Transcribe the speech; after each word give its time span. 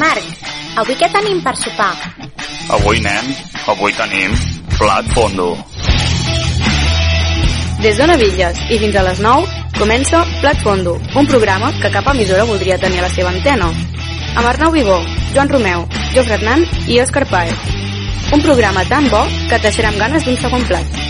Marc, 0.00 0.24
avui 0.80 0.96
què 0.96 1.10
tenim 1.12 1.42
per 1.44 1.52
sopar? 1.60 1.90
Avui, 2.72 3.02
nen, 3.04 3.26
avui 3.68 3.92
tenim 3.98 4.32
plat 4.78 5.10
fondo. 5.12 5.50
Des 7.84 8.00
de 8.00 8.06
Navilles 8.08 8.62
i 8.72 8.78
fins 8.80 8.96
a 8.96 9.04
les 9.04 9.20
9 9.24 9.60
comença 9.76 10.22
Plat 10.40 10.56
Fondo, 10.64 10.94
un 11.16 11.28
programa 11.28 11.70
que 11.82 11.92
cap 11.92 12.08
emissora 12.14 12.48
voldria 12.48 12.80
tenir 12.80 13.00
a 13.00 13.06
la 13.08 13.12
seva 13.12 13.32
antena. 13.32 13.68
Amb 14.36 14.46
Arnau 14.46 14.72
Vigó, 14.72 14.98
Joan 15.34 15.52
Romeu, 15.52 15.86
Jofre 16.14 16.38
Hernán 16.38 16.64
i 16.88 17.00
Òscar 17.04 17.26
Paez. 17.28 17.56
Un 18.32 18.44
programa 18.44 18.84
tan 18.88 19.08
bo 19.12 19.24
que 19.48 19.56
et 19.58 19.68
deixarà 19.68 19.92
amb 19.92 20.00
ganes 20.00 20.24
d'un 20.24 20.40
segon 20.40 20.64
plat. 20.68 21.09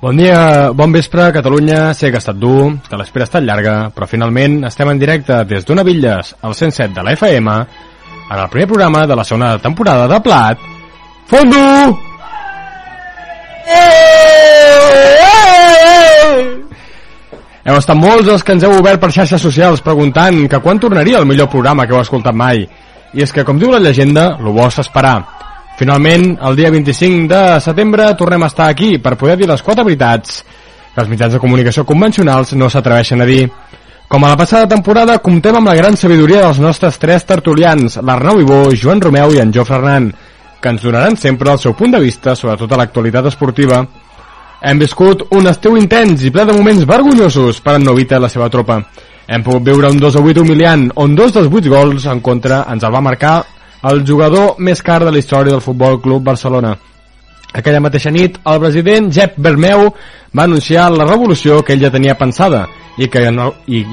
Bon 0.00 0.14
dia, 0.14 0.70
bon 0.70 0.92
vespre, 0.94 1.32
Catalunya. 1.34 1.92
Sé 1.92 2.12
que 2.12 2.20
ha 2.20 2.22
estat 2.22 2.36
dur, 2.38 2.76
que 2.86 2.98
l'espera 3.00 3.24
ha 3.24 3.26
estat 3.26 3.42
llarga, 3.42 3.72
però 3.90 4.06
finalment 4.06 4.60
estem 4.68 4.92
en 4.92 4.98
directe 5.00 5.40
des 5.50 5.64
d'una 5.66 5.82
Villes, 5.82 6.36
al 6.40 6.54
107 6.54 6.94
de 6.94 7.02
la 7.02 7.14
FM, 7.16 7.54
en 8.30 8.38
el 8.38 8.50
primer 8.52 8.68
programa 8.70 9.08
de 9.10 9.16
la 9.18 9.24
segona 9.24 9.56
temporada 9.58 10.06
de 10.06 10.20
Plat. 10.22 10.62
Fondo! 11.26 11.62
Heu 17.66 17.76
estat 17.76 17.98
molts 17.98 18.30
els 18.30 18.46
que 18.46 18.54
ens 18.54 18.62
heu 18.68 18.76
obert 18.78 19.02
per 19.02 19.10
xarxes 19.10 19.42
socials 19.42 19.82
preguntant 19.82 20.44
que 20.46 20.62
quan 20.62 20.78
tornaria 20.78 21.18
el 21.18 21.26
millor 21.26 21.50
programa 21.50 21.88
que 21.88 21.98
heu 21.98 22.04
escoltat 22.06 22.38
mai. 22.38 22.62
I 23.18 23.26
és 23.26 23.34
que, 23.34 23.42
com 23.42 23.58
diu 23.58 23.74
la 23.74 23.82
llegenda, 23.82 24.30
lo 24.38 24.54
bo 24.54 24.70
s'esperar. 24.70 25.37
Finalment, 25.78 26.32
el 26.42 26.56
dia 26.58 26.72
25 26.74 27.28
de 27.30 27.60
setembre 27.62 28.08
tornem 28.18 28.42
a 28.42 28.48
estar 28.50 28.66
aquí 28.66 28.96
per 28.98 29.14
poder 29.14 29.36
dir 29.38 29.46
les 29.46 29.60
quatre 29.62 29.84
veritats 29.86 30.40
que 30.42 30.98
els 31.04 31.10
mitjans 31.10 31.36
de 31.36 31.38
comunicació 31.38 31.84
convencionals 31.86 32.56
no 32.58 32.66
s'atreveixen 32.66 33.20
a 33.22 33.26
dir. 33.28 33.44
Com 34.10 34.24
a 34.24 34.32
la 34.32 34.38
passada 34.40 34.66
temporada, 34.66 35.20
comptem 35.22 35.54
amb 35.54 35.70
la 35.70 35.76
gran 35.78 35.94
sabidoria 35.94 36.40
dels 36.42 36.58
nostres 36.58 36.98
tres 36.98 37.22
tertulians, 37.28 38.00
l'Arnau 38.02 38.40
Ibó, 38.42 38.56
Joan 38.74 39.04
Romeu 39.04 39.36
i 39.36 39.38
en 39.38 39.52
Jofre 39.54 39.76
Hernán, 39.76 40.08
que 40.58 40.72
ens 40.72 40.82
donaran 40.82 41.14
sempre 41.16 41.52
el 41.52 41.60
seu 41.62 41.76
punt 41.78 41.94
de 41.94 42.00
vista 42.02 42.34
sobre 42.34 42.56
tota 42.58 42.80
l'actualitat 42.80 43.28
esportiva. 43.30 43.84
Hem 44.58 44.80
viscut 44.82 45.28
un 45.30 45.46
estiu 45.46 45.76
intens 45.78 46.24
i 46.26 46.32
ple 46.34 46.48
de 46.48 46.56
moments 46.56 46.88
vergonyosos 46.88 47.60
per 47.62 47.76
en 47.78 47.86
Novita 47.86 48.18
i 48.18 48.24
la 48.24 48.32
seva 48.32 48.50
tropa. 48.50 48.80
Hem 49.28 49.46
pogut 49.46 49.62
veure 49.70 49.92
un 49.94 50.02
2 50.02 50.18
a 50.18 50.24
8 50.26 50.42
humiliant, 50.42 50.88
on 50.96 51.14
dos 51.14 51.36
dels 51.36 51.46
8 51.46 51.70
gols 51.70 52.08
en 52.10 52.18
contra 52.18 52.64
ens 52.66 52.82
el 52.82 52.96
va 52.96 53.04
marcar 53.04 53.36
el 53.82 54.04
jugador 54.06 54.56
més 54.58 54.82
car 54.82 55.04
de 55.04 55.12
la 55.12 55.18
història 55.18 55.54
del 55.54 55.62
Futbol 55.62 56.00
Club 56.02 56.24
Barcelona. 56.24 56.74
Aquella 57.54 57.80
mateixa 57.80 58.10
nit, 58.12 58.36
el 58.44 58.60
president 58.60 59.08
Jep 59.14 59.38
Bermeu 59.38 59.88
va 60.36 60.44
anunciar 60.44 60.90
la 60.92 61.06
revolució 61.08 61.62
que 61.62 61.72
ell 61.72 61.86
ja 61.86 61.94
tenia 61.94 62.18
pensada 62.18 62.66
i 62.98 63.08
que, 63.08 63.24
el, 63.30 63.40
i, 63.66 63.84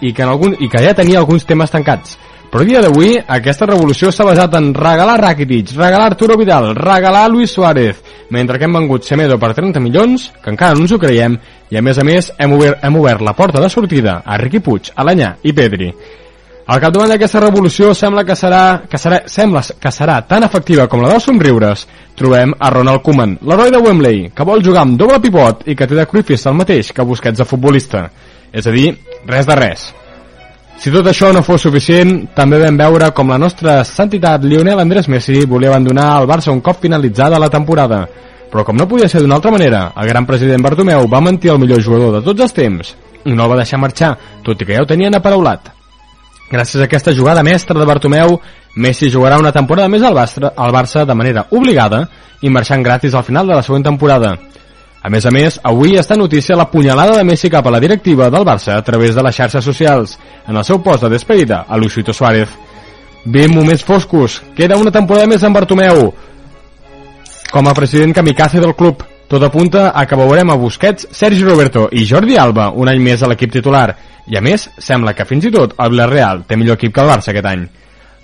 i, 0.00 0.12
que 0.12 0.22
en 0.22 0.30
algun, 0.30 0.56
i 0.60 0.70
que 0.72 0.80
ja 0.82 0.94
tenia 0.96 1.20
alguns 1.20 1.44
temes 1.44 1.74
tancats. 1.74 2.16
Però 2.46 2.62
a 2.62 2.66
dia 2.68 2.80
d'avui, 2.80 3.16
aquesta 3.18 3.66
revolució 3.66 4.12
s'ha 4.14 4.24
basat 4.24 4.54
en 4.56 4.70
regalar 4.72 5.18
Rakitic, 5.20 5.74
regalar 5.76 6.12
Arturo 6.12 6.36
Vidal, 6.38 6.70
regalar 6.78 7.26
Luis 7.28 7.52
Suárez, 7.52 7.98
mentre 8.30 8.56
que 8.56 8.64
hem 8.64 8.78
vengut 8.78 9.04
Semedo 9.04 9.36
per 9.42 9.50
30 9.52 9.82
milions, 9.82 10.30
que 10.42 10.54
encara 10.54 10.78
no 10.78 10.86
ens 10.86 10.94
ho 10.94 11.00
creiem, 11.02 11.34
i 11.68 11.76
a 11.76 11.82
més 11.82 11.98
a 11.98 12.04
més 12.06 12.30
hem 12.38 12.54
obert, 12.54 12.78
hem 12.86 12.96
obert 13.02 13.26
la 13.26 13.34
porta 13.36 13.60
de 13.60 13.68
sortida 13.68 14.20
a 14.24 14.38
Riqui 14.38 14.62
Puig, 14.62 14.92
Alanyà 14.94 15.34
i 15.42 15.52
Pedri. 15.52 15.90
Al 16.66 16.80
capdavant 16.82 17.12
d'aquesta 17.12 17.38
revolució 17.44 17.92
sembla 17.94 18.24
que 18.26 18.34
serà, 18.34 18.80
que 18.90 18.98
serà, 18.98 19.20
sembla 19.30 19.60
que 19.62 19.90
serà 19.94 20.16
tan 20.26 20.42
efectiva 20.42 20.88
com 20.90 20.98
la 21.04 21.12
dels 21.12 21.28
somriures. 21.28 21.84
Trobem 22.18 22.56
a 22.58 22.70
Ronald 22.74 23.04
Koeman, 23.06 23.36
l'heroi 23.46 23.70
de 23.70 23.78
Wembley, 23.84 24.24
que 24.34 24.46
vol 24.48 24.64
jugar 24.66 24.82
amb 24.82 24.98
doble 24.98 25.20
pivot 25.22 25.62
i 25.70 25.76
que 25.78 25.86
té 25.86 25.94
de 25.94 26.06
Cruyffista 26.10 26.50
el 26.50 26.58
mateix 26.58 26.90
que 26.90 27.06
Busquets 27.06 27.38
de 27.38 27.46
futbolista. 27.46 28.08
És 28.50 28.66
a 28.66 28.74
dir, 28.74 28.88
res 29.30 29.46
de 29.46 29.58
res. 29.60 29.84
Si 30.82 30.90
tot 30.90 31.06
això 31.06 31.30
no 31.32 31.44
fos 31.46 31.62
suficient, 31.68 32.32
també 32.34 32.58
vam 32.58 32.82
veure 32.82 33.12
com 33.14 33.30
la 33.30 33.38
nostra 33.38 33.78
santitat 33.86 34.42
Lionel 34.42 34.82
Andrés 34.82 35.06
Messi 35.06 35.46
volia 35.46 35.70
abandonar 35.70 36.08
el 36.18 36.26
Barça 36.26 36.50
un 36.50 36.64
cop 36.66 36.82
finalitzada 36.82 37.38
la 37.38 37.52
temporada. 37.52 38.02
Però 38.50 38.66
com 38.66 38.74
no 38.74 38.88
podia 38.90 39.08
ser 39.08 39.22
d'una 39.22 39.38
altra 39.38 39.54
manera, 39.54 39.92
el 39.94 40.10
gran 40.10 40.26
president 40.26 40.66
Bartomeu 40.66 41.06
va 41.06 41.22
mentir 41.22 41.54
el 41.54 41.62
millor 41.62 41.78
jugador 41.78 42.18
de 42.18 42.26
tots 42.26 42.42
els 42.42 42.58
temps 42.58 42.94
i 43.22 43.32
no 43.34 43.46
el 43.46 43.54
va 43.54 43.62
deixar 43.62 43.78
marxar, 43.78 44.16
tot 44.42 44.58
i 44.58 44.66
que 44.66 44.74
ja 44.74 44.82
ho 44.82 44.90
tenien 44.90 45.14
aparaulat. 45.14 45.75
Gràcies 46.50 46.80
a 46.80 46.84
aquesta 46.86 47.14
jugada 47.14 47.42
mestra 47.42 47.78
de 47.78 47.86
Bartomeu, 47.86 48.40
Messi 48.76 49.08
jugarà 49.10 49.38
una 49.40 49.52
temporada 49.52 49.88
més 49.88 50.02
al 50.04 50.14
Barça, 50.14 50.52
al 50.54 50.72
Barça 50.72 51.06
de 51.06 51.14
manera 51.14 51.46
obligada 51.50 52.04
i 52.42 52.50
marxant 52.52 52.84
gratis 52.84 53.14
al 53.14 53.24
final 53.24 53.48
de 53.48 53.56
la 53.56 53.64
següent 53.64 53.86
temporada. 53.86 54.36
A 55.02 55.10
més 55.10 55.26
a 55.26 55.30
més, 55.30 55.58
avui 55.62 55.96
està 55.98 56.16
notícia 56.16 56.56
la 56.58 56.68
punyalada 56.70 57.16
de 57.16 57.24
Messi 57.24 57.50
cap 57.50 57.66
a 57.66 57.72
la 57.72 57.80
directiva 57.80 58.28
del 58.30 58.44
Barça 58.44 58.76
a 58.76 58.82
través 58.82 59.14
de 59.14 59.22
les 59.22 59.34
xarxes 59.34 59.64
socials, 59.64 60.16
en 60.46 60.56
el 60.56 60.64
seu 60.64 60.82
post 60.82 61.02
de 61.02 61.10
despedida 61.10 61.64
a 61.68 61.76
Luisito 61.76 62.12
Suárez. 62.12 62.48
20 63.24 63.54
moments 63.54 63.82
foscos, 63.84 64.42
queda 64.54 64.78
una 64.78 64.92
temporada 64.94 65.26
més 65.26 65.42
amb 65.42 65.56
Bartomeu. 65.56 66.12
Com 67.50 67.68
a 67.68 67.74
president 67.74 68.14
kamikaze 68.14 68.60
del 68.62 68.74
club, 68.74 69.02
tot 69.26 69.42
apunta 69.42 69.88
a 69.90 70.04
que 70.06 70.18
veurem 70.18 70.50
a 70.50 70.58
Busquets, 70.58 71.08
Sergi 71.10 71.42
Roberto 71.42 71.88
i 71.90 72.04
Jordi 72.06 72.36
Alba 72.38 72.68
un 72.70 72.90
any 72.90 73.00
més 73.02 73.22
a 73.22 73.30
l'equip 73.30 73.50
titular, 73.50 73.96
i 74.26 74.36
a 74.38 74.42
més, 74.42 74.68
sembla 74.78 75.14
que 75.14 75.26
fins 75.28 75.46
i 75.46 75.52
tot 75.54 75.76
el 75.78 75.92
Villarreal 75.94 76.44
té 76.48 76.56
millor 76.58 76.78
equip 76.80 76.94
que 76.94 77.04
el 77.04 77.12
Barça 77.12 77.32
aquest 77.32 77.46
any. 77.52 77.62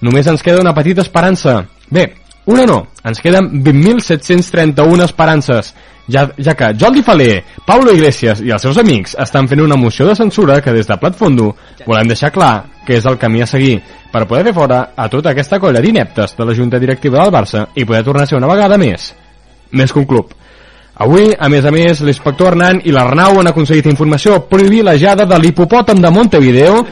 Només 0.03 0.27
ens 0.27 0.43
queda 0.43 0.63
una 0.63 0.75
petita 0.75 1.05
esperança. 1.05 1.61
Bé, 1.91 2.09
una 2.51 2.67
no, 2.67 2.79
ens 3.07 3.21
queden 3.23 3.63
20.731 3.63 5.05
esperances, 5.07 5.75
ja, 6.11 6.27
ja 6.39 6.55
que 6.59 6.73
Jordi 6.79 7.03
Faler, 7.07 7.45
Paulo 7.67 7.93
Iglesias 7.95 8.43
i 8.43 8.51
els 8.51 8.65
seus 8.67 8.79
amics 8.83 9.15
estan 9.23 9.47
fent 9.49 9.63
una 9.63 9.79
moció 9.79 10.09
de 10.09 10.17
censura 10.19 10.61
que 10.61 10.75
des 10.75 10.89
de 10.89 10.99
Plat 10.99 11.15
Fondo 11.15 11.53
volem 11.87 12.11
deixar 12.11 12.33
clar 12.35 12.55
que 12.87 12.99
és 12.99 13.07
el 13.07 13.19
camí 13.19 13.43
a 13.43 13.47
seguir 13.47 13.77
per 14.13 14.27
poder 14.27 14.45
fer 14.49 14.55
fora 14.57 14.83
a 14.97 15.09
tota 15.09 15.31
aquesta 15.31 15.61
colla 15.63 15.81
d'ineptes 15.81 16.35
de 16.37 16.45
la 16.45 16.55
Junta 16.55 16.81
Directiva 16.83 17.23
del 17.23 17.33
Barça 17.33 17.69
i 17.75 17.87
poder 17.87 18.03
tornar 18.03 18.27
a 18.27 18.33
ser 18.33 18.41
una 18.41 18.51
vegada 18.51 18.79
més, 18.79 19.13
més 19.71 19.93
que 19.93 20.03
un 20.03 20.09
club. 20.11 20.35
Avui, 21.01 21.31
a 21.33 21.49
més 21.49 21.65
a 21.65 21.73
més, 21.73 22.03
l'inspector 22.05 22.53
Hernán 22.53 22.83
i 22.85 22.93
l'Arnau 22.93 23.39
han 23.41 23.49
aconseguit 23.49 23.89
informació 23.89 24.43
privilegiada 24.51 25.25
de 25.25 25.39
l'hipopòtam 25.41 26.03
de 26.03 26.11
Montevideo, 26.13 26.83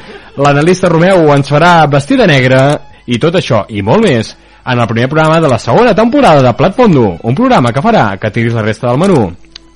l'analista 0.41 0.88
Romeu 0.88 1.28
ens 1.34 1.53
farà 1.53 1.75
vestir 1.91 2.16
de 2.21 2.28
negre, 2.31 2.62
i 3.06 3.19
tot 3.21 3.37
això, 3.37 3.66
i 3.69 3.84
molt 3.84 4.06
més, 4.06 4.33
en 4.65 4.81
el 4.81 4.88
primer 4.88 5.09
programa 5.09 5.41
de 5.41 5.49
la 5.53 5.59
segona 5.59 5.94
temporada 5.94 6.43
de 6.43 6.55
Plat 6.56 6.77
Fondo, 6.77 7.16
un 7.22 7.34
programa 7.34 7.72
que 7.72 7.84
farà 7.84 8.16
que 8.21 8.33
tiris 8.33 8.56
la 8.56 8.65
resta 8.65 8.88
del 8.88 9.00
menú. 9.00 9.25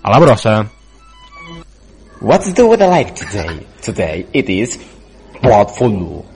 A 0.04 0.10
la 0.12 0.20
brossa. 0.20 0.58
What's 2.20 2.52
the 2.52 2.66
weather 2.66 2.88
like 2.88 3.14
today? 3.14 3.66
Today 3.82 4.26
it 4.32 4.48
is 4.48 4.78
Plat 5.40 5.70
Fondo. 5.76 6.33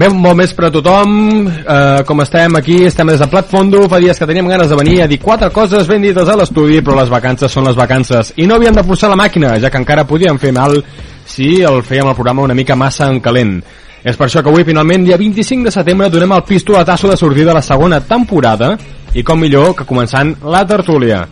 Bé, 0.00 0.08
molt 0.08 0.38
més 0.38 0.54
per 0.56 0.64
a 0.64 0.72
tothom, 0.72 1.10
eh, 1.44 2.02
com 2.08 2.22
estem 2.22 2.54
aquí, 2.56 2.78
estem 2.88 3.10
des 3.10 3.20
de 3.20 3.26
Plat 3.28 3.50
Fondo, 3.50 3.82
fa 3.84 3.98
dies 4.00 4.16
que 4.16 4.24
teníem 4.24 4.46
ganes 4.48 4.70
de 4.70 4.76
venir 4.78 5.02
a 5.02 5.06
dir 5.06 5.18
quatre 5.20 5.50
coses 5.52 5.90
ben 5.90 6.00
dites 6.00 6.26
a 6.26 6.36
l'estudi, 6.40 6.78
però 6.80 6.94
les 6.96 7.10
vacances 7.12 7.52
són 7.52 7.66
les 7.68 7.76
vacances, 7.76 8.32
i 8.36 8.46
no 8.46 8.54
havíem 8.54 8.78
de 8.78 8.82
forçar 8.82 9.10
la 9.10 9.18
màquina, 9.20 9.58
ja 9.60 9.68
que 9.68 9.76
encara 9.76 10.06
podíem 10.08 10.38
fer 10.38 10.54
mal 10.56 10.78
si 11.26 11.60
el 11.60 11.82
fèiem 11.82 12.08
el 12.08 12.14
programa 12.16 12.46
una 12.48 12.56
mica 12.56 12.74
massa 12.74 13.10
en 13.12 13.20
calent. 13.20 13.58
És 14.02 14.16
per 14.16 14.30
això 14.30 14.40
que 14.40 14.48
avui, 14.48 14.64
finalment, 14.64 15.04
dia 15.04 15.18
25 15.20 15.68
de 15.68 15.70
setembre, 15.70 16.08
donem 16.08 16.32
el 16.32 16.46
pistoletasso 16.48 17.10
de 17.10 17.18
sortida 17.18 17.50
de 17.50 17.58
la 17.60 17.62
segona 17.62 18.00
temporada, 18.00 18.78
i 19.12 19.22
com 19.22 19.38
millor 19.38 19.74
que 19.76 19.84
començant 19.84 20.32
la 20.40 20.64
tertúlia. 20.64 21.26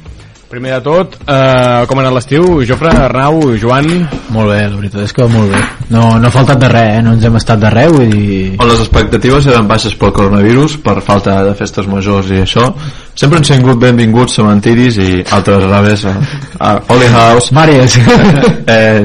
Primer 0.48 0.78
de 0.78 0.80
tot, 0.80 1.16
eh, 1.28 1.84
com 1.84 1.98
ha 1.98 2.02
anat 2.06 2.14
l'estiu? 2.16 2.44
Jofre, 2.64 2.88
Arnau, 2.88 3.50
Joan... 3.60 3.84
Molt 4.32 4.48
bé, 4.48 4.62
la 4.64 4.78
veritat 4.78 5.02
és 5.04 5.12
que 5.12 5.26
molt 5.28 5.52
bé. 5.52 5.60
No, 5.92 6.06
no 6.16 6.30
ha 6.30 6.32
faltat 6.32 6.62
de 6.62 6.70
res, 6.72 6.94
eh? 6.94 7.02
no 7.04 7.12
ens 7.18 7.26
hem 7.28 7.36
estat 7.36 7.60
de 7.60 7.72
res, 7.74 7.90
vull 7.92 8.14
dir... 8.14 8.38
On 8.56 8.70
les 8.70 8.80
expectatives 8.80 9.50
eren 9.52 9.68
baixes 9.68 9.98
pel 10.00 10.14
coronavirus, 10.16 10.78
per 10.86 11.02
falta 11.04 11.36
de 11.44 11.52
festes 11.58 11.90
majors 11.92 12.32
i 12.32 12.40
això, 12.46 12.70
sempre 13.12 13.42
han 13.42 13.48
sigut 13.50 13.82
benvinguts 13.82 14.40
cementiris 14.40 14.96
i 15.04 15.10
altres 15.36 15.68
raves 15.68 16.06
a, 16.08 16.16
a 16.64 16.72
Holy 16.88 17.12
House, 17.12 17.52
Màries. 17.52 18.00
eh, 18.78 19.04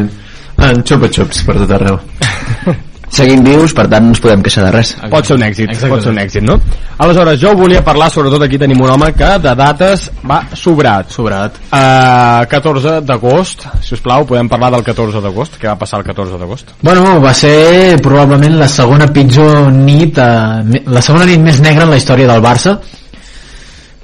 en 0.63 0.81
xupa-xups 0.87 1.43
per 1.43 1.59
tot 1.59 1.75
arreu. 1.75 1.99
seguim 3.13 3.43
vius, 3.45 3.73
per 3.77 3.85
tant 3.91 4.03
no 4.07 4.09
ens 4.15 4.19
podem 4.23 4.41
queixar 4.41 4.63
de 4.65 4.71
res. 4.73 4.95
Pot 5.11 5.27
ser 5.29 5.35
un 5.37 5.43
èxit, 5.45 5.67
Exactament. 5.69 5.93
pot 5.93 6.03
ser 6.07 6.11
un 6.11 6.17
èxit, 6.23 6.43
no? 6.47 6.55
Aleshores, 7.03 7.39
jo 7.41 7.51
volia 7.55 7.83
parlar, 7.85 8.09
sobretot 8.11 8.41
aquí 8.41 8.57
tenim 8.57 8.81
un 8.81 8.89
home 8.89 9.11
que 9.13 9.29
de 9.43 9.53
dates 9.59 10.07
va 10.29 10.39
sobrat. 10.57 11.11
Sobrat. 11.13 11.59
Uh, 11.69 12.45
14 12.49 13.01
d'agost, 13.05 13.67
si 13.85 13.93
us 13.93 14.01
plau, 14.01 14.25
podem 14.25 14.49
parlar 14.49 14.71
del 14.73 14.83
14 14.83 15.21
d'agost, 15.21 15.59
què 15.61 15.69
va 15.69 15.75
passar 15.77 15.99
el 16.01 16.05
14 16.09 16.37
d'agost? 16.41 16.73
Bueno, 16.81 17.19
va 17.21 17.33
ser 17.37 17.99
probablement 18.01 18.57
la 18.59 18.67
segona 18.67 19.07
pitjor 19.13 19.71
nit, 19.71 20.17
eh, 20.17 20.63
me- 20.65 20.83
la 20.87 21.01
segona 21.01 21.25
nit 21.29 21.39
més 21.39 21.59
negra 21.61 21.83
en 21.85 21.91
la 21.91 21.97
història 21.97 22.27
del 22.27 22.41
Barça, 22.41 22.77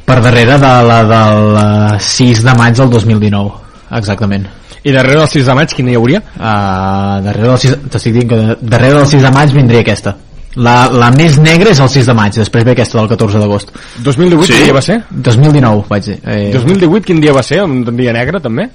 per 0.06 0.22
darrere 0.22 0.58
de 0.58 0.70
la 0.90 1.00
del 1.06 1.58
eh, 1.96 2.00
6 2.00 2.44
de 2.44 2.54
maig 2.58 2.76
del 2.78 2.90
2019, 2.90 3.52
exactament. 3.98 4.48
I 4.84 4.92
darrere 4.96 5.20
del 5.20 5.28
6 5.28 5.46
de 5.46 5.56
maig, 5.58 5.74
quin 5.76 5.90
hi 5.90 5.96
hauria? 6.00 6.22
Uh, 6.38 7.20
darrere 7.26 7.48
del 7.52 7.62
6, 7.66 7.78
t'estic 7.92 8.14
dient 8.16 8.30
que 8.32 8.42
darrere 8.62 9.00
del 9.02 9.08
6 9.08 9.24
de 9.28 9.32
maig 9.36 9.56
vindria 9.56 9.82
aquesta. 9.86 10.16
La, 10.56 10.90
la 10.90 11.12
més 11.14 11.38
negra 11.38 11.70
és 11.72 11.80
el 11.80 11.90
6 11.94 12.08
de 12.10 12.14
maig, 12.18 12.34
després 12.42 12.66
ve 12.66 12.74
aquesta 12.74 12.98
del 12.98 13.10
14 13.12 13.42
d'agost. 13.42 13.74
2018 14.06 14.48
Sí? 14.48 14.54
quin 14.54 14.66
dia 14.66 14.74
va 14.74 14.82
ser? 14.82 15.02
2019, 15.10 15.84
vaig 15.90 16.08
dir. 16.08 16.20
Eh, 16.26 16.52
2018 16.56 17.06
quin 17.06 17.20
dia 17.22 17.34
va 17.34 17.44
ser? 17.44 17.62
Un 17.64 17.84
dia 17.98 18.14
negre, 18.16 18.42
també? 18.42 18.70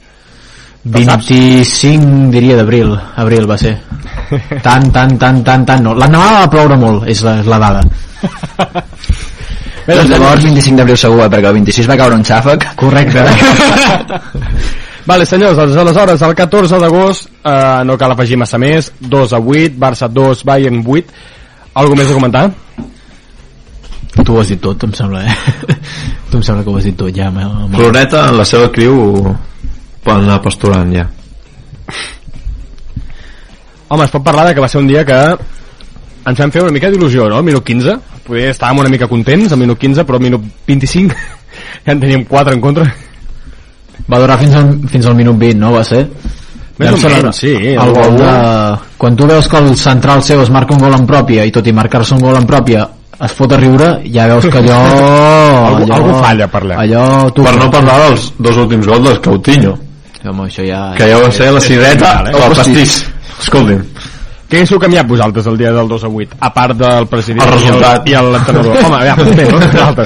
25 0.85 2.29
diria 2.31 2.59
d'abril 2.59 2.91
abril 3.17 3.47
va 3.49 3.57
ser 3.57 3.71
tant, 4.67 4.91
tant, 4.93 5.15
tant, 5.17 5.39
tant, 5.41 5.65
tant 5.65 5.81
no 5.81 5.95
l'endemà 5.97 6.27
va 6.43 6.51
ploure 6.53 6.77
molt, 6.77 7.07
és 7.09 7.23
la, 7.25 7.39
és 7.41 7.49
la 7.49 7.59
dada 7.63 7.81
Bé, 9.85 9.97
doncs 9.97 10.11
llavors 10.13 10.45
25 10.45 10.77
d'abril 10.77 10.97
segur, 11.01 11.25
eh, 11.25 11.31
perquè 11.33 11.49
el 11.49 11.57
26 11.59 11.89
va 11.89 11.97
caure 12.01 12.17
un 12.17 12.25
xàfec. 12.25 12.69
correcte 12.77 13.25
Vale, 15.05 15.27
senyors, 15.29 15.57
doncs, 15.57 15.77
aleshores, 15.77 16.23
el 16.25 16.35
14 16.35 16.79
d'agost, 16.81 17.29
eh, 17.45 17.83
no 17.85 17.99
cal 18.01 18.15
afegir 18.15 18.39
massa 18.41 18.59
més, 18.59 18.93
2 19.01 19.35
a 19.37 19.41
8, 19.41 19.77
Barça 19.79 20.09
2, 20.09 20.45
Bayern 20.49 20.81
8. 20.81 21.25
Algo 21.75 21.97
més 21.99 22.09
a 22.09 22.17
comentar? 22.17 22.51
tu 24.25 24.37
ho 24.37 24.41
has 24.41 24.49
dit 24.49 24.61
tot, 24.61 24.85
em 24.87 24.93
sembla 24.97 25.25
eh? 25.27 25.35
tu 26.31 26.39
em 26.39 26.45
sembla 26.47 26.63
que 26.65 26.71
ho 26.71 26.79
has 26.79 26.87
dit 26.89 26.97
tot 26.97 27.13
ja. 27.15 27.31
Floreta 27.75 28.29
en 28.31 28.39
la 28.39 28.47
seva 28.49 28.71
criu 28.73 28.97
poden 30.05 30.25
anar 30.25 30.41
pasturant 30.45 30.93
ja 30.95 31.05
Home, 33.89 34.07
es 34.07 34.11
pot 34.15 34.25
parlar 34.25 34.49
de 34.49 34.55
que 34.57 34.63
va 34.65 34.69
ser 34.71 34.81
un 34.81 34.89
dia 34.89 35.05
que 35.07 35.19
ens 36.25 36.39
vam 36.41 36.51
fer 36.51 36.63
una 36.65 36.73
mica 36.73 36.89
d'il·lusió, 36.91 37.27
no? 37.29 37.37
Al 37.37 37.45
minut 37.47 37.63
15, 37.69 37.99
poder 38.25 38.47
estàvem 38.55 38.81
una 38.81 38.91
mica 38.91 39.07
contents 39.11 39.53
al 39.53 39.61
minut 39.61 39.79
15, 39.79 40.07
però 40.09 40.17
al 40.17 40.25
minut 40.25 40.47
25 40.67 41.15
ja 41.85 41.93
en 41.93 42.01
teníem 42.01 42.25
4 42.31 42.57
en 42.57 42.63
contra. 42.65 42.89
Va 44.11 44.19
durar 44.23 44.39
fins 44.39 44.55
al, 44.59 44.73
fins 44.89 45.07
al 45.07 45.15
minut 45.19 45.37
20 45.41 45.59
no 45.61 45.73
va 45.73 45.85
ser? 45.85 46.05
Més 46.79 46.91
o 46.91 46.97
sembla- 46.99 47.23
menys, 47.23 47.37
sí, 47.39 47.53
el 47.55 47.79
el 47.79 47.93
gol 47.95 48.17
de... 48.19 48.31
quan 48.99 49.15
tu 49.17 49.27
veus 49.31 49.47
que 49.49 49.59
el 49.63 49.77
central 49.79 50.23
seu 50.27 50.41
es 50.43 50.51
marca 50.51 50.75
un 50.75 50.81
gol 50.83 50.95
en 50.97 51.07
pròpia 51.07 51.45
i 51.47 51.53
tot 51.55 51.67
i 51.67 51.73
marcar-se 51.73 52.15
un 52.17 52.21
gol 52.25 52.37
en 52.37 52.47
pròpia 52.51 52.89
es 53.25 53.31
fot 53.33 53.53
a 53.55 53.57
riure, 53.61 54.01
ja 54.11 54.27
veus 54.27 54.45
que 54.51 54.59
allò... 54.59 54.81
Algú- 55.71 55.85
allò, 55.87 55.95
algú 56.01 56.15
falla, 56.21 56.49
parlem. 56.51 56.79
Allò... 56.83 57.31
Tu, 57.31 57.45
per 57.47 57.55
no 57.61 57.71
parlar 57.71 58.01
dels 58.09 58.33
dos 58.39 58.57
últims 58.65 58.87
gols 58.91 59.05
del 59.07 59.21
Coutinho 59.23 59.77
Home, 60.25 60.49
això 60.49 60.65
ja... 60.67 60.81
que 60.99 61.07
ja 61.13 61.19
va 61.23 61.31
ser 61.31 61.53
la 61.55 61.61
cireta 61.63 62.11
o 62.33 62.43
el 62.49 62.55
pastís 62.59 62.99
escolti'm 63.41 63.85
Què 64.51 64.59
haguéssiu 64.61 64.79
canviat 64.83 65.07
vosaltres 65.09 65.47
el 65.51 65.57
dia 65.59 65.71
del 65.73 65.89
2 65.89 66.05
a 66.05 66.09
8? 66.11 66.37
A 66.47 66.51
part 66.55 66.77
del 66.79 67.07
president 67.11 67.47
El 67.47 67.55
resultat. 67.55 68.05
i 68.11 68.13
el- 68.15 68.27
i 68.29 68.33
l'entrenador. 68.35 68.77
Home, 68.87 68.99
ja, 69.07 69.15
també, 69.17 69.47
no? 69.51 70.05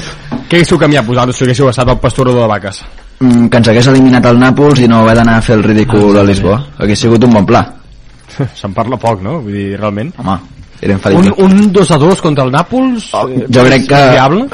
Què 0.49 0.55
haguéssiu 0.61 0.79
canviat 0.79 1.05
vosaltres 1.05 1.37
si 1.37 1.43
haguéssiu 1.45 1.67
estat 1.69 1.91
el 1.91 1.97
pasturador 2.01 2.45
de 2.45 2.47
vaques? 2.53 2.79
Mm, 3.19 3.49
que 3.51 3.57
ens 3.59 3.67
hagués 3.67 3.87
eliminat 3.91 4.25
el 4.29 4.37
Nàpols 4.39 4.79
i 4.79 4.87
no 4.87 5.01
haver 5.03 5.17
d'anar 5.19 5.37
a 5.39 5.41
fer 5.43 5.57
el 5.57 5.63
ridícul 5.63 6.15
a 6.17 6.23
Lisboa. 6.23 6.61
Hauria 6.79 6.95
sigut 6.95 7.23
un 7.27 7.33
bon 7.35 7.45
pla. 7.45 7.65
Se'n 8.61 8.71
parla 8.73 8.95
poc, 8.97 9.19
no? 9.25 9.41
Vull 9.43 9.51
dir, 9.57 9.67
realment. 9.79 10.13
Home, 10.23 10.37
era 10.79 10.95
Un, 11.11 11.27
un 11.43 11.71
2 11.73 11.91
a 11.91 11.97
2 11.99 12.21
contra 12.23 12.45
el 12.45 12.51
Nàpols? 12.53 13.09
Oh, 13.19 13.27
eh, 13.27 13.45
jo 13.51 13.63
crec 13.65 13.87
que- 13.89 14.03
Viable? 14.13 14.45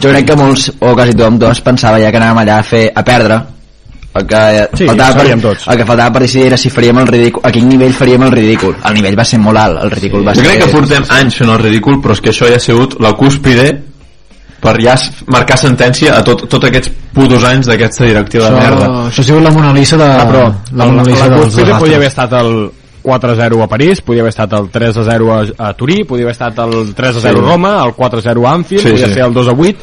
Jo 0.00 0.08
crec 0.14 0.26
que 0.30 0.36
molts, 0.36 0.70
o 0.78 0.94
quasi 0.94 1.12
tothom 1.12 1.36
dos, 1.38 1.60
pensava 1.60 2.00
ja 2.00 2.10
que 2.10 2.16
anàvem 2.22 2.40
allà 2.46 2.58
a 2.60 2.62
fer 2.62 2.86
a 2.94 3.04
perdre 3.04 3.42
el 4.14 4.24
que, 4.26 4.68
Sí, 4.74 4.86
faltava 4.88 5.20
per, 5.22 5.36
tots. 5.40 5.68
el 5.68 5.76
que 5.76 5.84
faltava 5.86 6.12
per 6.14 6.22
decidir 6.22 6.46
era 6.46 6.56
si 6.56 6.70
faríem 6.70 6.98
el 6.98 7.06
ridícul 7.06 7.42
a 7.44 7.52
quin 7.52 7.68
nivell 7.68 7.92
faríem 7.94 8.22
el 8.26 8.32
ridícul 8.32 8.74
el 8.82 8.94
nivell 8.96 9.18
va 9.20 9.24
ser 9.24 9.38
molt 9.38 9.58
alt, 9.60 9.84
el 9.84 9.90
ridícul 9.92 10.24
va 10.26 10.32
jo 10.34 10.40
ser 10.40 10.48
crec 10.48 10.64
que 10.64 10.72
portem 10.72 11.04
anys 11.14 11.36
fent 11.36 11.50
el 11.52 11.58
ridícul 11.62 12.00
però 12.02 12.16
és 12.16 12.20
que 12.24 12.30
això 12.32 12.48
ja 12.50 12.56
ha 12.56 12.64
sigut 12.64 12.96
la 12.98 13.12
cúspide 13.12 13.68
per 14.60 14.74
ja 14.82 14.94
marcar 15.26 15.56
sentència 15.58 16.16
a 16.18 16.22
tot, 16.26 16.44
tot 16.52 16.64
aquests 16.68 16.90
putos 17.14 17.44
anys 17.48 17.66
d'aquesta 17.70 18.04
directiva 18.04 18.50
de 18.50 18.58
merda 18.60 18.88
Això 19.08 19.22
ha 19.24 19.28
sigut 19.30 19.42
la 19.42 19.50
Mona 19.54 19.72
Lisa 19.72 19.96
de... 19.96 20.04
Ah, 20.04 20.26
però 20.28 20.42
la 20.44 20.84
la, 20.84 20.86
Mona 20.90 21.02
Lisa 21.08 21.26
la 21.26 21.34
dels 21.36 21.46
cúspide 21.46 21.64
desastres. 21.64 21.80
podia 21.80 21.96
haver 21.96 22.08
estat 22.12 22.32
el 22.40 22.52
4-0 23.02 23.62
a 23.64 23.66
París, 23.66 24.00
podia 24.04 24.20
haver 24.20 24.34
estat 24.34 24.52
el 24.52 24.66
3-0 24.70 25.30
a, 25.32 25.68
a 25.68 25.72
Turí, 25.72 26.04
podia 26.04 26.24
haver 26.28 26.36
estat 26.36 26.58
el 26.66 26.94
3-0 26.94 27.16
a 27.16 27.20
Sí. 27.22 27.34
Roma, 27.40 27.70
el 27.86 27.94
4-0 27.96 28.46
a 28.46 28.52
Anfield, 28.52 28.82
Sí, 28.82 28.90
podia 28.92 29.06
sí. 29.08 29.14
ser 29.14 29.24
el 29.24 29.32
2-8. 29.34 29.76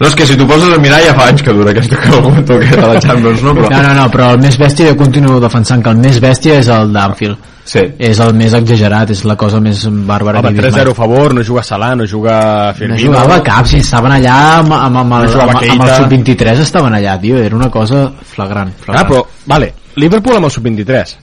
No, 0.00 0.06
és 0.06 0.14
que 0.14 0.26
si 0.26 0.36
t'ho 0.38 0.46
poses 0.46 0.72
a 0.74 0.78
mirar 0.78 1.00
ja 1.02 1.12
fa 1.14 1.28
anys 1.28 1.42
que 1.42 1.52
dura 1.52 1.70
aquesta 1.72 1.96
que 1.98 2.08
aguanto 2.14 2.54
aquesta 2.54 2.80
de 2.80 2.94
la 2.94 3.00
Champions 3.00 3.42
no? 3.42 3.54
Però, 3.54 3.68
No, 3.70 3.82
no, 3.82 3.94
no, 3.94 4.08
però 4.10 4.32
el 4.34 4.38
més 4.40 4.58
bèstia, 4.58 4.88
jo 4.92 4.96
continuo 4.96 5.40
defensant 5.42 5.82
que 5.82 5.90
el 5.90 5.96
més 5.98 6.20
bèstia 6.22 6.58
és 6.62 6.68
el 6.68 6.92
d'Anfield. 6.92 7.36
sí. 7.68 7.80
És 7.98 8.18
el 8.24 8.32
més 8.34 8.54
exagerat, 8.54 9.10
és 9.10 9.24
la 9.28 9.34
cosa 9.36 9.58
més 9.60 9.82
bàrbara 9.90 10.38
Home, 10.38 10.52
que 10.54 10.60
he 10.62 10.68
vist 10.70 10.76
3-0 10.78 10.90
a 10.92 10.94
favor, 10.94 11.34
no 11.34 11.42
juga 11.42 11.62
Salah, 11.62 11.94
no 11.96 12.06
juga 12.06 12.68
No 12.68 12.74
Firmino. 12.78 12.98
jugava 13.02 13.42
cap, 13.42 13.66
si 13.66 13.78
estaven 13.78 14.12
allà 14.12 14.36
amb, 14.60 14.72
amb, 14.72 14.96
amb, 15.02 15.12
el, 15.18 15.26
No 15.34 15.40
amb, 15.42 15.50
amb 15.50 15.62
el 15.62 15.68
Keita. 15.68 15.96
sub-23 15.98 16.60
estaven 16.60 16.94
allà, 16.94 17.18
tio, 17.20 17.36
era 17.38 17.56
una 17.56 17.68
cosa 17.70 18.10
flagrant. 18.22 18.70
Ah, 18.78 18.84
flagrant. 18.84 19.08
però, 19.10 19.24
vale, 19.46 19.74
Liverpool 19.96 20.36
amb 20.36 20.44
el 20.46 20.50
sub-23, 20.52 21.16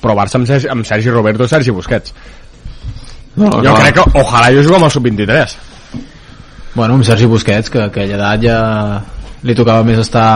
però 0.00 0.14
Barça 0.14 0.36
amb 0.36 0.46
Sergi, 0.46 0.68
amb 0.68 0.84
Sergi 0.84 1.08
Roberto 1.10 1.44
i 1.44 1.48
Sergi 1.48 1.70
Busquets. 1.70 2.12
no, 3.36 3.50
Jo 3.50 3.60
clar. 3.60 3.80
crec 3.80 3.94
que 3.94 4.20
ojalà 4.20 4.52
jo 4.54 4.62
jugo 4.62 4.76
amb 4.76 4.84
el 4.84 4.90
sub-23. 4.90 5.56
Bueno, 6.74 6.94
amb 6.94 7.04
Sergi 7.06 7.26
Busquets, 7.30 7.70
que 7.70 7.78
a 7.78 7.86
aquella 7.86 8.16
edat 8.16 8.42
ja 8.42 8.58
li 9.46 9.54
tocava 9.54 9.84
més 9.86 10.00
estar 10.02 10.26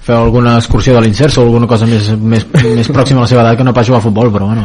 fer 0.00 0.16
alguna 0.16 0.56
excursió 0.56 0.94
de 0.96 1.02
l'incert 1.04 1.36
o 1.36 1.44
alguna 1.44 1.68
cosa 1.68 1.88
més, 1.88 2.08
més, 2.16 2.46
més 2.64 2.88
pròxima 2.88 3.20
a 3.20 3.26
la 3.26 3.30
seva 3.30 3.42
edat 3.44 3.58
que 3.58 3.66
no 3.66 3.74
pas 3.76 3.86
jugar 3.86 4.00
a 4.00 4.06
futbol, 4.06 4.32
però 4.32 4.48
bueno. 4.48 4.64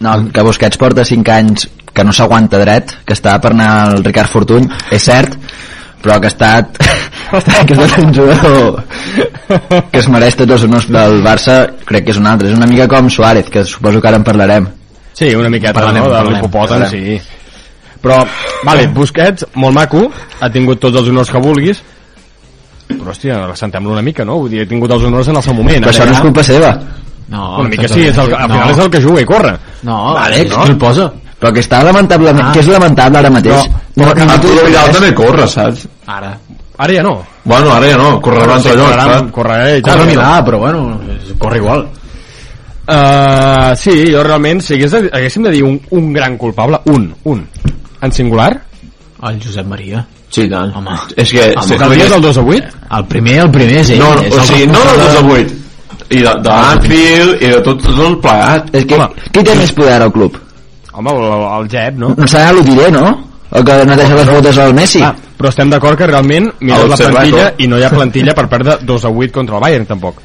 no, 0.00 0.16
que 0.34 0.46
Busquets 0.46 0.80
porta 0.80 1.04
5 1.06 1.34
anys 1.36 1.68
que 1.94 2.06
no 2.06 2.14
s'aguanta 2.16 2.58
dret 2.62 2.96
que 3.06 3.14
està 3.14 3.36
per 3.42 3.52
anar 3.54 3.70
al 3.84 4.02
Ricard 4.02 4.30
Fortuny 4.32 4.66
és 4.90 5.06
cert 5.06 5.38
però 6.00 6.16
que 6.18 6.30
ha 6.30 6.32
estat, 6.32 6.78
que 7.68 7.76
ha 7.76 7.84
estat 7.84 7.96
un 8.00 8.14
jugador 8.16 8.82
que 9.92 10.00
es 10.00 10.08
mereix 10.08 10.38
tots 10.40 10.56
els 10.56 10.66
honors 10.66 10.90
del 10.90 11.20
Barça 11.22 11.60
crec 11.86 12.08
que 12.08 12.14
és 12.16 12.20
un 12.22 12.26
altre, 12.30 12.50
és 12.50 12.58
una 12.58 12.68
mica 12.70 12.88
com 12.90 13.10
Suárez 13.12 13.52
que 13.52 13.66
suposo 13.68 14.00
que 14.00 14.10
ara 14.10 14.18
en 14.18 14.26
parlarem 14.26 14.70
Sí, 15.20 15.34
una 15.34 15.50
miqueta, 15.50 15.74
Parlarem, 15.74 16.04
no? 16.06 16.10
De 16.14 16.30
l'hipopòtam, 16.30 16.86
sí. 16.88 17.18
Però, 18.00 18.22
vale, 18.64 18.86
Busquets, 18.96 19.44
molt 19.60 19.74
maco, 19.76 20.06
ha 20.40 20.48
tingut 20.52 20.80
tots 20.80 20.96
els 21.02 21.08
honors 21.12 21.30
que 21.30 21.40
vulguis, 21.42 21.82
però, 22.88 23.10
hòstia, 23.12 23.36
assentem-lo 23.52 23.92
una 23.92 24.02
mica, 24.02 24.24
no? 24.24 24.38
Vull 24.40 24.50
dir, 24.50 24.62
ha 24.64 24.68
tingut 24.68 24.90
els 24.90 25.04
honors 25.04 25.28
en 25.28 25.36
el 25.36 25.42
seu 25.44 25.54
moment. 25.54 25.84
però 25.84 25.92
això 25.92 26.06
no 26.08 26.12
és 26.16 26.20
culpa 26.24 26.42
seva 26.42 26.72
No, 27.30 27.60
Una 27.60 27.68
mica 27.70 27.86
sí, 27.86 28.08
és 28.08 28.16
el, 28.18 28.32
al 28.34 28.48
final 28.50 28.66
no. 28.66 28.72
és 28.72 28.78
el 28.82 28.88
que 28.90 29.00
juga 29.00 29.20
i 29.22 29.24
corre. 29.24 29.52
No, 29.86 30.14
Vale, 30.16 30.40
no? 30.48 30.56
no? 30.56 30.64
el 30.66 30.76
posa? 30.76 31.12
però 31.40 31.52
que 31.54 31.60
està 31.62 31.78
lamentablement, 31.84 32.48
Ah. 32.48 32.52
que 32.52 32.60
és 32.60 32.66
lamentable 32.68 33.18
ara 33.18 33.30
mateix 33.30 33.68
No, 33.96 34.04
no, 34.04 34.14
no, 34.14 34.32
Arturo 34.32 34.64
Vidal 34.66 34.90
també 34.92 35.14
corre, 35.14 35.46
saps? 35.48 35.86
Ara. 36.06 36.34
Ara 36.76 36.92
ja 36.92 37.02
no. 37.02 37.14
Bueno, 37.44 37.70
ara 37.72 37.86
ja 37.88 37.96
no, 37.96 38.20
correrà 38.20 38.44
un 38.44 38.50
altre 38.58 38.74
lloc, 38.74 38.90
correrà, 38.90 39.30
correrà 39.30 39.76
i. 39.78 39.82
Corre 39.82 40.04
Milà, 40.10 40.44
però 40.44 40.58
bueno, 40.58 41.00
corre 41.38 41.56
igual. 41.62 41.86
Uh, 42.90 43.76
sí, 43.76 43.92
jo 44.10 44.22
realment, 44.26 44.60
si 44.60 44.74
hagués 44.74 44.90
de, 44.90 45.10
haguéssim 45.14 45.44
de 45.46 45.50
dir 45.54 45.62
un, 45.62 45.78
un 45.94 46.12
gran 46.12 46.36
culpable, 46.36 46.80
un, 46.90 47.14
un, 47.30 47.46
en 48.02 48.12
singular, 48.12 48.50
El 49.22 49.40
Josep 49.42 49.66
Maria. 49.66 50.06
Sí, 50.30 50.46
tant. 50.48 50.70
Home. 50.76 50.94
És 51.16 51.32
que... 51.34 51.50
Home, 51.52 51.66
sí, 51.66 51.76
que 51.76 51.84
el 51.84 51.94
dia 51.98 52.08
del 52.08 52.22
2 52.22 52.36
a 52.38 52.42
8, 52.42 52.68
El 52.98 53.06
primer, 53.06 53.38
el 53.42 53.50
primer 53.50 53.80
és 53.82 53.90
ell. 53.90 53.98
no, 53.98 54.14
no, 54.14 54.22
és 54.22 54.32
o 54.32 54.38
el 54.40 54.46
sigui, 54.48 54.66
no 54.70 54.84
responsable 54.84 55.08
2 55.08 55.16
a 55.16 55.40
8 55.40 55.56
i 56.10 56.22
de, 56.26 56.30
de 56.42 56.50
l'Anfield 56.50 57.42
i 57.42 57.50
de 57.52 57.58
tot, 57.66 57.82
tot 57.84 57.98
el 58.06 58.16
plegat 58.22 58.70
és 58.74 58.86
que, 58.86 58.96
Home. 58.98 59.26
qui 59.30 59.44
té 59.46 59.54
més 59.58 59.72
poder 59.76 59.98
al 60.02 60.12
club? 60.14 60.38
home, 60.92 61.10
el, 61.10 61.44
el 61.58 61.68
Jep, 61.70 61.98
no? 62.00 62.14
no 62.18 62.26
serà 62.30 62.54
l'Udiré, 62.54 62.88
no? 62.94 63.12
el 63.50 63.64
que 63.66 63.76
neteja 63.84 64.16
les 64.18 64.30
botes 64.30 64.58
al 64.62 64.74
Messi 64.74 65.02
Ah, 65.02 65.12
però 65.38 65.50
estem 65.50 65.70
d'acord 65.70 65.98
que 65.98 66.06
realment 66.06 66.50
mires 66.60 66.88
la 66.90 66.96
plantilla 66.98 67.46
i 67.58 67.68
no 67.70 67.78
hi 67.78 67.84
ha 67.86 67.90
plantilla 67.92 68.34
per 68.34 68.46
perdre 68.50 68.78
2 68.86 69.06
a 69.06 69.10
8 69.10 69.32
contra 69.34 69.56
el 69.58 69.62
Bayern, 69.62 69.86
tampoc. 69.86 70.18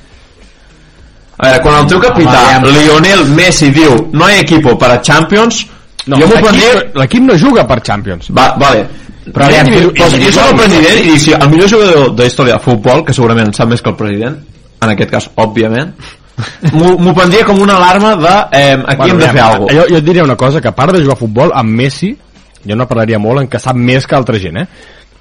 A 1.38 1.48
veure, 1.48 1.62
quan 1.63 1.77
el 1.82 1.88
teu 1.91 2.00
capità, 2.00 2.41
Lionel 2.63 3.25
Messi, 3.36 3.70
diu 3.75 3.96
no 4.13 4.29
hi 4.29 4.38
ha 4.38 4.44
equipo 4.46 4.77
para 4.79 5.01
Champions, 5.01 5.65
No, 6.06 6.20
jo 6.22 6.28
m'ho 6.30 6.42
prendria... 6.42 6.84
l'equip 7.02 7.24
no 7.26 7.38
juga 7.42 7.66
per 7.70 7.80
Champions. 7.86 8.30
Va, 8.36 8.52
vale. 8.62 8.84
Però 9.26 9.48
aviam, 9.48 9.72
jo, 9.74 10.10
jo 10.22 10.34
soc 10.34 10.52
el 10.52 10.60
president 10.60 11.08
i 11.10 11.16
si 11.22 11.34
el 11.34 11.48
millor 11.50 11.72
jugador 11.72 12.12
de 12.14 12.26
la 12.26 12.30
història 12.30 12.60
de 12.60 12.66
futbol, 12.66 13.02
que 13.08 13.16
segurament 13.18 13.50
en 13.50 13.58
sap 13.58 13.72
més 13.72 13.82
que 13.82 13.90
el 13.90 13.98
president, 13.98 14.38
en 14.86 14.92
aquest 14.92 15.12
cas, 15.16 15.30
òbviament, 15.42 15.96
m'ho 16.76 17.14
prendria 17.16 17.48
com 17.48 17.62
una 17.64 17.80
alarma 17.80 18.14
de 18.20 18.36
eh, 18.60 18.76
aquí 18.94 19.10
hem 19.10 19.24
de 19.24 19.32
fer 19.32 19.42
alguna 19.42 19.66
cosa. 19.66 19.80
Jo, 19.80 19.88
jo 19.90 20.02
et 20.02 20.06
diria 20.12 20.28
una 20.28 20.38
cosa, 20.38 20.62
que 20.62 20.70
a 20.70 20.76
part 20.78 20.94
de 20.94 21.02
jugar 21.02 21.18
a 21.18 21.24
futbol, 21.24 21.56
amb 21.56 21.80
Messi, 21.80 22.12
jo 22.66 22.78
no 22.78 22.88
parlaria 22.90 23.22
molt 23.22 23.42
en 23.42 23.50
que 23.50 23.62
sap 23.62 23.80
més 23.80 24.06
que 24.06 24.18
altra 24.18 24.38
gent, 24.42 24.62
eh? 24.62 24.68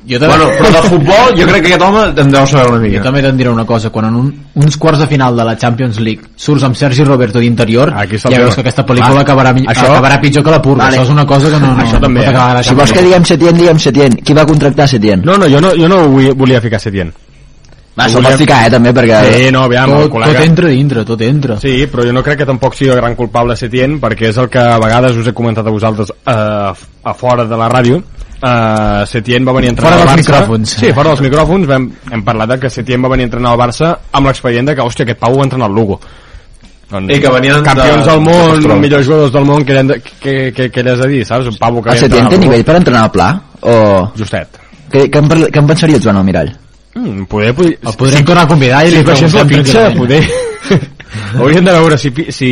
Jo 0.07 0.19
també, 0.21 0.35
Bueno, 0.37 0.51
però 0.61 0.71
de 0.83 0.89
futbol 0.91 1.31
jo 1.39 1.47
crec 1.49 1.63
que 1.65 1.69
aquest 1.73 1.83
home 1.83 2.03
en 2.21 2.31
deu 2.31 2.47
saber 2.47 2.67
una 2.69 2.77
jo 2.77 2.83
mica. 2.83 3.03
també 3.03 3.23
te'n 3.25 3.39
diré 3.39 3.49
una 3.49 3.65
cosa, 3.65 3.89
quan 3.91 4.05
en 4.11 4.17
un, 4.21 4.27
uns 4.55 4.77
quarts 4.77 5.01
de 5.01 5.07
final 5.07 5.35
de 5.37 5.45
la 5.49 5.57
Champions 5.57 5.99
League 6.01 6.21
surts 6.37 6.63
amb 6.69 6.77
Sergi 6.77 7.05
Roberto 7.05 7.39
d'interior, 7.41 7.93
Aquí 7.97 8.17
està 8.17 8.29
ja 8.31 8.37
veus 8.43 8.51
tema. 8.51 8.55
que 8.57 8.61
aquesta 8.69 8.85
pel·lícula 8.85 9.15
Va, 9.15 9.21
acabarà, 9.23 9.55
això- 9.55 9.89
acabarà 9.89 10.21
pitjor 10.21 10.45
que 10.45 10.51
la 10.51 10.61
purga. 10.61 10.85
Vale. 10.85 10.99
Això 10.99 11.05
és 11.05 11.11
una 11.11 11.27
cosa 11.27 11.49
que 11.51 11.59
no, 11.61 11.73
no, 11.77 11.83
Això 11.83 11.99
també, 12.01 12.21
no 12.21 12.27
pot 12.27 12.35
acabar 12.35 12.57
de 12.59 12.65
Si 12.65 12.75
vols 12.75 12.93
que 12.93 13.03
diguem 13.03 13.25
Setién, 13.25 13.57
diguem 13.57 13.79
Setién. 13.79 14.13
Qui 14.23 14.35
va 14.35 14.45
contractar 14.45 14.87
Setién? 14.89 15.23
No, 15.25 15.39
no, 15.39 15.49
jo 15.49 15.61
no, 15.61 15.71
jo 15.75 15.89
no 15.89 16.07
vull, 16.09 16.35
volia 16.35 16.61
ficar 16.61 16.79
Setién. 16.81 17.13
Va, 17.97 18.09
se'l 18.11 18.25
pots 18.27 18.41
ficar, 18.43 18.67
eh, 18.67 18.71
també, 18.75 18.91
perquè... 18.93 19.19
Sí, 19.33 19.51
no, 19.55 19.61
aviam, 19.69 19.89
Tot, 19.89 20.09
col·lega... 20.11 20.33
tot 20.35 20.45
entra 20.49 20.69
dintre, 20.69 21.05
tot 21.07 21.21
entra. 21.23 21.57
Sí, 21.63 21.87
però 21.87 22.03
jo 22.05 22.13
no 22.13 22.25
crec 22.27 22.41
que 22.41 22.47
tampoc 22.49 22.75
sigui 22.75 22.91
el 22.91 22.97
gran 22.99 23.15
culpable 23.15 23.55
Setién, 23.57 24.01
perquè 24.03 24.33
és 24.33 24.37
el 24.43 24.49
que 24.51 24.59
a 24.59 24.81
vegades 24.83 25.15
us 25.17 25.29
he 25.31 25.33
comentat 25.33 25.65
a 25.65 25.71
vosaltres 25.71 26.11
eh, 26.11 26.73
a 27.05 27.15
fora 27.15 27.45
de 27.47 27.57
la 27.57 27.69
ràdio. 27.71 28.03
Uh, 28.45 29.07
Setién 29.09 29.47
va 29.49 29.53
venir 29.57 29.71
a 29.71 29.73
entrenar 29.73 29.93
Fora 29.95 30.03
al 30.03 30.09
dels 30.17 30.27
Barça. 30.29 30.41
micròfons. 30.43 30.73
Sí, 30.83 30.89
fora 30.93 31.13
dels 31.15 31.23
micròfons 31.25 31.67
vam, 31.71 31.87
hem 32.13 32.23
parlat 32.27 32.51
de 32.51 32.59
que 32.61 32.69
Setién 32.71 33.01
va 33.05 33.09
venir 33.09 33.25
a 33.25 33.29
entrenar 33.31 33.53
al 33.55 33.61
Barça 33.63 33.95
amb 34.13 34.27
l'expedient 34.29 34.69
de 34.69 34.75
que, 34.77 34.83
hòstia, 34.85 35.07
aquest 35.07 35.19
Pau 35.23 35.39
va 35.39 35.47
entrenar 35.47 35.71
al 35.71 35.75
Lugo. 35.79 35.97
Doncs, 36.91 37.09
I 37.17 37.21
que 37.23 37.31
venien 37.33 37.57
de- 37.57 37.63
campions 37.71 38.05
del 38.05 38.19
de 38.21 38.25
món, 38.27 38.51
Castrol. 38.59 38.81
millors 38.83 39.07
jugadors 39.07 39.33
del 39.33 39.45
món, 39.49 39.65
que, 39.65 39.73
eren 39.73 39.87
de, 39.89 39.97
que, 40.21 40.35
que, 40.53 40.69
que 40.71 40.81
ell 40.85 40.91
has 40.93 40.99
de 41.01 41.09
dir, 41.09 41.23
saps? 41.25 41.47
Un 41.49 41.57
Pau 41.57 41.81
que 41.81 41.89
El 41.89 41.95
havia 41.97 42.01
Setién 42.05 42.27
entrenat 42.27 42.35
té 42.37 42.45
nivell 42.45 42.65
per 42.69 42.77
entrenar 42.83 43.03
al 43.07 43.11
pla? 43.17 43.31
O... 43.63 43.79
Justet. 44.21 44.61
Què, 44.93 45.07
què, 45.09 45.19
en, 45.25 45.29
què 45.49 45.59
en 45.65 45.67
pensaria 45.73 45.97
el 45.97 46.03
Joan 46.05 46.21
Almirall? 46.21 46.53
Mm, 46.95 47.25
poder, 47.25 47.55
poder, 47.57 47.79
El 47.81 47.97
podrem 47.99 48.25
tornar 48.29 48.45
a 48.45 48.49
convidar 48.53 48.85
i 48.85 48.91
si 48.91 48.97
li 48.99 49.03
la 49.03 49.15
preguntem 49.15 49.49
fitxa, 49.49 49.89
tranquil·lament. 49.89 49.99
poder... 49.99 50.23
Hauríem 51.41 51.65
de 51.65 51.73
veure 51.73 51.97
si, 51.99 52.13
si 52.31 52.49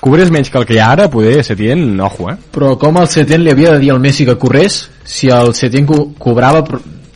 cobrés 0.00 0.30
menys 0.30 0.50
que 0.50 0.58
el 0.58 0.66
que 0.66 0.74
hi 0.76 0.82
ha 0.82 0.90
ara, 0.96 1.08
poder 1.10 1.42
Setién, 1.44 1.98
ojo, 2.00 2.30
eh? 2.30 2.36
Però 2.52 2.74
com 2.80 2.98
el 3.00 3.08
Setien 3.12 3.42
li 3.44 3.50
havia 3.54 3.72
de 3.76 3.80
dir 3.82 3.92
al 3.94 4.00
Messi 4.00 4.26
que 4.26 4.36
corrés 4.38 4.82
si 5.04 5.28
el 5.32 5.54
Setien 5.54 5.86
co 5.86 6.10
cobrava 6.18 6.64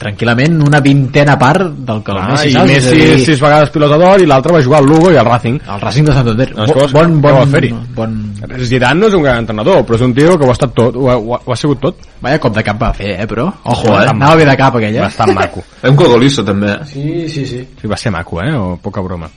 tranquil·lament 0.01 0.55
una 0.65 0.79
vintena 0.81 1.35
part 1.37 1.67
del 1.85 1.99
que 2.03 2.13
el 2.15 2.19
Ah, 2.23 2.29
Messi, 2.31 2.49
I 2.49 2.53
saps? 2.55 2.71
Messi 2.71 2.95
dir, 2.97 3.19
sis 3.27 3.41
vegades 3.43 3.69
pilota 3.75 3.99
d'or 4.01 4.23
i 4.23 4.29
l'altre 4.31 4.55
va 4.55 4.63
jugar 4.65 4.79
al 4.81 4.87
Lugo 4.89 5.11
i 5.13 5.19
al 5.21 5.27
Racing. 5.27 5.59
el 5.75 5.81
Racing 5.83 6.07
de 6.09 6.15
Santander. 6.17 6.47
Coses 6.55 6.93
bon, 6.97 7.19
va 7.21 7.33
bon, 7.37 7.51
fer-hi. 7.53 7.73
bon, 7.99 8.17
Zidane 8.65 9.01
no 9.01 9.09
és 9.09 9.15
un 9.19 9.23
gran 9.23 9.43
entrenador, 9.45 9.85
però 9.85 9.97
és 10.01 10.07
un 10.09 10.15
tio 10.17 10.39
que 10.39 10.47
ho 10.47 10.49
ha 10.49 10.57
estat 10.57 10.73
tot, 10.75 10.97
ho 10.97 11.11
ha, 11.11 11.19
ho 11.19 11.35
ha, 11.37 11.41
ho 11.45 11.53
ha 11.53 11.57
sigut 11.57 11.81
tot. 11.85 11.97
Vaya 12.23 12.41
cop 12.41 12.55
de 12.57 12.65
cap 12.65 12.81
va 12.81 12.95
fer, 12.97 13.13
eh, 13.21 13.27
però... 13.29 13.51
Ojo, 13.65 13.93
eh? 14.01 14.09
Anava 14.09 14.37
bé 14.41 14.47
de 14.49 14.57
cap, 14.57 14.77
aquell, 14.81 14.97
eh? 14.97 15.05
Bastant 15.05 15.35
maco. 15.37 15.63
Un 15.85 15.97
cogolisso, 15.97 16.45
també. 16.49 16.79
Sí, 16.89 17.29
sí, 17.29 17.45
sí. 17.45 17.61
Sí, 17.81 17.87
va 17.87 17.97
ser 18.01 18.11
maco, 18.17 18.41
eh? 18.41 18.55
O 18.57 18.79
poca 18.81 19.03
broma. 19.05 19.29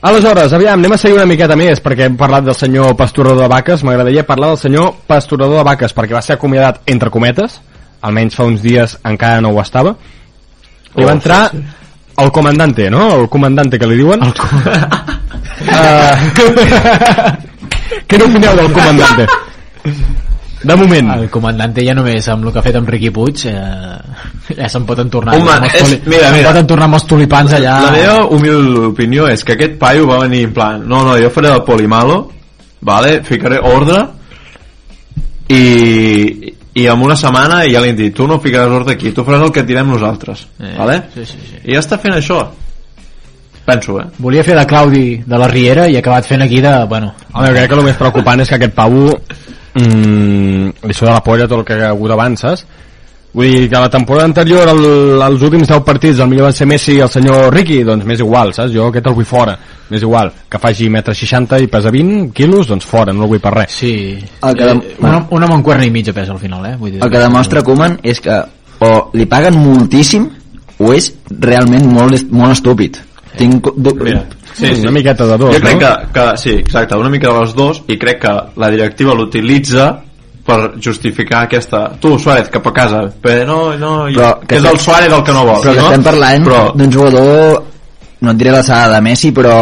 Aleshores, 0.00 0.52
aviam, 0.54 0.78
anem 0.78 0.92
a 0.94 0.98
seguir 1.00 1.16
una 1.16 1.26
miqueta 1.26 1.56
més, 1.58 1.80
perquè 1.82 2.06
hem 2.06 2.16
parlat 2.18 2.44
del 2.46 2.54
senyor 2.54 2.92
pasturador 2.98 3.40
de 3.42 3.48
vaques, 3.50 3.82
m'agradaria 3.82 4.26
parlar 4.26 4.48
del 4.52 4.60
senyor 4.60 4.92
pasturador 5.10 5.58
de 5.58 5.64
vaques, 5.66 5.94
perquè 5.96 6.14
va 6.14 6.22
ser 6.22 6.34
acomiadat 6.36 6.80
entre 6.86 7.10
cometes, 7.10 7.60
almenys 8.06 8.34
fa 8.38 8.44
uns 8.46 8.62
dies 8.62 8.94
encara 9.10 9.40
no 9.42 9.50
ho 9.50 9.58
estava, 9.62 9.96
i 10.94 11.02
va 11.02 11.12
entrar 11.16 11.50
el 11.50 12.30
comandante, 12.32 12.90
no? 12.90 13.14
El 13.18 13.28
comandante 13.28 13.78
que 13.78 13.86
li 13.90 13.96
diuen. 13.98 14.22
El 14.22 14.34
Què 18.08 18.18
n'opineu 18.20 18.54
del 18.54 18.72
comandante? 18.72 19.26
De 20.62 20.74
moment. 20.74 21.10
El 21.14 21.28
comandante 21.30 21.84
ja 21.86 21.94
només 21.94 22.26
amb 22.28 22.44
el 22.48 22.52
que 22.52 22.58
ha 22.58 22.62
fet 22.64 22.74
amb 22.76 22.88
Riqui 22.90 23.10
Puig 23.14 23.44
eh, 23.46 24.54
ja 24.58 24.68
se'n 24.68 24.84
pot 24.88 24.98
entornar 24.98 25.36
Home, 25.38 25.52
amb 25.52 25.66
és- 25.68 25.76
tuli- 25.84 26.00
mira, 26.10 26.24
se'n 26.28 26.34
mira. 26.40 26.48
pot 26.50 26.58
entornar 26.64 26.88
amb 26.88 26.94
els 26.98 27.06
tulipans 27.06 27.52
allà 27.54 27.76
La 27.84 27.92
meva 27.94 28.24
humil 28.26 28.76
opinió 28.88 29.28
és 29.30 29.44
que 29.44 29.52
aquest 29.54 29.76
paio 29.78 30.06
va 30.08 30.18
venir 30.24 30.44
en 30.48 30.52
plan, 30.56 30.82
no, 30.88 31.04
no, 31.06 31.14
jo 31.20 31.30
faré 31.30 31.52
el 31.54 31.62
polimalo, 31.62 32.32
vale, 32.80 33.20
ficaré 33.22 33.58
ordre, 33.62 34.00
i, 35.48 36.54
i 36.74 36.86
en 36.86 37.02
una 37.02 37.16
setmana 37.16 37.62
ja 37.70 37.80
li 37.80 37.90
han 37.92 37.96
dit, 37.98 38.14
tu 38.14 38.26
no 38.28 38.40
ficaràs 38.42 38.74
ordre 38.80 38.94
aquí, 38.98 39.12
tu 39.16 39.24
faràs 39.24 39.46
el 39.46 39.52
que 39.54 39.60
et 39.64 39.68
direm 39.70 39.88
nosaltres, 39.94 40.46
Eh, 40.60 40.74
vale? 40.76 41.02
sí, 41.14 41.24
sí, 41.24 41.38
sí. 41.52 41.60
I 41.64 41.74
ja 41.74 41.80
està 41.84 41.98
fent 42.02 42.14
això. 42.18 42.42
Penso, 43.68 43.98
eh? 44.00 44.06
volia 44.18 44.42
fer 44.44 44.56
de 44.56 44.66
Claudi 44.66 45.22
de 45.26 45.38
la 45.38 45.46
Riera 45.48 45.86
i 45.88 45.96
ha 45.96 46.00
acabat 46.00 46.24
fent 46.24 46.42
aquí 46.42 46.60
de, 46.64 46.72
bueno, 46.88 47.12
Home, 47.32 47.46
jo 47.48 47.54
crec 47.54 47.68
que 47.68 47.74
el 47.76 47.84
més 47.84 47.96
preocupant 48.00 48.40
és 48.40 48.48
que 48.48 48.54
aquest 48.56 48.74
Pau 48.74 48.94
mm, 49.78 50.86
li 50.88 50.94
suda 50.94 51.14
la 51.16 51.22
polla 51.24 51.46
tot 51.48 51.60
el 51.60 51.64
que 51.64 51.78
ha 51.82 51.88
hagut 51.94 52.12
saps? 52.36 52.66
Vull 53.38 53.44
dir 53.44 53.68
que 53.68 53.76
la 53.78 53.90
temporada 53.92 54.24
anterior, 54.24 54.66
el, 54.72 55.20
els 55.22 55.42
últims 55.42 55.68
10 55.68 55.82
partits, 55.84 56.18
el 56.18 56.28
millor 56.30 56.46
van 56.48 56.52
ser 56.56 56.66
Messi 56.66 56.94
i 56.96 57.00
el 57.04 57.10
senyor 57.12 57.52
Ricky, 57.52 57.82
doncs 57.84 58.06
m'és 58.08 58.22
igual, 58.24 58.54
saps? 58.56 58.72
Jo 58.72 58.86
aquest 58.88 59.06
el 59.06 59.14
vull 59.14 59.26
fora, 59.28 59.52
m'és 59.90 60.02
igual. 60.02 60.32
Que 60.48 60.58
faci 60.58 60.88
metre 60.88 61.14
60 61.14 61.58
i 61.60 61.68
pesa 61.68 61.92
20 61.92 62.32
quilos, 62.34 62.66
doncs 62.72 62.86
fora, 62.88 63.12
no 63.12 63.26
el 63.26 63.34
vull 63.34 63.40
per 63.44 63.52
res. 63.54 63.72
sí 63.72 63.92
El 64.42 64.56
que 64.56 64.64
dem- 64.64 64.80
eh, 64.82 64.96
una, 65.00 65.26
una 65.30 65.46
mancuerna 65.46 65.84
i 65.84 65.90
mitja 65.90 66.12
pesa 66.16 66.32
al 66.32 66.38
final 66.40 66.64
eh? 66.66 66.76
Vull 66.76 66.92
dir, 66.92 67.02
El 67.04 67.10
que 67.10 67.18
demostra 67.18 67.62
Koeman 67.62 67.98
és 68.02 68.20
que 68.20 68.40
o 68.80 69.10
li 69.12 69.26
paguen 69.26 69.54
moltíssim 69.60 70.28
o 70.78 70.92
és 70.94 71.12
realment 71.28 71.84
molt, 71.92 72.30
molt 72.30 72.52
estúpid. 72.56 72.96
Tinc... 73.36 73.68
Du... 73.76 73.92
Mira, 74.00 74.24
Sí, 74.58 74.74
sí. 74.74 74.82
Una 74.82 74.90
miqueta 74.90 75.26
de 75.26 75.36
dos, 75.38 75.54
jo 75.54 75.60
crec 75.62 75.80
no? 75.80 75.80
que, 75.80 76.12
que, 76.12 76.26
sí, 76.42 76.50
exacte, 76.50 76.96
una 76.98 77.10
mica 77.12 77.30
de 77.30 77.40
les 77.40 77.54
dos, 77.54 77.82
i 77.86 77.98
crec 77.98 78.20
que 78.24 78.34
la 78.58 78.70
directiva 78.74 79.14
l'utilitza 79.14 79.88
per 80.48 80.58
justificar 80.82 81.44
aquesta... 81.44 81.84
Tu, 82.00 82.14
Suárez, 82.18 82.48
cap 82.50 82.66
a 82.66 82.72
casa. 82.72 83.02
Però 83.22 83.44
no, 83.44 83.60
no, 83.76 83.92
Però 84.08 84.30
que, 84.40 84.56
és 84.56 84.64
el 84.64 84.80
Suárez 84.80 85.12
el 85.12 85.22
que 85.22 85.36
no 85.36 85.44
vol. 85.44 85.60
Però 85.62 85.74
que 85.76 85.82
no? 85.82 85.90
estem 85.92 86.06
parlant 86.06 86.48
Però, 86.48 86.62
d'un 86.80 86.92
jugador, 86.94 87.62
no 88.24 88.32
et 88.32 88.40
diré 88.40 88.54
l'alçada 88.54 88.94
de 88.94 89.02
Messi, 89.04 89.30
però 89.36 89.58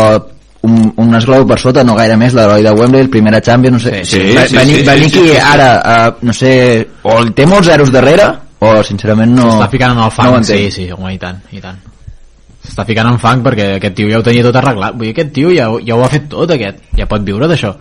un, 0.67 0.87
un 1.03 1.19
esglau 1.19 1.45
per 1.47 1.59
sota, 1.63 1.85
no 1.87 1.99
gaire 1.99 2.17
més, 2.21 2.35
l'heroi 2.39 2.65
de 2.65 2.73
Wembley, 2.79 3.05
el 3.05 3.11
primera 3.11 3.43
Champions, 3.43 3.77
no 3.77 3.83
sé. 3.83 4.05
Sí, 4.05 4.23
sí, 4.23 4.39
Va- 4.39 4.47
sí, 4.47 4.57
venir, 4.57 4.79
sí, 4.79 4.81
sí, 4.85 4.89
venir 4.93 5.11
sí, 5.11 5.19
sí, 5.19 5.27
sí. 5.35 5.43
ara, 5.43 5.69
uh, 5.83 6.27
no 6.27 6.37
sé, 6.39 6.55
o 7.03 7.19
li 7.27 7.37
té 7.37 7.51
molts 7.51 7.69
zeros 7.73 7.93
darrere, 7.95 8.31
o 8.63 8.73
sincerament 8.87 9.37
no... 9.37 9.51
s'està 9.51 9.69
ficant 9.75 9.93
en 9.93 10.01
el 10.01 10.09
no 10.09 10.15
fang 10.15 10.39
ho 10.39 10.43
sí, 10.47 10.65
sí, 10.73 10.89
home, 10.95 11.13
i 11.15 11.21
tant, 11.21 11.43
i 11.53 11.61
tant 11.61 11.96
s'està 12.67 12.87
ficant 12.89 13.09
en 13.13 13.21
fang 13.23 13.45
perquè 13.47 13.77
aquest 13.77 13.97
tio 13.99 14.11
ja 14.11 14.19
ho 14.21 14.27
tenia 14.27 14.45
tot 14.47 14.59
arreglat 14.61 14.97
vull 14.97 15.09
dir, 15.09 15.15
aquest 15.15 15.33
tio 15.37 15.53
ja, 15.55 15.71
ja 15.87 15.97
ho 15.97 16.05
ha 16.05 16.11
fet 16.13 16.29
tot 16.33 16.51
aquest 16.57 16.83
ja 16.99 17.09
pot 17.11 17.25
viure 17.27 17.49
d'això 17.51 17.75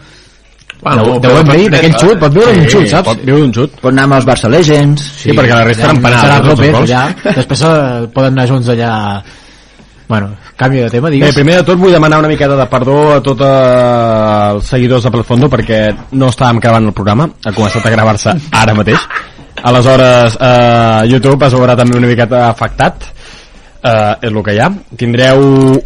bueno, 0.82 1.20
de 1.20 1.30
Wembley, 1.32 1.70
d'aquell 1.72 1.96
xut, 1.98 2.18
pot 2.22 2.34
viure 2.36 2.52
d'un 2.54 2.68
xut, 2.70 2.86
saps? 2.92 3.08
Pot 3.08 3.22
viure 3.26 3.42
d'un 3.42 3.54
xut. 3.56 3.78
Pot 3.82 3.94
anar 3.94 4.04
amb 4.10 4.18
els 4.20 4.28
Barça 4.28 4.52
Legends, 4.52 5.06
Sí, 5.24 5.34
perquè 5.34 5.56
la 5.56 5.64
resta 5.66 5.88
eren 5.88 6.02
penals, 6.04 6.26
Serà 6.26 6.40
López, 6.46 6.76
allà. 6.82 7.04
Després 7.40 7.64
eh, 7.66 8.06
poden 8.14 8.36
anar 8.36 8.48
junts 8.52 8.70
allà... 8.74 8.92
Bueno, 10.06 10.36
canvi 10.60 10.84
de 10.84 10.90
tema, 10.94 11.10
Bé, 11.10 11.16
digues. 11.16 11.34
primer 11.34 11.56
de 11.58 11.64
tot 11.66 11.80
vull 11.82 11.96
demanar 11.96 12.20
una 12.22 12.30
miqueta 12.30 12.58
de 12.60 12.68
perdó 12.70 12.98
a 13.16 13.22
tots 13.26 13.42
els 13.48 14.68
seguidors 14.70 15.08
de 15.08 15.12
Pelfondo 15.16 15.50
perquè 15.50 15.80
no 16.14 16.30
estàvem 16.30 16.62
gravant 16.62 16.92
el 16.92 16.94
programa, 16.94 17.26
ha 17.42 17.56
començat 17.56 17.88
a 17.88 17.94
gravar-se 17.96 18.36
ara 18.54 18.76
mateix. 18.78 19.08
Aleshores, 19.66 20.38
eh, 20.38 21.02
YouTube 21.10 21.48
es 21.48 21.58
veurà 21.58 21.74
també 21.80 21.98
una 21.98 22.12
miqueta 22.12 22.46
afectat, 22.52 23.10
eh, 23.86 24.16
és 24.26 24.32
el 24.34 24.42
que 24.44 24.56
hi 24.58 24.64
ha. 24.66 24.72
Tindreu 24.98 25.46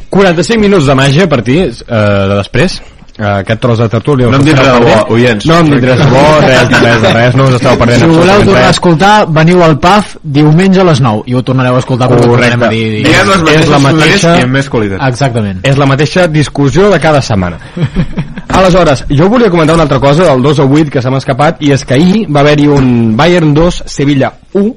45 0.10 0.62
minuts 0.64 0.88
de 0.88 0.96
màgia 0.96 1.28
a 1.28 1.30
partir 1.30 1.60
eh, 1.68 1.74
de 1.86 2.38
després, 2.40 2.80
eh, 3.20 3.26
aquest 3.42 3.60
tros 3.62 3.80
de 3.84 3.90
tertúlia. 3.92 4.30
No 4.32 4.40
em 4.40 4.46
dit 4.48 4.56
res 4.58 4.70
de 4.72 4.80
bo, 4.86 5.14
oients. 5.16 5.46
No 5.50 5.58
em 5.60 5.70
dit 5.74 5.84
res 5.84 6.00
de 6.00 6.08
bo, 6.14 6.24
res, 6.46 6.72
res 6.82 7.02
de 7.04 7.14
res, 7.18 7.36
no 7.36 7.48
us 7.50 7.58
esteu 7.60 7.76
perdent 7.82 8.00
Si 8.00 8.06
voleu 8.08 8.20
absolutament 8.22 8.46
tornar 8.48 8.62
a 8.64 8.68
res. 8.68 8.78
escoltar, 8.78 9.14
veniu 9.40 9.64
al 9.66 9.78
PAF 9.84 10.16
diumenge 10.24 10.82
a 10.82 10.88
les 10.90 11.02
9 11.04 11.24
i 11.28 11.36
ho 11.36 11.44
tornareu 11.44 11.76
a 11.76 11.84
escoltar 11.84 12.10
perquè 12.10 12.28
Correcte. 12.28 12.56
tornarem 12.58 12.64
a 12.64 12.72
dir... 12.72 13.04
Diguem 13.04 13.28
les 13.28 13.36
és 13.36 13.44
mateixes 13.44 13.70
la 13.70 13.80
mateixa... 13.80 14.08
mateixa- 14.08 14.38
i 14.40 14.44
amb 14.48 14.54
més 14.60 14.70
qualitat. 14.70 15.06
Exactament. 15.10 15.60
és 15.64 15.78
la 15.78 15.86
mateixa 15.86 16.28
discussió 16.28 16.90
de 16.90 17.00
cada 17.00 17.22
setmana. 17.22 17.60
Aleshores, 18.60 19.04
jo 19.10 19.28
volia 19.30 19.50
comentar 19.50 19.76
una 19.76 19.84
altra 19.84 20.00
cosa 20.00 20.24
del 20.24 20.42
2 20.42 20.60
a 20.60 20.64
8 20.66 20.90
que 20.90 21.02
se 21.02 21.10
m'ha 21.12 21.20
escapat 21.22 21.62
i 21.62 21.72
és 21.76 21.84
que 21.86 21.94
ahir 21.94 22.26
va 22.34 22.40
haver-hi 22.42 22.68
un 22.68 23.16
Bayern 23.16 23.54
2, 23.54 23.84
Sevilla 23.86 24.32
1 24.54 24.74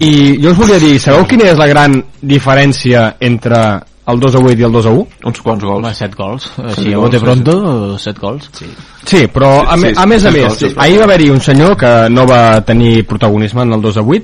i 0.00 0.38
jo 0.42 0.50
us 0.52 0.56
volia 0.58 0.78
dir, 0.80 0.98
sabeu 1.00 1.26
quina 1.28 1.50
és 1.52 1.58
la 1.58 1.66
gran 1.68 1.98
diferència 2.22 3.14
entre 3.20 3.58
el 4.06 4.20
2 4.20 4.34
a 4.36 4.38
8 4.38 4.60
i 4.60 4.64
el 4.66 4.72
2 4.72 4.86
a 4.86 4.90
1? 4.90 5.06
Uns 5.30 5.40
quants 5.40 5.64
gols. 5.64 5.78
Home, 5.84 5.94
7 5.94 6.16
gols. 6.18 6.48
Set 6.56 6.74
Si 6.80 6.92
a 6.92 6.96
gols, 6.96 7.04
bote 7.06 7.20
pronto, 7.20 7.54
7 7.98 8.20
gols. 8.20 8.50
Sí. 8.52 8.66
Sí, 9.04 9.22
però 9.32 9.62
a, 9.62 9.76
Sí, 9.76 9.82
me, 9.82 9.88
sí, 9.94 10.00
a 10.00 10.06
més 10.06 10.24
a 10.24 10.30
més, 10.30 10.58
sí. 10.58 10.72
ahir 10.76 10.98
va 11.00 11.04
haver-hi 11.04 11.30
un 11.30 11.40
senyor 11.40 11.76
que 11.76 11.92
no 12.10 12.26
va 12.26 12.60
tenir 12.64 13.06
protagonisme 13.06 13.62
en 13.62 13.72
el 13.72 13.80
2 13.80 13.96
a 13.96 14.02
8 14.02 14.22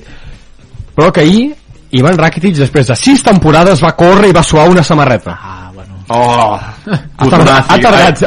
però 0.96 1.12
que 1.12 1.20
ahir 1.20 1.54
Ivan 1.92 2.16
Rakitic 2.18 2.54
després 2.56 2.86
de 2.88 2.96
6 2.96 3.22
temporades 3.22 3.82
va 3.82 3.92
córrer 3.96 4.28
i 4.30 4.36
va 4.36 4.42
suar 4.42 4.68
una 4.68 4.82
samarreta 4.84 5.38
Ah. 5.40 5.59
Oh, 6.10 6.58
ha 6.58 7.26
tardat, 7.30 7.68
ha 7.70 7.76
tardat, 7.78 8.22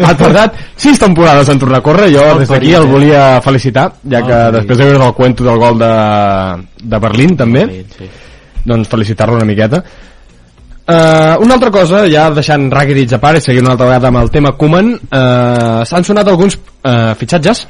ha 0.00 0.12
tardat 0.16 0.54
sis 0.80 0.96
temporades 0.96 1.50
en 1.52 1.60
tornar 1.60 1.82
a 1.82 1.84
córrer 1.84 2.08
jo 2.14 2.24
des 2.40 2.48
d'aquí 2.48 2.72
el 2.78 2.88
volia 2.88 3.24
felicitar 3.44 3.90
ja 4.00 4.22
que 4.24 4.38
Oh, 4.46 4.52
després 4.54 4.80
de 4.80 4.88
veure 4.88 5.10
el 5.10 5.14
cuento 5.18 5.44
del 5.44 5.60
gol 5.60 5.78
de, 5.78 5.92
de 6.80 7.00
Berlín 7.04 7.36
també 7.36 7.66
sí. 7.98 8.08
doncs 8.64 8.88
felicitar-lo 8.88 9.36
una 9.36 9.48
miqueta 9.48 9.82
Uh, 10.86 11.34
una 11.42 11.56
altra 11.56 11.72
cosa, 11.74 12.04
ja 12.06 12.28
deixant 12.30 12.68
Rakitic 12.70 13.16
a 13.16 13.18
part 13.18 13.40
i 13.40 13.42
seguint 13.42 13.64
una 13.64 13.72
altra 13.74 13.88
vegada 13.88 14.06
amb 14.06 14.20
el 14.20 14.28
tema 14.30 14.52
Koeman, 14.54 14.92
uh, 14.94 15.80
s'han 15.82 16.06
sonat 16.06 16.28
alguns 16.30 16.54
uh, 16.54 17.10
fitxatges. 17.18 17.64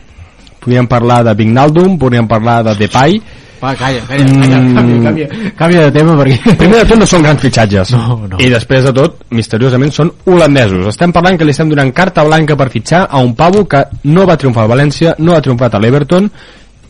Podríem 0.61 0.85
parlar 0.85 1.23
de 1.25 1.33
Vignaldum, 1.39 1.95
podríem 1.97 2.29
parlar 2.29 2.59
de 2.67 2.75
Depay. 2.77 3.17
Va, 3.63 3.75
calla, 3.75 4.01
calla, 4.09 4.25
calla, 4.27 4.59
Mm. 4.61 4.75
canvia, 4.75 5.03
canvia, 5.03 5.53
canvia 5.57 5.81
de 5.87 5.93
tema 5.93 6.15
perquè... 6.19 6.57
Primer 6.59 6.83
de 6.83 6.89
tot 6.91 6.99
no 7.01 7.07
són 7.07 7.23
grans 7.23 7.41
fitxatges. 7.41 7.93
No, 7.97 8.19
no. 8.29 8.37
I 8.39 8.51
després 8.53 8.85
de 8.85 8.93
tot, 8.93 9.23
misteriosament, 9.31 9.93
són 9.97 10.13
holandesos. 10.27 10.87
Estem 10.93 11.13
parlant 11.13 11.39
que 11.39 11.45
li 11.49 11.55
estem 11.57 11.69
donant 11.73 11.93
carta 11.97 12.25
blanca 12.25 12.57
per 12.57 12.69
fitxar 12.71 13.07
a 13.11 13.19
un 13.25 13.35
pavo 13.35 13.65
que 13.67 13.85
no 14.05 14.27
va 14.29 14.37
triomfar 14.37 14.65
al 14.67 14.71
València, 14.75 15.15
no 15.19 15.35
ha 15.35 15.41
triomfat 15.41 15.75
a 15.75 15.81
l'Everton 15.81 16.29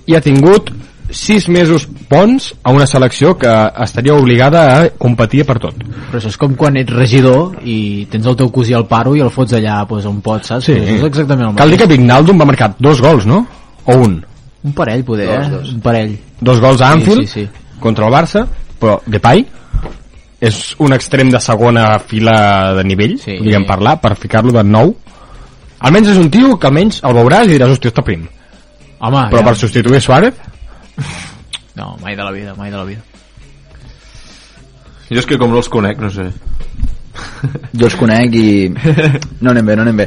i 0.06 0.14
ha 0.14 0.20
tingut 0.20 0.70
sis 1.08 1.44
mesos 1.48 1.84
bons 2.10 2.48
a 2.66 2.72
una 2.74 2.84
selecció 2.90 3.36
que 3.38 3.46
estaria 3.84 4.14
obligada 4.18 4.62
a 4.80 4.88
competir 4.98 5.44
per 5.46 5.60
tot. 5.62 5.76
Però 6.10 6.18
això 6.18 6.32
és 6.32 6.36
com 6.36 6.56
quan 6.58 6.76
ets 6.80 6.90
regidor 6.92 7.60
i 7.62 8.08
tens 8.10 8.26
el 8.26 8.34
teu 8.34 8.50
cosí 8.50 8.74
al 8.74 8.88
paro 8.90 9.14
i 9.14 9.20
el 9.22 9.30
fots 9.30 9.54
allà 9.54 9.84
pues, 9.86 10.04
on 10.04 10.18
pots, 10.20 10.48
saps? 10.50 10.64
Sí. 10.66 10.74
Pues 10.74 10.96
és 10.98 11.04
exactament 11.12 11.52
el 11.52 11.54
Cal 11.60 11.70
dir 11.70 11.78
mateix. 11.78 11.86
que 11.86 11.96
Vignaldum 11.96 12.40
va 12.42 12.44
marcar 12.50 12.72
dos 12.80 13.00
gols, 13.00 13.24
no? 13.24 13.44
O 13.86 13.96
un? 14.02 14.16
Un 14.64 14.72
parell, 14.72 15.04
poder, 15.04 15.26
Dos, 15.28 15.46
eh? 15.46 15.50
dos. 15.50 15.72
Un 15.74 15.80
parell. 15.80 16.16
Dos 16.40 16.60
gols 16.60 16.80
a 16.80 16.88
Sí, 16.92 16.92
Anfield 16.98 17.26
sí, 17.28 17.44
sí. 17.44 17.48
contra 17.80 18.06
el 18.06 18.12
Barça, 18.12 18.46
però 18.80 19.00
Depay 19.06 19.46
és 20.40 20.74
un 20.78 20.92
extrem 20.92 21.30
de 21.30 21.40
segona 21.40 21.98
fila 21.98 22.74
de 22.76 22.84
nivell, 22.84 23.18
Sí. 23.18 23.38
podríem 23.38 23.64
parlar, 23.66 24.00
per 24.00 24.16
ficar-lo 24.16 24.52
de 24.52 24.62
nou. 24.64 24.94
Almenys 25.80 26.08
és 26.08 26.16
un 26.18 26.30
tio 26.30 26.58
que 26.58 26.66
almenys 26.66 27.02
el 27.04 27.14
veuràs 27.14 27.46
i 27.46 27.54
diràs, 27.54 27.70
hòstia, 27.76 27.90
està 27.92 28.02
prim. 28.04 28.26
Home, 28.98 29.26
Però 29.30 29.38
ja. 29.40 29.44
per 29.44 29.56
substituir 29.56 30.00
Suárez, 30.00 30.34
No, 31.76 31.96
mai 32.00 32.16
de 32.16 32.24
la 32.24 32.30
vida, 32.32 32.54
mai 32.56 32.70
de 32.70 32.76
la 32.78 32.84
vida. 32.84 33.02
Jo 35.10 35.18
és 35.20 35.26
que 35.28 35.36
com 35.38 35.50
no 35.52 35.58
els 35.60 35.68
conec, 35.68 35.98
no 36.00 36.08
sé. 36.10 36.24
Jo 37.76 37.84
els 37.86 37.94
conec 38.00 38.32
i... 38.34 38.46
No 39.40 39.52
anem 39.52 39.66
bé, 39.68 39.76
no 39.76 39.84
anem 39.84 39.96
bé. 40.00 40.06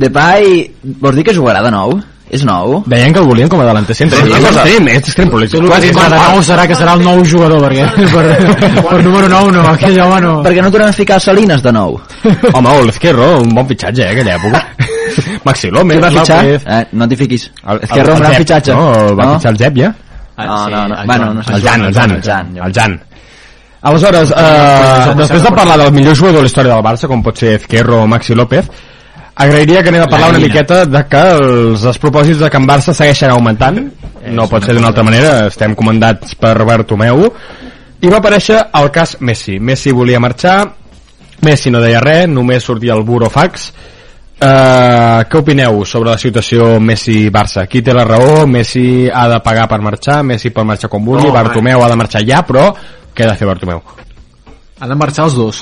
Depay, 0.00 0.70
vols 1.02 1.16
dir 1.18 1.24
que 1.28 1.34
jugarà 1.36 1.60
de 1.62 1.70
nou? 1.74 1.98
És 2.30 2.44
nou? 2.46 2.84
deien 2.86 3.12
que 3.12 3.18
el 3.18 3.26
volien 3.26 3.48
com 3.50 3.58
a 3.60 3.64
delanter 3.66 3.94
centre. 3.98 4.16
Sí, 4.20 4.28
Sí, 4.30 4.38
cosa- 4.44 4.62
extrem, 4.62 4.88
és 4.88 4.98
extrem, 5.02 5.28
però 5.30 5.38
Quasi 5.40 5.90
quasi 5.90 6.10
de 6.12 6.18
nou 6.20 6.42
serà 6.46 6.66
que 6.68 6.76
serà 6.78 6.92
el 6.94 7.02
nou 7.02 7.24
jugador, 7.26 7.60
perquè 7.64 7.88
per, 8.14 8.24
per 8.86 9.00
número 9.02 9.28
9 9.28 9.52
no, 9.56 9.64
aquell 9.72 9.98
home 10.00 10.20
no. 10.22 10.34
Per 10.44 10.52
què 10.54 10.62
no 10.62 10.70
tornem 10.70 10.88
a 10.88 10.92
ficar 10.92 11.18
Salinas 11.20 11.62
de 11.62 11.72
nou? 11.74 11.98
Home, 12.54 12.68
o 12.70 12.84
l'Ezquerro, 12.86 13.40
un 13.42 13.48
bon 13.54 13.66
fitxatge, 13.66 14.04
eh, 14.06 14.12
aquella 14.14 14.36
època. 14.38 14.62
Maxi 15.48 15.70
López, 15.74 15.96
Qui 15.98 16.04
va 16.04 16.10
fitxar? 16.20 16.38
López. 16.44 16.62
Eh, 16.66 16.86
no 16.92 17.08
t'hi 17.10 17.16
fiquis. 17.16 17.50
El, 17.66 17.80
Esquerra, 17.88 18.14
un 18.14 18.20
gran 18.20 18.34
fitxatge. 18.44 18.72
No, 18.78 18.86
el 19.08 19.18
va 19.18 19.24
No? 19.26 19.32
fitxar 19.34 19.52
el 19.52 19.58
Zep, 19.58 19.76
ja. 19.82 19.94
Ah, 20.36 20.46
No, 20.46 20.58
sí, 20.64 20.70
no, 20.72 20.88
no. 20.88 21.00
el 21.00 21.06
Bueno, 21.06 21.34
no 21.34 21.42
sé. 21.42 21.52
El 21.54 21.62
Jan, 21.62 21.84
el 21.84 21.92
Jan, 21.94 22.10
El 22.12 22.22
Jan, 22.22 22.56
el 22.64 22.72
Jan. 22.72 23.00
Aleshores, 23.82 24.30
eh, 24.36 25.14
després 25.16 25.42
de 25.42 25.50
parlar 25.56 25.78
del 25.80 25.92
millor 25.92 26.14
jugador 26.16 26.36
de 26.38 26.42
la 26.46 26.50
història 26.50 26.74
del 26.74 26.84
Barça, 26.84 27.08
com 27.08 27.22
pot 27.24 27.36
ser 27.40 27.54
Ezquerro 27.58 28.02
o 28.02 28.06
Maxi 28.06 28.34
López, 28.36 28.68
agrairia 29.40 29.82
que 29.82 29.88
anem 29.88 30.04
a 30.04 30.08
parlar 30.10 30.30
La 30.30 30.38
una 30.38 30.46
miqueta 30.46 30.84
de 30.86 31.00
que 31.08 31.22
els 31.36 31.84
despropòsits 31.86 32.42
de 32.42 32.50
Can 32.52 32.66
Barça 32.68 32.94
segueixen 32.96 33.32
augmentant, 33.32 33.80
no 34.36 34.48
pot 34.50 34.66
ser 34.66 34.76
d'una 34.76 34.90
altra 34.92 35.04
manera, 35.06 35.46
estem 35.48 35.74
comandats 35.78 36.36
per 36.40 36.54
Bartomeu, 36.68 37.24
i 38.00 38.08
va 38.08 38.20
aparèixer 38.20 38.58
el 38.80 38.90
cas 38.92 39.16
Messi. 39.20 39.58
Messi 39.60 39.92
volia 39.96 40.20
marxar, 40.20 40.58
Messi 41.44 41.72
no 41.72 41.80
deia 41.80 42.02
res, 42.04 42.28
només 42.28 42.64
sortia 42.64 42.96
el 42.96 43.04
burofax. 43.08 43.70
Uh, 44.40 45.20
què 45.28 45.36
opineu 45.36 45.82
sobre 45.84 46.14
la 46.14 46.20
situació 46.20 46.78
Messi-Barça? 46.80 47.66
Qui 47.68 47.82
té 47.84 47.92
la 47.92 48.06
raó? 48.08 48.46
Messi 48.48 49.04
ha 49.12 49.26
de 49.28 49.40
pagar 49.44 49.66
per 49.68 49.82
marxar, 49.84 50.22
Messi 50.24 50.52
pot 50.52 50.68
marxar 50.68 50.88
com 50.92 51.04
vulgui, 51.04 51.28
No, 51.28 51.34
Bartomeu 51.36 51.84
ha 51.84 51.90
de 51.92 51.98
marxar 52.00 52.24
ja, 52.24 52.40
però 52.48 52.70
què 53.12 53.26
ha 53.26 53.32
de 53.32 53.36
fer 53.36 53.48
Bartomeu? 53.48 53.82
Han 54.80 54.88
de 54.88 54.96
marxar 54.96 55.28
els 55.28 55.36
dos. 55.36 55.60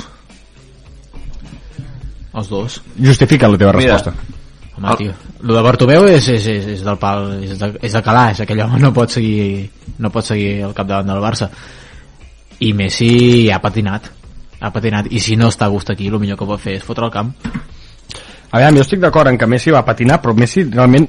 Els 2.39 2.49
dos. 2.53 2.81
Justifica 3.03 3.49
la 3.51 3.59
teva 3.61 3.73
Mira. 3.77 3.97
resposta. 3.97 4.37
Home, 4.79 4.93
tio. 5.01 5.13
Lo 5.43 5.57
de 5.57 5.63
Bartomeu 5.67 6.05
és, 6.07 6.29
és, 6.31 6.45
és, 6.47 6.67
és 6.77 6.83
del 6.87 6.99
pal, 7.03 7.33
és 7.43 7.57
de, 7.59 7.73
és 7.83 7.93
de 7.97 8.03
calaix, 8.07 8.41
aquell 8.45 8.61
home 8.63 8.79
no 8.83 8.93
pot 8.95 9.11
seguir, 9.11 9.69
no 9.99 10.11
pot 10.15 10.25
seguir 10.27 10.61
al 10.67 10.75
capdavant 10.77 11.11
del 11.11 11.23
Barça. 11.25 11.49
I 12.63 12.73
Messi 12.79 13.51
ha 13.51 13.59
patinat. 13.63 14.07
Ha 14.61 14.71
patinat. 14.75 15.07
I 15.15 15.21
si 15.23 15.37
no 15.39 15.49
està 15.51 15.67
a 15.67 15.73
gust 15.75 15.91
aquí, 15.91 16.07
el 16.11 16.19
millor 16.23 16.39
que 16.39 16.47
pot 16.47 16.61
fer 16.63 16.77
és 16.79 16.87
fotre 16.87 17.07
al 17.07 17.13
camp. 17.15 17.33
A 18.51 18.59
veure, 18.63 18.77
jo 18.79 18.85
estic 18.87 19.01
d'acord 19.03 19.29
en 19.31 19.39
que 19.39 19.47
Messi 19.51 19.71
va 19.75 19.85
patinar, 19.87 20.21
però 20.23 20.35
Messi 20.35 20.65
realment 20.71 21.07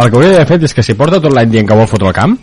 el 0.00 0.08
que 0.10 0.16
hauria 0.16 0.30
d'haver 0.32 0.48
fet 0.48 0.64
és 0.68 0.74
que 0.74 0.82
si 0.82 0.94
porta 0.96 1.20
tot 1.20 1.32
l'any 1.36 1.50
dient 1.52 1.68
que 1.68 1.76
vol 1.76 1.86
fotre 1.88 2.08
el 2.08 2.16
camp, 2.16 2.38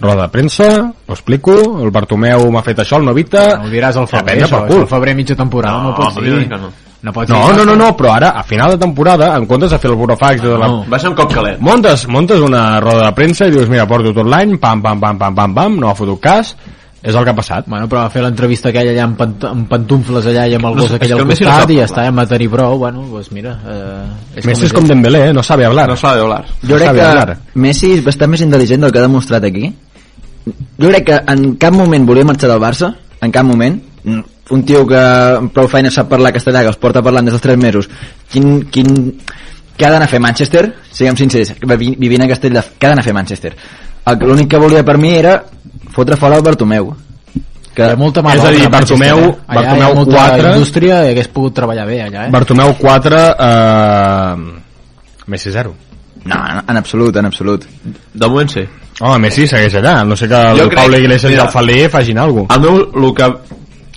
roda 0.00 0.22
de 0.22 0.28
premsa, 0.32 0.68
ho 1.06 1.12
explico, 1.12 1.56
el 1.82 1.90
Bartomeu 1.92 2.46
m'ha 2.54 2.62
fet 2.64 2.78
això, 2.84 2.96
el 3.02 3.04
Novita... 3.10 3.56
No 3.58 3.66
ho 3.68 3.72
diràs 3.74 3.98
al 4.00 4.06
febrer, 4.08 4.38
això, 4.46 4.62
cul. 4.68 4.84
al 4.86 4.88
febrer 4.88 5.14
mitja 5.18 5.34
temporada, 5.36 5.82
no, 5.82 5.90
No, 5.90 5.96
pots 5.98 6.16
dir. 6.22 6.46
no. 6.48 6.70
No 7.02 7.12
pots 7.16 7.32
No, 7.32 7.52
no, 7.56 7.64
no, 7.64 7.76
no, 7.76 7.92
però 7.96 8.14
ara, 8.18 8.32
a 8.36 8.42
final 8.44 8.74
de 8.74 8.80
temporada, 8.82 9.32
en 9.36 9.46
comptes 9.48 9.72
de 9.72 9.78
fer 9.80 9.90
el 9.90 9.96
burofax 9.96 10.42
de 10.42 10.56
la... 10.58 10.68
No. 10.68 10.82
Va 10.90 10.98
ser 11.00 11.12
un 11.12 11.16
cop 11.16 11.32
calent. 11.32 11.62
Montes, 11.64 12.04
montes 12.08 12.42
una 12.44 12.64
roda 12.82 13.06
de 13.06 13.14
premsa 13.16 13.48
i 13.48 13.54
dius, 13.54 13.70
mira, 13.72 13.86
porto 13.88 14.12
tot 14.16 14.28
l'any, 14.28 14.58
pam, 14.60 14.82
pam, 14.84 15.00
pam, 15.00 15.16
pam, 15.18 15.38
pam, 15.38 15.56
pam, 15.56 15.80
no 15.80 15.88
ha 15.88 15.96
fotut 15.96 16.20
cas, 16.20 16.52
és 17.00 17.16
el 17.16 17.24
que 17.24 17.32
ha 17.32 17.36
passat. 17.36 17.64
Bueno, 17.72 17.88
però 17.88 18.02
va 18.02 18.12
fer 18.12 18.20
l'entrevista 18.20 18.68
aquella 18.68 18.92
allà 18.92 19.06
amb, 19.08 19.16
pant 19.16 19.36
amb 19.48 19.68
pantufles 19.70 20.26
allà 20.28 20.44
i 20.44 20.56
amb 20.58 20.68
el 20.68 20.76
No 20.76 20.82
gos 20.82 20.90
sé, 20.92 20.98
aquell 20.98 21.14
és 21.14 21.14
que 21.14 21.22
al 21.22 21.28
no 21.30 21.32
costat 21.32 21.62
sap 21.62 21.72
i 21.72 21.78
ja 21.78 21.86
està, 21.88 22.04
ja 22.04 22.12
m'ha 22.12 22.26
tenir 22.28 22.48
prou, 22.52 22.76
bueno, 22.82 23.04
pues 23.08 23.30
mira... 23.32 23.54
Eh, 23.64 24.42
Messi 24.44 24.68
és 24.68 24.74
com 24.76 24.88
Dembélé, 24.88 25.22
eh? 25.30 25.36
no 25.36 25.44
sabe 25.46 25.64
hablar. 25.64 25.86
No 25.88 25.96
sabe 25.96 26.20
hablar. 26.20 26.42
Jo 26.60 26.74
crec 26.74 26.90
sabe 26.90 27.00
que 27.00 27.06
hablar. 27.06 27.38
Messi 27.54 27.94
és 27.96 28.04
bastant 28.04 28.34
més 28.34 28.44
intel·ligent 28.44 28.84
del 28.84 28.92
que 28.92 29.00
ha 29.00 29.06
demostrat 29.06 29.48
aquí. 29.48 29.70
Jo 30.44 30.92
crec 30.92 31.08
que 31.08 31.22
en 31.32 31.54
cap 31.62 31.72
moment 31.72 32.04
volia 32.12 32.28
marxar 32.28 32.52
del 32.52 32.60
Barça, 32.60 32.92
en 33.24 33.32
cap 33.32 33.48
moment. 33.48 33.80
Un 34.50 34.64
tio 34.66 34.84
que 34.86 34.98
amb 35.38 35.52
prou 35.54 35.68
feina 35.70 35.90
sap 35.94 36.08
parlar 36.10 36.32
castellà, 36.34 36.62
que 36.64 36.72
els 36.72 36.76
porta 36.82 37.02
parlant 37.02 37.24
des 37.28 37.32
dels 37.36 37.42
3 37.44 37.56
mesos. 37.58 37.88
Quin, 38.30 38.64
quin, 38.70 38.88
què 39.78 39.86
ha 39.86 39.90
d'anar 39.92 40.08
a 40.08 40.10
fer 40.10 40.18
Manchester? 40.20 40.64
Siguem 40.90 41.16
sincers, 41.16 41.54
vi- 41.78 41.94
vivint 41.98 42.22
a 42.24 42.28
Castelldà, 42.28 42.64
què 42.78 42.86
ha 42.86 42.90
d'anar 42.90 43.04
a 43.04 43.06
fer 43.06 43.14
Manchester? 43.14 43.54
L'únic 44.20 44.48
que 44.50 44.58
volia 44.58 44.82
per 44.84 44.96
mi 44.98 45.12
era 45.14 45.36
fotre 45.94 46.16
fora 46.16 46.36
el 46.36 46.42
Bartomeu. 46.42 46.90
Que, 47.72 47.84
Hi 47.86 47.92
ha 47.92 47.96
molta 47.96 48.20
mà 48.26 48.32
És 48.34 48.42
a 48.44 48.50
dir, 48.50 48.66
Bartomeu- 48.68 49.20
eh? 49.28 49.36
allà 49.46 49.60
hi 49.60 49.64
Bartomeu 49.64 49.90
ha 49.90 49.94
molta 49.94 50.16
4. 50.16 50.48
indústria 50.54 50.96
i 51.06 51.10
hagués 51.12 51.28
pogut 51.30 51.54
treballar 51.54 51.86
bé 51.86 52.00
allà, 52.02 52.26
eh? 52.26 52.30
Bartomeu 52.34 52.74
4, 52.80 53.20
eh... 53.38 54.34
Messi 55.26 55.50
0. 55.52 55.74
no, 56.24 56.36
en 56.68 56.76
absolut, 56.76 57.16
en 57.16 57.26
absolut. 57.26 57.64
De 58.12 58.26
moment 58.26 58.50
sí. 58.50 58.64
Home, 59.00 59.18
Messi 59.28 59.46
segueix 59.46 59.74
allà, 59.78 60.02
no 60.04 60.16
sé 60.16 60.26
que 60.28 60.34
el 60.34 60.58
crec- 60.68 60.74
Pablo 60.82 60.98
Iglesias 60.98 61.32
i 61.32 61.36
el 61.36 61.48
Falé 61.48 61.88
facin 61.88 62.18
alguna 62.18 62.48
cosa. 62.48 62.58
El 62.58 62.66
meu, 62.66 63.06
el 63.08 63.14
que 63.14 63.30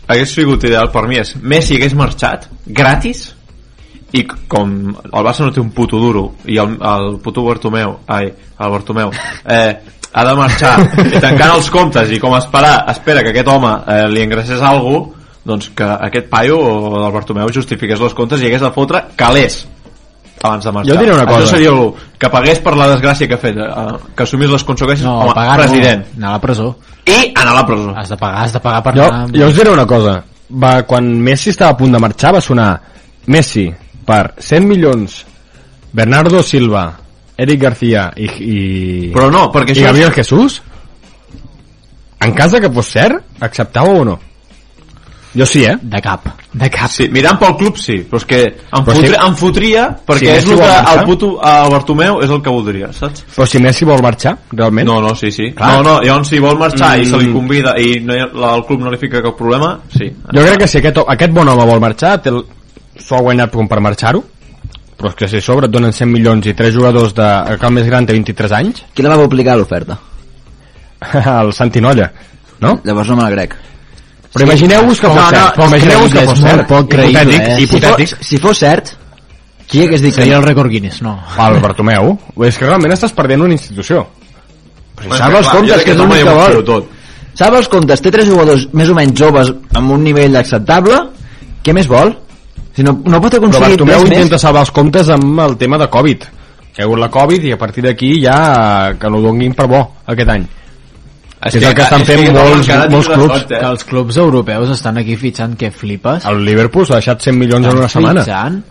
hagués 0.08 0.34
sigut 0.36 0.64
ideal 0.68 0.92
per 0.92 1.06
mi 1.08 1.20
és 1.22 1.36
Messi 1.42 1.78
hagués 1.78 1.96
marxat 1.98 2.50
gratis 2.66 3.32
i 4.14 4.26
com 4.28 4.70
el 4.94 5.26
Barça 5.26 5.46
no 5.46 5.54
té 5.54 5.62
un 5.62 5.72
puto 5.74 6.00
duro 6.02 6.28
i 6.46 6.60
el, 6.62 6.78
el 6.78 7.18
puto 7.24 7.46
Bartomeu 7.46 7.98
ai, 8.08 8.30
el 8.30 8.74
Bartomeu 8.76 9.12
eh, 9.12 9.74
ha 10.14 10.24
de 10.28 10.36
marxar 10.38 10.76
i 11.08 11.20
tancant 11.20 11.56
els 11.56 11.70
comptes 11.74 12.12
i 12.14 12.22
com 12.22 12.36
esperar, 12.38 12.84
espera 12.94 13.24
que 13.26 13.34
aquest 13.34 13.50
home 13.50 13.74
eh, 13.90 14.06
li 14.14 14.26
ingressés 14.26 14.62
alguna 14.62 15.22
doncs 15.44 15.74
que 15.76 15.84
aquest 15.84 16.30
paio 16.32 16.60
o 16.60 17.00
del 17.02 17.12
Bartomeu 17.12 17.50
justifiqués 17.52 18.00
els 18.00 18.16
comptes 18.16 18.42
i 18.42 18.48
hagués 18.48 18.64
de 18.64 18.72
fotre 18.76 19.02
calés 19.20 19.64
abans 20.42 20.66
de 20.66 20.72
marxar. 20.72 20.96
Jo 20.96 21.02
diré 21.02 21.14
una 21.14 21.26
cosa. 21.26 21.44
Això 21.44 21.52
seria 21.56 21.70
el, 21.70 21.94
que 22.20 22.30
pagués 22.30 22.60
per 22.60 22.74
la 22.80 22.88
desgràcia 22.92 23.28
que 23.28 23.38
ha 23.38 23.42
fet, 23.42 23.58
eh, 23.58 23.98
que 24.16 24.24
assumís 24.24 24.50
les 24.50 24.66
conseqüències 24.66 25.06
No, 25.08 25.20
com 25.22 25.32
a 25.32 25.38
pagar 25.38 25.58
president. 25.62 26.06
no, 26.16 26.18
anar 26.18 26.30
a 26.30 26.34
la 26.38 26.42
presó. 26.42 26.76
I 27.06 27.20
anar 27.36 27.52
a 27.52 27.56
la 27.60 27.66
presó. 27.68 27.94
Has 27.96 28.10
de 28.10 28.18
pagar, 28.18 28.44
has 28.44 28.54
de 28.54 28.60
pagar 28.60 28.84
per 28.84 28.96
Jo, 28.98 29.04
anar... 29.12 29.30
jo 29.32 29.48
us 29.48 29.56
diré 29.56 29.70
una 29.72 29.86
cosa. 29.88 30.24
Va, 30.64 30.74
quan 30.84 31.08
Messi 31.22 31.50
estava 31.50 31.72
a 31.72 31.78
punt 31.78 31.92
de 31.96 32.00
marxar 32.00 32.34
va 32.36 32.42
sonar 32.42 32.82
Messi 33.28 33.70
per 34.06 34.34
100 34.38 34.68
milions 34.68 35.26
Bernardo 35.94 36.44
Silva 36.44 36.84
Eric 37.38 37.62
García 37.62 38.12
i, 38.18 38.26
i, 38.26 38.58
Però 39.14 39.30
no, 39.32 39.48
perquè 39.52 39.74
i 39.74 39.78
això... 39.80 39.88
Gabriel 39.88 40.12
Jesús 40.12 40.62
en 42.24 42.34
cas 42.34 42.52
de 42.52 42.62
que 42.62 42.70
fos 42.72 42.92
cert 42.94 43.24
acceptàveu 43.44 44.02
o 44.02 44.06
no? 44.06 44.20
Jo 45.36 45.46
sí, 45.46 45.64
eh? 45.66 45.76
De 45.82 46.00
cap, 46.02 46.26
de 46.54 46.70
cap. 46.70 46.90
Sí, 46.94 47.08
mirant 47.10 47.40
pel 47.42 47.56
club 47.58 47.78
sí, 47.82 47.96
però 48.10 48.18
és 48.22 48.26
que 48.30 48.40
em, 48.44 48.56
Però 48.72 48.94
fotre, 48.94 49.08
sí. 49.10 49.16
em 49.28 49.36
fotria 49.36 49.86
perquè 50.06 50.20
Sí, 50.20 50.28
és 50.28 50.46
el 50.46 50.58
que 50.60 50.68
marxar. 50.68 50.98
el 51.00 51.06
puto 51.06 51.30
el 51.42 51.72
Bartomeu 51.72 52.20
és 52.22 52.30
el 52.30 52.42
que 52.42 52.50
voldria, 52.54 52.92
saps? 52.94 53.24
però 53.36 53.46
si 53.48 53.60
Messi 53.60 53.86
vol 53.86 54.02
marxar, 54.02 54.36
realment 54.52 54.86
No, 54.88 55.00
no, 55.02 55.16
sí, 55.16 55.32
sí. 55.32 55.52
Clar. 55.56 55.78
No, 55.78 55.84
no, 55.84 56.02
llavors 56.02 56.28
si 56.30 56.40
vol 56.40 56.58
marxar 56.60 57.00
i 57.00 57.06
se 57.06 57.18
li 57.18 57.28
Mm. 57.30 57.34
convida 57.34 57.74
i 57.80 58.00
no, 58.02 58.14
el 58.56 58.66
club 58.66 58.82
no 58.82 58.92
li 58.92 58.98
fica 58.98 59.22
cap 59.24 59.36
problema, 59.38 59.80
sí. 59.90 60.12
jo 60.34 60.42
crec 60.42 60.60
que 60.60 60.68
si 60.68 60.78
aquest, 60.78 60.98
aquest 61.08 61.32
bon 61.34 61.48
home 61.50 61.66
vol 61.66 61.80
marxar 61.80 62.22
té 62.22 62.30
el- 62.30 62.46
s'ho 63.00 63.16
ha 63.16 63.22
guanyat 63.22 63.52
com 63.52 63.68
per 63.68 63.80
marxar-ho 63.82 64.24
però 64.98 65.10
és 65.10 65.16
que 65.16 65.28
si 65.28 65.38
a 65.38 65.42
sobre 65.42 65.66
et 65.66 65.72
donen 65.72 65.92
100 65.92 66.08
milions 66.12 66.46
i 66.46 66.54
3 66.54 66.72
jugadors 66.74 67.14
de, 67.16 67.58
que 67.60 67.66
el 67.66 67.74
més 67.74 67.86
gran 67.88 68.06
té 68.06 68.14
23 68.14 68.52
anys 68.52 68.84
Qui 68.94 69.02
la 69.02 69.18
va 69.18 69.24
publicar 69.28 69.58
l'oferta? 69.58 69.98
el 71.42 71.52
Santinolla 71.54 72.12
no? 72.62 72.80
Llavors 72.86 73.10
no 73.10 73.16
me 73.18 73.24
la 73.24 73.32
crec. 73.32 73.56
Però 74.34 74.46
imagineu-vos 74.48 75.00
que 75.00 75.08
No, 75.08 75.14
fos 75.14 75.24
no, 75.24 75.30
cert. 75.30 75.54
però 75.56 75.64
poc 75.64 75.68
imagineu-vos 75.70 76.14
que 76.14 76.26
fos 76.26 76.40
cert. 76.42 76.68
poc 76.68 76.88
creïble, 76.90 77.22
hipotètic, 77.22 77.48
eh? 77.48 77.56
Si 77.56 77.64
hipotètic 77.68 78.10
fos, 78.18 78.28
si 78.28 78.38
fos 78.42 78.58
cert, 78.64 78.94
qui 79.68 79.84
hagués 79.84 80.02
dit 80.02 80.14
que 80.16 80.22
Seria 80.22 80.38
el 80.38 80.44
rècord 80.44 80.70
Guinness, 80.70 81.02
no. 81.02 81.20
el 81.40 81.60
Bartomeu. 81.62 82.18
És 82.44 82.58
que 82.58 82.66
realment 82.66 82.92
estàs 82.94 83.14
perdent 83.14 83.42
una 83.46 83.54
institució. 83.54 84.08
Però 84.98 85.12
si 85.12 85.18
saps 85.18 85.36
els 85.40 85.50
comptes 85.50 85.84
que 85.84 85.92
és 85.92 85.98
no 85.98 86.06
l'únic 86.06 86.24
que 86.28 86.34
vol? 86.34 86.64
tot. 86.66 86.90
Sabe 87.34 87.58
els 87.58 87.68
comptes, 87.68 88.02
té 88.02 88.12
tres 88.14 88.28
jugadors 88.30 88.68
més 88.74 88.90
o 88.90 88.94
menys 88.94 89.18
joves 89.18 89.50
amb 89.74 89.92
un 89.96 90.04
nivell 90.04 90.36
acceptable, 90.38 91.00
què 91.64 91.74
més 91.74 91.88
vol? 91.90 92.12
Si 92.76 92.84
no, 92.86 92.94
no 93.06 93.22
pot 93.22 93.34
però 93.34 93.42
aconseguir 93.48 93.78
Bartomeu 93.78 94.00
res 94.04 94.10
intenta 94.12 94.36
més. 94.36 94.42
salvar 94.42 94.62
els 94.62 94.72
comptes 94.72 95.10
amb 95.10 95.40
el 95.42 95.58
tema 95.58 95.78
de 95.78 95.88
Covid. 95.90 96.24
Hi 96.74 96.82
ha 96.82 96.86
hagut 96.86 97.00
la 97.00 97.10
Covid 97.10 97.44
i 97.46 97.52
a 97.54 97.58
partir 97.58 97.84
d'aquí 97.86 98.20
ja 98.24 98.94
que 99.00 99.10
no 99.10 99.22
donguin 99.22 99.54
per 99.54 99.68
bo 99.68 99.82
aquest 100.08 100.30
any 100.30 100.46
és, 101.46 101.56
el 101.56 101.74
que 101.76 101.82
estan 101.82 102.06
fent 102.06 102.28
molts, 102.34 102.70
molts 102.90 103.08
clubs 103.10 103.42
eh? 103.42 103.48
Que 103.60 103.66
els 103.72 103.84
clubs 103.90 104.18
europeus 104.18 104.70
estan 104.76 104.98
aquí 104.98 105.16
fitxant 105.18 105.58
que 105.58 105.72
flipes. 105.72 106.26
el 106.26 106.44
Liverpool 106.46 106.86
s'ha 106.88 106.96
deixat 107.02 107.22
100 107.22 107.38
milions 107.40 107.68
en 107.68 107.78
una 107.78 107.90
setmana 107.90 108.22
Fitxant 108.24 108.62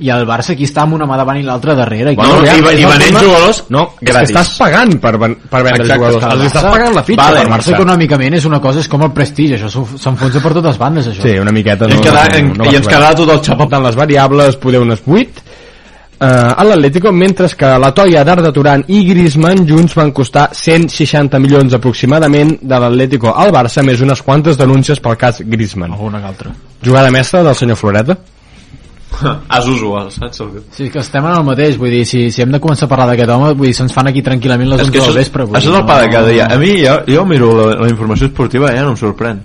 i 0.00 0.08
el 0.08 0.22
Barça 0.24 0.54
aquí 0.54 0.64
està 0.64 0.80
amb 0.86 0.94
una 0.96 1.04
mà 1.04 1.16
davant 1.20 1.36
i 1.36 1.42
l'altra 1.44 1.74
darrere 1.76 2.14
i 2.14 2.16
Bueno, 2.16 2.38
clar, 2.40 2.54
i, 2.56 2.80
i 2.80 2.84
és 2.86 2.88
venent 2.88 3.18
jugadors 3.20 3.58
No, 3.68 3.82
és 3.92 3.98
que 3.98 4.06
gratis. 4.14 4.30
estàs 4.30 4.52
pagant 4.58 4.94
per, 5.02 5.10
ven- 5.20 5.34
per 5.50 5.60
vendre 5.62 5.82
Exacte, 5.84 5.98
jugadors. 5.98 6.16
és 6.16 6.24
que 6.24 6.32
el 6.32 6.40
Els 6.40 6.46
estàs 6.54 6.64
pagant 6.72 6.94
la 6.96 7.02
fitxa 7.04 7.20
Vale, 7.22 7.34
per 7.36 7.42
el 7.42 7.46
Barça 7.50 7.56
marxar. 7.58 7.74
econòmicament 7.74 8.34
és 8.38 8.44
una 8.48 8.60
cosa, 8.64 8.80
és 8.80 8.88
com 8.88 9.02
el 9.04 9.12
prestigi 9.12 9.58
això 9.58 9.68
s'enfonsa 9.68 10.40
per 10.40 10.52
totes 10.56 10.78
bandes 10.80 11.06
això 11.12 11.20
Sí, 11.22 11.34
una 11.38 11.52
miqueta. 11.52 11.84
I 11.84 11.92
ens, 11.92 12.00
quedarà, 12.00 12.38
en, 12.38 12.48
va 12.56 12.72
i 12.72 12.76
ens 12.80 12.88
quedarà 12.88 13.14
tot 13.14 13.28
el 13.28 13.42
xapó 13.44 13.60
Aportant 13.60 13.84
les 13.84 13.94
variables, 14.00 14.56
poder 14.56 14.80
unes 14.80 15.02
8 15.06 15.42
uh, 16.20 16.54
a 16.56 16.64
l'Atlético, 16.64 17.12
mentre 17.12 17.48
que 17.56 17.70
la 17.82 17.92
Toia 17.96 18.24
d'Arda 18.24 18.52
Turan 18.52 18.84
i 18.88 19.02
Griezmann 19.08 19.64
junts 19.68 19.96
van 19.98 20.12
costar 20.12 20.50
160 20.56 21.40
milions 21.42 21.74
aproximadament 21.76 22.58
de 22.60 22.82
l'Atlético 22.82 23.32
al 23.34 23.52
Barça, 23.54 23.84
més 23.86 24.02
unes 24.04 24.22
quantes 24.22 24.60
denúncies 24.60 25.00
pel 25.00 25.16
cas 25.16 25.40
Griezmann. 25.40 25.92
alguna 25.92 26.20
que 26.20 26.26
altra 26.26 26.52
Jugada 26.84 27.10
mestra 27.10 27.42
del 27.42 27.54
senyor 27.54 27.76
Floreta? 27.76 28.16
as 29.48 29.66
usual, 29.66 30.10
saps? 30.10 30.42
Sí, 30.70 30.88
que 30.90 31.00
estem 31.00 31.24
en 31.26 31.36
el 31.36 31.44
mateix, 31.44 31.76
vull 31.78 31.92
dir, 31.92 32.04
si, 32.08 32.28
si 32.32 32.42
hem 32.44 32.52
de 32.54 32.60
començar 32.62 32.86
a 32.86 32.92
parlar 32.92 33.10
d'aquest 33.10 33.32
home, 33.34 33.52
vull 33.58 33.70
dir, 33.70 33.76
se'ns 33.76 33.94
fan 33.94 34.10
aquí 34.10 34.22
tranquil·lament 34.26 34.70
les 34.72 34.84
És 34.84 34.88
11 34.88 34.94
que 34.94 35.00
això, 35.02 35.12
del 35.12 35.20
vespre. 35.20 35.46
vull 35.48 35.58
això 35.60 35.72
és 35.72 35.78
el 35.80 35.86
pa 35.88 35.98
de 36.02 36.10
cada 36.12 36.30
dia. 36.30 36.46
A 36.46 36.58
mi, 36.60 36.74
jo, 36.84 36.96
jo 37.10 37.24
miro 37.28 37.50
la, 37.56 37.66
la 37.82 37.90
informació 37.90 38.30
esportiva 38.30 38.70
i 38.72 38.78
ja 38.78 38.86
no 38.86 38.94
em 38.94 39.00
sorprèn. 39.00 39.42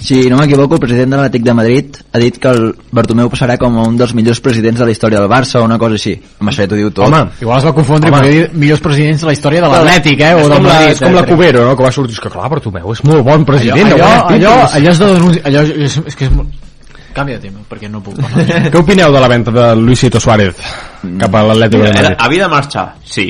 Si 0.00 0.30
no 0.32 0.38
m'equivoco, 0.38 0.78
el 0.78 0.80
president 0.80 1.10
de 1.12 1.16
l'Atlètic 1.18 1.42
de 1.44 1.54
Madrid 1.54 1.96
ha 2.12 2.18
dit 2.22 2.38
que 2.40 2.48
el 2.48 2.70
Bartomeu 2.96 3.28
passarà 3.28 3.58
com 3.60 3.74
a 3.76 3.82
un 3.84 3.98
dels 4.00 4.14
millors 4.16 4.40
presidents 4.40 4.80
de 4.80 4.86
la 4.88 4.94
història 4.94 5.20
del 5.20 5.28
Barça 5.28 5.60
o 5.60 5.66
una 5.66 5.76
cosa 5.78 5.98
així. 5.98 6.14
Amb 6.40 6.48
això 6.48 6.64
ja 6.64 6.70
t'ho 6.70 6.78
diu 6.78 6.88
tot. 6.90 7.04
Home, 7.04 7.20
Igual 7.44 7.58
es 7.60 7.66
va 7.68 7.72
confondre 7.76 8.08
Home. 8.08 8.16
i 8.16 8.20
volia 8.22 8.46
dir 8.48 8.62
millors 8.62 8.80
presidents 8.80 9.20
de 9.20 9.28
la 9.28 9.34
història 9.36 9.60
de 9.60 9.68
l'Atlètic, 9.68 10.22
eh? 10.24 10.32
O 10.34 10.40
és 10.40 10.48
del 10.48 10.56
com, 10.56 10.64
la, 10.64 10.72
Madrid, 10.72 10.94
és 10.94 11.02
com 11.04 11.10
eh, 11.10 11.18
la. 11.18 11.26
Cubero, 11.28 11.66
no? 11.68 11.76
que 11.76 11.84
va 11.84 11.92
sortir, 11.92 12.16
és 12.16 12.24
que 12.24 12.32
clar, 12.32 12.48
Bartomeu 12.54 12.96
és 12.96 13.04
molt 13.04 13.28
bon 13.28 13.44
president. 13.44 13.92
allò, 13.92 14.08
allò, 14.08 14.32
allò, 14.32 14.56
allò 14.80 14.90
és 14.96 15.04
de 15.04 15.12
denúncia, 15.12 15.44
allò 15.52 15.66
és, 15.68 16.00
és 16.06 16.16
que 16.16 16.28
és 16.30 16.34
molt... 16.38 16.66
Canvia 17.12 17.36
de 17.36 17.48
tema, 17.48 17.60
perquè 17.68 17.88
no 17.90 18.00
puc 18.00 18.16
parlar. 18.22 18.70
Què 18.72 18.80
opineu 18.80 19.12
de 19.12 19.20
la 19.20 19.28
venda 19.28 19.52
de 19.52 19.68
Luisito 19.76 20.20
Suárez 20.22 20.54
cap 21.18 21.34
a 21.34 21.42
l'Atlético 21.42 21.82
de 21.82 21.88
Era, 21.90 22.02
Madrid? 22.02 22.20
havia 22.24 22.44
de 22.44 22.52
marxar, 22.56 22.84
sí. 23.04 23.26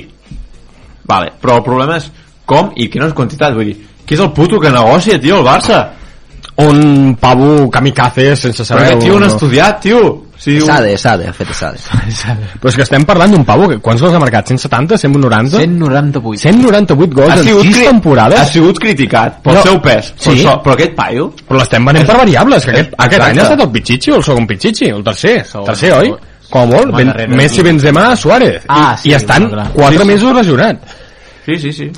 Vale, 1.10 1.32
però 1.40 1.56
el 1.58 1.64
problema 1.66 1.96
és 1.98 2.10
com 2.46 2.70
i 2.76 2.90
quines 2.92 3.14
quantitats, 3.16 3.56
vull 3.56 3.72
dir, 3.72 3.78
qui 4.06 4.14
és 4.14 4.20
el 4.22 4.30
puto 4.36 4.60
que 4.60 4.70
negocia, 4.70 5.18
tio, 5.18 5.40
el 5.40 5.48
Barça? 5.48 5.80
Un 6.60 7.14
pavo 7.20 7.68
kamikaze 7.70 8.34
sense 8.36 8.62
Però 8.62 8.66
saber... 8.74 8.84
aquest 8.90 9.02
tio 9.06 9.14
on- 9.14 9.20
no 9.20 9.26
ha 9.26 9.30
estudiat, 9.32 9.80
tio. 9.80 10.00
Si 10.40 10.54
diu... 10.56 10.64
Sade, 10.64 10.94
Sade, 10.96 11.26
ha 11.28 11.32
fet 11.36 11.50
Sade. 11.52 11.78
Però 12.60 12.70
és 12.70 12.76
que 12.78 12.82
estem 12.86 13.04
parlant 13.04 13.34
d'un 13.34 13.44
pavo, 13.44 13.66
que 13.68 13.76
quants 13.84 14.00
gols 14.00 14.14
ha 14.16 14.20
marcat? 14.22 14.48
170? 14.48 14.96
190? 15.02 15.58
198. 15.60 16.40
198 16.40 17.14
gols 17.18 17.34
en 17.34 17.44
6 17.44 17.74
cri- 17.76 17.84
temporades? 17.90 18.38
ha 18.40 18.46
sigut 18.48 18.78
criticat 18.80 19.42
pel 19.44 19.54
No. 19.58 19.62
seu 19.66 19.80
pes. 19.84 20.14
Sí. 20.16 20.30
Però, 20.30 20.36
això, 20.38 20.54
però 20.64 20.74
aquest 20.78 20.94
paio... 20.96 21.28
Però 21.46 21.58
l'estem 21.60 21.84
venent 21.92 22.06
per 22.08 22.16
variables, 22.22 22.64
que 22.64 22.70
aquest, 22.72 22.94
aquest 22.96 23.22
any 23.28 23.38
ha 23.38 23.42
estat 23.50 23.60
el 23.66 23.70
Pichichi 23.76 24.10
o 24.12 24.16
el 24.16 24.24
segon 24.24 24.46
Pichichi, 24.48 24.88
el 24.96 25.04
tercer, 25.04 25.36
Segon, 25.44 25.66
tercer, 25.68 25.92
oi? 25.98 26.14
Com 26.50 26.62
a 26.62 26.66
molt, 26.72 26.94
Home, 26.94 27.12
ben, 27.14 27.36
Messi. 27.36 27.62
Benzema, 27.62 28.16
Suárez. 28.16 28.64
Ah, 28.66 28.94
I, 28.96 29.02
sí, 29.02 29.10
I 29.12 29.14
estan 29.20 29.46
clar. 29.52 29.68
4 29.76 29.92
Sí, 29.92 29.98
sí. 30.00 30.06
mesos 30.08 30.34
lesionat. 30.40 30.80
Sí, 31.46 31.56
sí, 31.58 31.72
sí. 31.72 31.90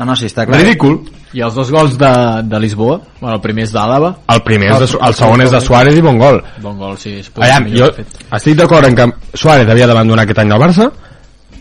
No, 0.00 0.06
no, 0.08 0.14
sí, 0.16 0.30
està 0.30 0.46
clar. 0.48 0.56
Ridícul. 0.62 0.94
I 1.36 1.42
els 1.44 1.54
dos 1.54 1.68
gols 1.70 1.98
de, 2.00 2.08
de 2.48 2.58
Lisboa, 2.62 2.94
bueno, 3.20 3.34
el 3.36 3.42
primer 3.44 3.66
és 3.68 3.72
d'Àlava, 3.74 4.14
El 4.32 4.40
primer 4.46 4.70
és 4.72 4.78
de, 4.80 4.86
Su- 4.88 4.98
el 5.04 5.14
segon 5.14 5.42
és 5.44 5.50
de 5.52 5.60
Suárez 5.60 5.98
i 5.98 6.00
bon 6.00 6.16
gol. 6.18 6.40
bon 6.64 6.78
gol, 6.80 6.96
sí. 6.98 7.18
És 7.20 7.28
Aviam, 7.36 7.66
jo 7.66 7.70
millor, 7.70 7.92
de 7.94 8.02
fet. 8.04 8.24
estic 8.38 8.56
d'acord 8.56 8.88
en 8.88 8.96
que 8.96 9.06
Suárez 9.36 9.68
havia 9.68 9.86
d'abandonar 9.86 10.24
aquest 10.24 10.40
any 10.40 10.50
al 10.56 10.58
Barça, 10.62 10.88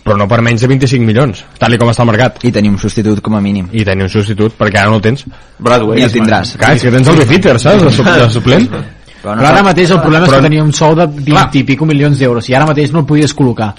però 0.05 0.15
no 0.17 0.25
per 0.31 0.39
menys 0.41 0.61
de 0.63 0.67
25 0.71 1.05
milions, 1.05 1.43
tal 1.59 1.73
i 1.75 1.77
com 1.77 1.91
està 1.91 2.01
el 2.07 2.09
mercat. 2.13 2.39
I 2.47 2.51
tenim 2.55 2.73
un 2.73 2.79
substitut 2.79 3.19
com 3.21 3.35
a 3.35 3.41
mínim. 3.43 3.67
I 3.75 3.83
tenir 3.85 4.07
un 4.07 4.09
substitut, 4.09 4.55
perquè 4.57 4.79
ara 4.79 4.89
no 4.89 4.95
el 4.95 5.01
tens. 5.03 5.25
Bradway. 5.59 5.99
I 5.99 6.07
el 6.07 6.15
tindràs. 6.15 6.55
Clar, 6.57 6.71
és 6.79 6.81
que 6.87 6.95
tens 6.95 7.07
el 7.11 7.17
Befiter, 7.19 7.59
saps? 7.59 7.83
De, 7.83 7.91
sup 7.91 8.05
de 8.07 8.29
suplent. 8.31 8.69
Però 8.71 9.35
Però 9.35 9.49
ara 9.51 9.61
mateix 9.61 9.91
el 9.91 9.99
problema 9.99 10.23
és 10.25 10.31
Però- 10.31 10.37
que 10.39 10.47
tenia 10.47 10.63
un 10.63 10.71
sou 10.73 10.95
de 10.95 11.05
20 11.05 11.59
i 11.59 11.63
pico 11.67 11.85
milions 11.85 12.17
d'euros 12.17 12.47
i 12.49 12.55
ara 12.55 12.65
mateix 12.65 12.93
no 12.95 12.99
el 13.03 13.05
podies 13.05 13.35
col·locar. 13.35 13.73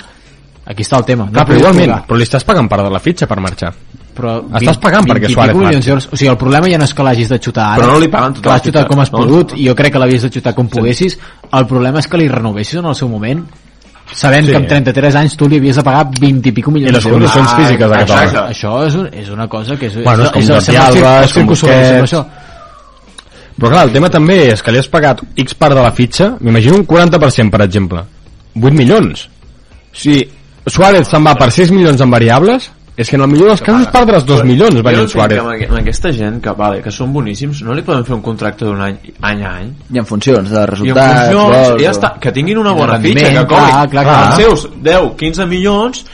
Aquí 0.70 0.84
està 0.84 0.98
el 1.00 1.04
tema. 1.08 1.24
No 1.24 1.32
Clar, 1.32 1.46
el 1.48 1.54
però 1.54 1.58
igualment, 1.64 1.88
col·locar. 1.90 2.06
però 2.06 2.16
li 2.20 2.22
estàs 2.28 2.44
pagant 2.44 2.68
part 2.68 2.84
de 2.84 2.90
la 2.92 3.00
fitxa 3.00 3.26
per 3.26 3.40
marxar. 3.40 3.72
Però 4.20 4.34
Estàs 4.60 4.78
pagant 4.82 5.06
perquè 5.08 5.26
20 5.26 5.30
i 5.30 5.34
Suárez 5.34 5.56
milions 5.56 5.86
d'euros. 5.86 6.08
O 6.12 6.16
sigui, 6.16 6.30
el 6.30 6.36
problema 6.36 6.68
ja 6.68 6.78
no 6.78 6.84
és 6.84 6.94
que 6.94 7.02
l'hagis 7.06 7.28
de 7.32 7.38
xutar 7.40 7.64
ara. 7.72 7.82
Però 7.82 7.92
no 7.94 7.98
li 8.04 8.08
paguen 8.12 8.34
tota 8.34 8.42
Que 8.42 8.48
la 8.48 8.54
l'has 8.58 8.66
xutat 8.68 8.86
com 8.92 9.00
has 9.00 9.12
no? 9.12 9.18
pogut 9.18 9.52
i 9.56 9.66
jo 9.68 9.74
crec 9.74 9.92
que 9.92 9.98
l'havies 9.98 10.22
de 10.22 10.30
xutar 10.30 10.54
com 10.54 10.68
poguessis. 10.68 11.18
El 11.52 11.66
problema 11.66 11.98
és 11.98 12.06
que 12.08 12.16
li 12.20 12.28
renovessis 12.28 12.78
en 12.82 12.86
el 12.86 12.94
seu 12.94 13.08
moment 13.08 13.42
sabent 14.12 14.44
Sí. 14.46 14.50
que 14.50 14.56
amb 14.58 14.66
33 14.66 15.14
anys 15.14 15.36
tu 15.36 15.48
li 15.48 15.56
havies 15.58 15.76
de 15.76 15.82
pagar 15.86 16.08
20 16.20 16.48
i 16.48 16.52
pico 16.52 16.70
I 16.70 16.74
milions 16.74 16.94
les 16.94 17.04
d'euros. 17.04 17.30
condicions 17.30 17.54
físiques 17.62 17.88
d'aquest 17.90 18.10
home. 18.10 18.22
exacte. 18.24 18.52
Això 18.54 18.86
és, 18.86 18.94
un, 18.94 19.08
és 19.12 19.28
una 19.30 19.46
cosa 19.48 19.76
que 19.76 19.86
és... 19.86 19.94
Bueno, 20.02 20.24
és 20.24 20.30
com 20.32 20.40
és, 20.42 20.48
Jordi 20.48 20.64
sembla 20.64 20.86
Alba, 20.86 21.24
és 21.24 21.32
com 21.32 21.46
Busquets. 21.46 22.12
això. 22.12 22.24
Però 23.60 23.68
clar, 23.70 23.84
el 23.86 23.92
tema 23.92 24.08
també 24.08 24.38
és 24.54 24.62
que 24.64 24.72
li 24.72 24.78
has 24.80 24.88
pagat 24.88 25.20
X 25.36 25.54
part 25.54 25.74
de 25.76 25.82
la 25.84 25.92
fitxa, 25.92 26.30
m'imagino 26.40 26.76
un 26.80 26.86
40%, 26.86 27.50
per 27.52 27.60
exemple. 27.62 28.02
8 28.56 28.72
milions. 28.74 29.28
Si 29.92 30.28
Suárez 30.66 31.08
se'n 31.08 31.24
va 31.24 31.34
per 31.36 31.50
6 31.52 31.70
milions 31.70 32.00
en 32.00 32.10
variables, 32.10 32.70
és 33.00 33.08
que 33.08 33.16
en 33.16 33.22
el 33.24 33.30
millor 33.32 33.48
dels 33.54 33.62
casos 33.64 33.86
perdràs 33.94 34.24
2 34.28 34.42
milions 34.44 34.76
entenc 34.76 35.08
Suárez. 35.08 35.38
que 35.38 35.44
amb, 35.46 35.52
aqu- 35.54 35.68
amb 35.70 35.78
aquesta 35.80 36.10
gent 36.12 36.40
que, 36.44 36.52
vale, 36.58 36.82
que 36.84 36.90
són 36.92 37.12
boníssims, 37.14 37.62
no 37.64 37.72
li 37.74 37.82
podem 37.86 38.04
fer 38.04 38.14
un 38.14 38.20
contracte 38.22 38.64
d'un 38.68 38.80
any, 38.84 38.98
any 39.24 39.42
a 39.42 39.52
any? 39.62 39.70
I 39.94 39.98
en 40.02 40.06
funcions 40.06 40.50
de 40.50 40.58
I 40.58 40.60
en 40.60 40.66
resultats... 40.68 41.30
funcions, 41.30 41.68
gols, 41.68 41.82
ja 41.82 41.90
està, 41.94 42.12
que 42.20 42.32
tinguin 42.36 42.58
una 42.60 42.74
I 42.74 42.80
bona 42.82 42.98
fitxa, 43.00 43.28
que 43.30 43.32
clar, 43.32 43.46
cobrin 43.48 43.90
clar, 43.94 44.04
clar. 44.04 44.26
els 44.26 44.36
seus 44.44 44.66
10, 44.82 45.14
15 45.16 45.46
milions, 45.46 46.04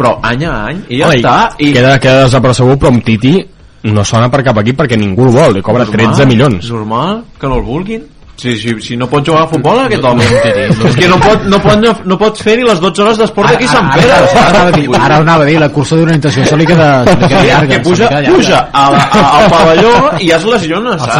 però 0.00 0.14
any 0.22 0.44
a 0.48 0.54
any, 0.70 0.80
i 0.88 0.98
ja 1.02 1.06
Home, 1.10 1.16
i 1.18 1.20
està. 1.20 1.36
I 1.58 1.72
Queda, 1.76 1.98
queda 2.00 2.22
desapercebut, 2.24 2.78
però 2.80 2.88
amb 2.94 3.04
Titi 3.04 3.34
no 3.82 4.04
sona 4.04 4.30
per 4.32 4.42
cap 4.44 4.58
aquí 4.60 4.72
perquè 4.76 4.96
ningú 4.96 5.26
el 5.28 5.34
vol, 5.36 5.54
li 5.56 5.62
cobra 5.62 5.84
13 5.84 6.24
milions. 6.26 6.70
Normal, 6.72 7.22
que 7.38 7.48
no 7.48 7.56
el 7.60 7.62
vulguin. 7.68 8.02
Si, 8.40 8.54
si, 8.56 8.72
si 8.80 8.96
no 8.96 9.04
pot 9.10 9.26
jugar 9.26 9.42
a 9.44 9.48
futbol 9.50 9.76
aquest 9.82 10.04
home 10.08 10.24
no, 10.24 10.86
és 10.88 10.94
que 10.96 11.08
no 11.10 11.18
pot, 11.20 11.42
no 11.52 11.58
pot, 11.60 11.82
no 12.08 12.16
pot 12.16 12.38
fer 12.40 12.54
ni 12.56 12.62
les 12.64 12.78
12 12.80 13.02
hores 13.04 13.18
d'esport 13.20 13.50
aquí 13.52 13.66
a 13.68 13.72
Sant 13.74 13.90
Pere 13.92 14.14
Ara, 14.16 14.30
ara, 14.30 14.46
anava 14.48 14.70
a 14.70 14.72
dir, 14.78 14.86
ara 14.96 15.18
anava 15.20 15.44
a 15.44 15.48
dir, 15.50 15.56
la 15.60 15.68
cursa 15.74 15.98
d'orientació 15.98 16.46
se 16.48 16.56
li 16.56 16.64
queda, 16.70 16.86
se 17.04 17.16
li 17.20 17.28
queda 17.28 17.42
llarga. 17.50 17.68
que 17.74 17.80
puja, 17.84 18.08
queda 18.08 18.22
llarga. 18.24 18.36
puja 18.38 18.60
a 18.72 18.84
la, 18.94 19.02
a, 19.04 19.24
al 19.42 19.50
pavelló 19.52 19.92
i 20.24 20.30
ja 20.30 20.38
es 20.40 20.46
lesiona, 20.48 20.94
saps? 21.02 21.12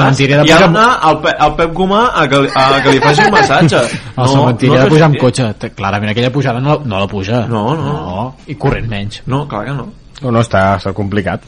I 0.49 0.55
ha 0.55 0.61
d'anar 0.65 0.87
al, 1.11 1.19
Pe, 1.27 1.35
al 1.47 1.55
Pep 1.61 1.75
Gomà 1.77 2.01
a 2.23 2.25
que, 2.33 2.41
li- 2.47 2.53
a 2.57 2.81
que 2.87 2.95
li 2.97 3.01
faci 3.05 3.27
un 3.27 3.35
massatge. 3.37 3.83
El 4.17 4.29
cementiri 4.33 4.77
ha 4.79 4.85
de 4.87 4.91
pujar 4.95 5.09
amb 5.11 5.19
cotxe. 5.21 5.51
Clarament 5.77 6.11
aquella 6.15 6.33
pujada 6.33 6.61
no, 6.65 6.79
no 6.85 6.99
la 7.05 7.07
puja. 7.11 7.43
No, 7.53 7.67
no. 7.77 7.93
no. 8.01 8.25
I 8.49 8.57
corrent 8.57 8.89
menys. 8.89 9.21
No, 9.27 9.45
clar 9.51 9.67
que 9.69 9.77
no. 9.77 9.91
No, 10.23 10.31
no, 10.33 10.41
està, 10.41 10.71
està 10.81 10.95
complicat. 10.97 11.45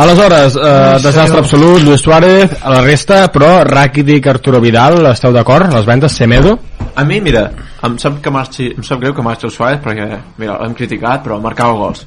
Aleshores, 0.00 0.54
eh, 0.56 0.98
desastre 1.02 1.38
absolut, 1.42 1.82
Luis 1.82 2.00
Suárez, 2.00 2.50
a 2.62 2.70
la 2.70 2.80
resta, 2.80 3.26
però 3.28 3.62
Rakitic, 3.68 4.26
Arturo 4.32 4.60
Vidal, 4.62 5.04
esteu 5.12 5.32
d'acord? 5.34 5.68
Les 5.74 5.84
vendes, 5.84 6.12
Semedo? 6.16 6.54
A 6.94 7.04
mi, 7.04 7.20
mira, 7.20 7.50
em 7.84 7.98
sap, 8.00 8.16
que 8.24 8.30
marxi, 8.32 8.70
em 8.76 8.82
sap 8.86 9.00
greu 9.02 9.12
que 9.14 9.22
marxi 9.26 9.46
el 9.46 9.52
Suárez 9.52 9.82
perquè, 9.84 10.06
mira, 10.40 10.56
l'hem 10.62 10.72
criticat, 10.78 11.20
però 11.26 11.36
marcava 11.42 11.74
gols. 11.76 12.06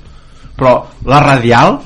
Però 0.57 0.73
la 1.05 1.19
Radial, 1.21 1.77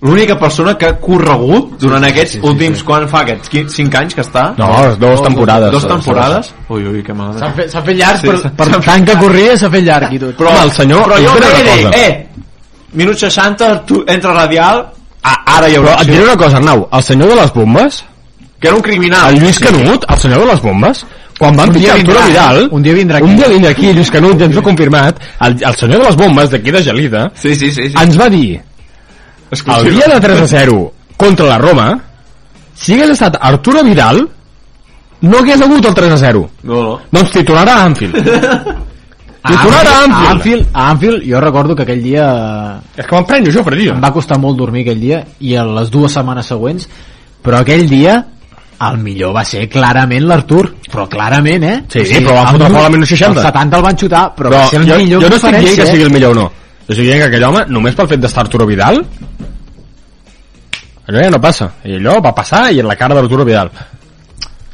l'única 0.00 0.38
persona 0.40 0.74
que 0.80 0.86
ha 0.88 0.94
corregut 1.00 1.74
durant 1.82 2.04
aquests 2.08 2.38
sí, 2.38 2.40
sí, 2.40 2.46
últims, 2.48 2.78
sí. 2.80 2.84
quan 2.88 3.04
fa 3.08 3.20
aquests 3.26 3.52
5 3.76 3.98
anys 4.00 4.16
que 4.16 4.24
està? 4.24 4.46
No, 4.56 4.70
dues 5.00 5.20
temporades. 5.26 5.70
Dos 5.74 5.86
temporades? 5.90 6.52
Ui, 6.70 6.86
ui, 6.94 7.02
que 7.04 7.12
mal. 7.12 7.34
S'ha 7.38 7.50
fet, 7.58 7.68
s'ha 7.74 7.82
fet 7.84 7.98
llarg, 8.00 8.22
Sí, 8.22 8.28
sí, 8.30 8.48
per, 8.56 8.70
per 8.72 8.80
tant 8.88 9.04
que 9.10 9.18
corria 9.20 9.58
s'ha 9.60 9.68
fet 9.76 9.84
llarg 9.84 10.16
i 10.16 10.22
tot. 10.22 10.32
Però, 10.40 10.48
Home, 10.54 10.64
el 10.64 10.72
senyor- 10.78 11.04
però 11.04 11.20
jo 11.20 11.28
jo 11.28 11.34
diré 11.36 11.50
crec 11.52 11.60
una 11.60 11.74
que 11.74 11.84
cosa. 11.84 12.06
eh, 12.06 12.28
minut 12.92 13.16
60, 13.26 13.70
tu, 13.84 14.00
entra 14.08 14.32
Radial, 14.32 14.86
a, 15.22 15.32
ara 15.56 15.68
hi 15.68 15.74
Però 15.76 15.82
haurà 15.88 16.00
et 16.02 16.08
diré 16.10 16.22
una 16.24 16.36
cosa, 16.36 16.56
Arnau, 16.56 16.88
el 16.92 17.02
senyor 17.02 17.28
de 17.28 17.34
les 17.40 17.52
bombes, 17.52 18.04
que 18.60 18.68
era 18.68 18.76
un 18.76 18.82
criminal. 18.82 19.34
el 19.34 19.40
Lluís 19.42 19.58
Canut, 19.58 20.04
el 20.08 20.18
senyor 20.18 20.40
de 20.40 20.46
les 20.52 20.62
bombes, 20.62 21.04
quan 21.38 21.56
van 21.56 21.72
pitjar 21.72 21.94
Arturo 21.96 22.18
vindrà, 22.20 22.26
Vidal, 22.28 22.58
eh? 22.62 22.68
Un 22.70 22.82
dia 22.82 22.94
vindrà 22.94 23.16
aquí. 23.18 23.24
un 23.30 23.36
dia 23.36 23.48
vindrà 23.48 23.70
aquí, 23.70 23.92
Lluís 23.92 24.10
Canut, 24.10 24.38
ja 24.38 24.44
ens 24.44 24.56
ho 24.56 24.60
ha 24.60 24.62
confirmat, 24.62 25.20
el, 25.40 25.56
el 25.64 25.74
senyor 25.76 26.02
de 26.02 26.06
les 26.10 26.16
bombes 26.16 26.50
d'aquí 26.50 26.70
de 26.70 26.82
Gelida, 26.82 27.30
Sí, 27.34 27.54
sí, 27.54 27.70
sí. 27.70 27.88
sí. 27.88 27.94
ens 28.00 28.18
va 28.20 28.28
dir, 28.28 28.56
el 28.60 29.56
Exclusiu. 29.56 29.90
dia 29.96 30.06
de 30.14 30.20
3 30.20 30.40
a 30.42 30.46
0 30.46 30.92
contra 31.16 31.46
la 31.46 31.58
Roma, 31.58 31.88
si 32.74 32.94
hagués 32.94 33.10
estat 33.16 33.36
Arturo 33.40 33.82
Vidal, 33.84 34.20
no 35.22 35.38
hagués 35.38 35.60
hagut 35.60 35.84
el 35.84 35.94
3 35.94 36.12
a 36.12 36.16
0. 36.16 36.50
No, 36.62 36.82
no. 36.82 37.00
Doncs 37.12 37.30
titular 37.32 37.66
a 37.68 37.82
Anfield. 37.84 38.16
Titular 39.46 39.86
a 39.86 39.90
a 39.90 40.00
Anfield. 40.04 40.30
Anfield, 40.30 40.66
a 40.72 40.90
Anfield, 40.90 41.22
jo 41.24 41.40
recordo 41.40 41.76
que 41.76 41.82
aquell 41.86 42.02
dia 42.02 42.26
És 42.96 43.06
que 43.06 43.14
m'emprenyo 43.14 43.52
jo, 43.54 43.62
Fredillo. 43.64 43.94
em 43.94 44.02
va 44.04 44.12
costar 44.12 44.36
molt 44.38 44.58
dormir 44.58 44.82
aquell 44.84 45.00
dia 45.00 45.22
i 45.40 45.54
a 45.56 45.64
les 45.64 45.90
dues 45.90 46.12
setmanes 46.12 46.46
següents, 46.52 46.88
però 47.42 47.62
aquell 47.64 47.88
dia 47.88 48.18
el 48.80 48.96
millor 49.00 49.32
va 49.36 49.44
ser 49.44 49.66
clarament 49.68 50.24
l'Artur, 50.28 50.74
però 50.92 51.06
clarament, 51.08 51.64
eh? 51.64 51.74
Sí, 51.88 52.04
sí, 52.04 52.20
però 52.24 52.34
van 52.38 52.54
fotre 52.54 52.68
fora 52.72 52.86
al 52.86 52.92
minut 52.92 53.08
60. 53.08 53.40
El 53.40 53.46
70 53.46 53.76
el 53.76 53.82
van 53.82 53.96
xutar, 53.96 54.22
però, 54.36 54.48
Però 54.48 54.60
va 54.62 54.68
ser 54.68 54.80
el 54.80 54.88
jo, 54.88 54.96
millor 55.02 55.22
jo 55.22 55.28
no 55.28 55.36
estic 55.36 55.58
dient 55.58 55.76
que 55.76 55.86
sigui 55.86 56.02
el 56.08 56.12
millor 56.14 56.32
o 56.36 56.40
no. 56.40 56.46
Jo 56.86 56.94
estic 56.94 57.04
dient 57.04 57.20
que 57.20 57.28
aquell 57.28 57.44
home, 57.48 57.64
només 57.68 57.94
pel 57.98 58.08
fet 58.08 58.20
d'estar 58.20 58.44
Arturo 58.46 58.66
Vidal, 58.66 59.02
allò 61.08 61.22
ja 61.24 61.30
no 61.30 61.40
passa. 61.40 61.70
I 61.84 61.96
allò 61.98 62.20
va 62.24 62.32
passar 62.36 62.70
i 62.72 62.80
en 62.80 62.88
la 62.88 62.96
cara 62.96 63.14
d'Arturo 63.14 63.44
Vidal. 63.44 63.70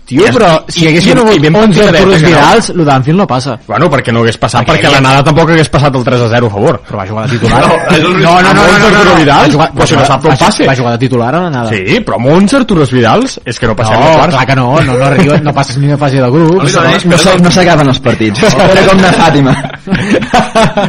Tio, 0.06 0.22
però 0.30 0.64
si 0.68 0.84
i- 0.84 0.88
haguessin 0.88 1.16
i- 1.16 1.20
hagut 1.20 1.34
i 1.34 1.38
ben 1.40 1.54
11 1.56 1.66
pensadet, 1.80 1.94
Arturos 2.00 2.14
eh, 2.14 2.24
que 2.24 2.30
no. 2.30 2.36
Vidals, 2.36 2.70
el 2.70 2.84
d'Anfield 2.84 3.18
no 3.18 3.26
passa. 3.26 3.58
Bueno, 3.66 3.90
perquè 3.90 4.12
no 4.12 4.20
hagués 4.20 4.36
passat, 4.38 4.62
Perquè 4.62 4.76
perquè, 4.78 4.90
la 4.92 4.94
ja- 4.94 5.00
nada 5.00 5.24
tampoc 5.24 5.50
hagués 5.50 5.68
passat 5.68 5.96
el 5.96 6.04
3 6.04 6.20
a 6.20 6.28
0 6.28 6.46
a 6.46 6.50
favor. 6.50 6.80
Però 6.86 6.96
va 7.00 7.06
jugar 7.08 7.24
de 7.28 7.38
titular. 7.38 7.60
No, 7.60 7.68
no, 7.68 7.98
no, 7.98 8.42
no, 8.42 8.52
no, 8.54 8.78
no, 8.78 8.90
no, 8.90 9.04
no. 9.10 9.14
Vidal? 9.16 9.40
Va 9.48 9.52
jugar, 9.52 9.72
Però 9.74 9.86
si 9.86 9.96
no 9.96 10.04
sap 10.06 10.22
com 10.22 10.30
va, 10.30 10.36
passe. 10.36 10.66
va 10.66 10.76
jugar 10.76 10.92
de 10.92 10.98
titular 10.98 11.34
a 11.34 11.40
la 11.40 11.50
nada. 11.50 11.70
Sí, 11.70 11.98
però 12.06 12.14
amb 12.20 12.26
11 12.36 12.56
Arturos 12.56 12.92
Vidals 12.92 13.40
és 13.44 13.58
que 13.58 13.66
no 13.66 13.74
passem 13.74 13.98
no, 13.98 14.06
de 14.06 14.14
quarts. 14.16 14.34
clar 14.36 14.46
que 14.46 14.54
no, 14.56 14.80
no, 14.80 14.96
no, 14.96 15.04
arriba, 15.04 15.38
no 15.42 15.52
passes 15.52 15.76
ni 15.78 15.86
una 15.88 15.98
fase 15.98 16.20
de 16.22 16.30
grup. 16.30 16.52
Doni, 16.54 16.72
No, 17.06 17.18
s'ha- 17.18 17.36
no 17.42 17.50
s'acaben 17.50 17.88
els 17.88 17.98
partits. 17.98 18.42
Era 18.54 18.86
com 18.86 18.98
una 18.98 19.12
Fàtima. 19.12 19.56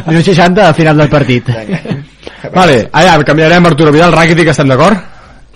Minut 0.06 0.24
60 0.24 0.68
a 0.68 0.72
final 0.72 0.96
del 0.96 1.08
partit. 1.08 1.48
Vale, 2.54 2.88
allà, 2.92 3.24
canviarem 3.24 3.66
Arturo 3.66 3.90
Vidal, 3.90 4.12
Rakitic, 4.12 4.48
estem 4.48 4.68
d'acord? 4.68 4.96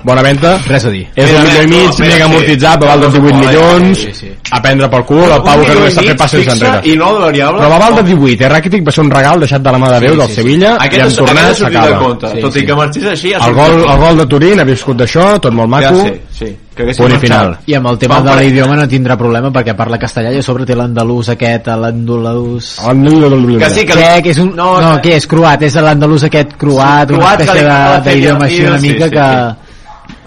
Bona 0.05 0.23
venda. 0.23 0.57
Res 0.67 0.85
a 0.89 0.91
dir. 0.91 1.05
És 1.15 1.31
un 1.31 1.43
milió 1.47 1.63
i 1.63 1.67
mig, 1.71 1.91
mira, 1.99 2.07
mega 2.09 2.17
sí. 2.17 2.23
amortitzat, 2.27 2.83
va 2.83 2.89
valdre 2.93 3.11
18 3.13 3.23
Vale, 3.23 3.47
milions, 3.47 3.99
sí, 4.03 4.13
sí. 4.19 4.31
a 4.51 4.61
prendre 4.63 4.89
pel 4.91 5.05
cul, 5.07 5.25
el 5.31 5.43
Pau 5.47 5.63
que 5.63 5.77
només 5.79 5.95
sap 5.95 6.09
fer 6.11 6.17
passes 6.19 6.49
enrere. 6.57 6.81
I 6.91 6.97
no 6.99 7.13
de 7.15 7.21
variable. 7.27 7.61
Però 7.63 7.71
va 7.71 7.79
valdre 7.85 8.05
18, 8.11 8.45
eh? 8.45 8.49
Rakitic 8.57 8.87
va 8.89 8.97
ser 8.97 9.05
un 9.05 9.13
regal 9.15 9.41
deixat 9.47 9.63
de 9.63 9.73
la 9.77 9.79
mà 9.79 9.93
de 9.95 10.01
Déu 10.07 10.17
Sí, 10.17 10.19
del 10.23 10.27
sí, 10.29 10.35
sí. 10.35 10.41
Sevilla, 10.43 10.73
i 10.75 10.87
Aquest, 10.89 11.03
en 11.03 11.07
és, 11.07 11.17
tornar 11.21 11.33
aquest 11.33 11.51
ha 11.51 11.55
sortit 11.63 11.79
de 11.79 11.87
s'acaba. 11.87 12.03
compte. 12.05 12.33
Sí, 12.35 12.41
Tot 12.43 12.53
sí. 12.53 12.59
i 12.59 12.67
que 12.67 12.75
marxés 12.83 13.07
així... 13.13 13.33
ha 13.33 13.47
El 13.47 13.55
gol, 13.55 13.79
el 13.87 13.99
gol 14.03 14.19
de 14.19 14.27
Turín 14.27 14.61
ha 14.61 14.65
viscut 14.65 14.97
d'això, 15.03 15.29
tot 15.39 15.55
molt 15.55 15.71
maco. 15.71 15.95
Ja, 16.03 16.11
sí, 16.11 16.45
sí. 16.45 16.57
Que 16.73 16.87
Punt 16.97 17.13
i 17.13 17.19
final. 17.21 17.51
I 17.69 17.75
amb 17.77 17.87
el 17.91 17.99
tema 18.01 18.19
Va, 18.25 18.33
de 18.33 18.47
l'idioma 18.47 18.77
no 18.79 18.87
tindrà 18.89 19.13
problema 19.21 19.51
perquè 19.53 19.75
parla 19.77 19.99
castellà 20.01 20.31
i 20.33 20.39
a 20.41 20.43
sobre 20.43 20.65
té 20.65 20.73
l'andalús 20.75 21.29
aquest, 21.35 21.67
l'andalús... 21.69 22.79
Que 23.61 23.69
sí, 23.71 23.85
que... 23.85 23.93
Que, 23.93 24.23
que 24.25 24.31
és 24.33 24.39
un... 24.41 24.55
No, 24.57 24.81
no 24.81 24.95
què 25.05 25.19
és? 25.19 25.27
Croat, 25.29 25.67
és 25.69 25.77
l'andalús 25.77 26.25
aquest 26.25 26.57
croat, 26.57 27.13
Sí, 27.13 27.19
una 27.19 27.27
croat 27.27 27.43
que 27.43 27.45
espècie 27.53 28.15
d'idioma 28.15 28.47
així 28.49 28.63
una 28.65 28.79
sí, 28.79 28.89
mica 28.89 29.05
sí, 29.05 29.13
que... 29.19 29.27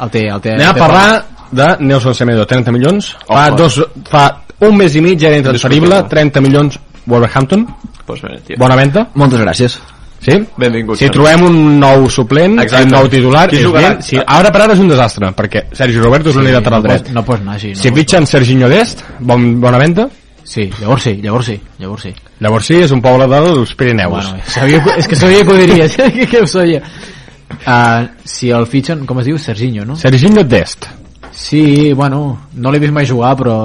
El 0.02 0.10
té, 0.12 0.28
el 0.28 0.41
té. 0.41 0.54
Anem 0.58 0.69
a 0.69 0.74
parlar 0.74 1.26
de 1.52 1.67
Nelson 1.80 2.15
Semedo, 2.15 2.45
30 2.45 2.71
milions. 2.71 3.15
Fa, 3.28 3.48
Ojo. 3.50 3.56
dos, 3.63 3.82
fa 4.10 4.41
un 4.60 4.78
mes 4.78 4.95
i 4.95 5.02
mig 5.02 5.21
era 5.24 5.38
intransferible, 5.38 5.89
Discutible. 5.95 6.10
30 6.10 6.41
milions 6.41 6.80
Wolverhampton. 7.06 7.67
Pues 8.06 8.21
bé, 8.21 8.39
tio. 8.45 8.56
Bona 8.60 8.76
venda. 8.76 9.08
Moltes 9.15 9.39
gràcies. 9.41 9.80
Sí? 10.26 10.39
Benvingut. 10.58 10.98
Si 10.98 11.10
trobem 11.13 11.43
un 11.45 11.80
nou 11.80 12.08
suplent, 12.10 12.58
Exacte. 12.60 12.86
un 12.88 12.91
nou 12.95 13.08
titular, 13.10 13.48
Qui 13.50 13.58
és 13.62 13.71
bien. 13.71 14.02
Si, 14.02 14.17
ara 14.26 14.52
per 14.52 14.62
ara 14.63 14.74
és 14.74 14.80
un 14.80 14.88
desastre, 14.89 15.28
perquè 15.38 15.65
Sergi 15.71 16.00
Roberto 16.00 16.30
és 16.32 16.36
l'únic 16.36 16.52
no 16.54 16.60
lateral 16.60 16.82
pots- 16.82 17.04
dret. 17.04 17.13
No 17.13 17.24
pots 17.24 17.41
anar 17.41 17.56
així. 17.56 17.74
No 17.76 17.82
Si 17.82 17.91
fitxen 17.91 18.26
Serginho 18.26 18.69
Dest, 18.69 19.04
bon, 19.19 19.60
bona 19.62 19.78
venda. 19.78 20.08
Sí, 20.43 20.69
llavors 20.80 21.04
sí, 21.04 21.19
llavors 21.21 21.45
sí, 21.45 21.60
llavors 21.80 22.04
sí. 22.04 22.13
Llavors 22.39 22.65
sí, 22.65 22.76
és 22.76 22.91
un 22.91 23.02
poble 23.02 23.28
dels 23.28 23.76
Pirineus. 23.76 24.12
Bueno, 24.32 24.43
sabia, 24.48 24.84
és 24.98 25.08
que 25.08 25.15
sabia 25.15 25.43
que 25.45 25.52
ho 25.52 25.58
diries, 25.58 25.95
que, 25.95 26.28
que 26.28 26.41
ho 26.41 26.48
sabia. 26.48 26.82
Uh, 27.65 28.08
si 28.25 28.49
el 28.51 28.65
fitxen, 28.67 29.05
com 29.05 29.19
es 29.21 29.25
diu? 29.29 29.38
Serginho, 29.38 29.86
no? 29.86 29.95
Serginho 29.95 30.43
Dest. 30.43 30.88
Sí, 31.36 31.91
bueno, 31.93 32.47
no 32.55 32.71
l'he 32.71 32.79
vist 32.79 32.93
mai 32.95 33.03
jugar, 33.08 33.34
però 33.36 33.55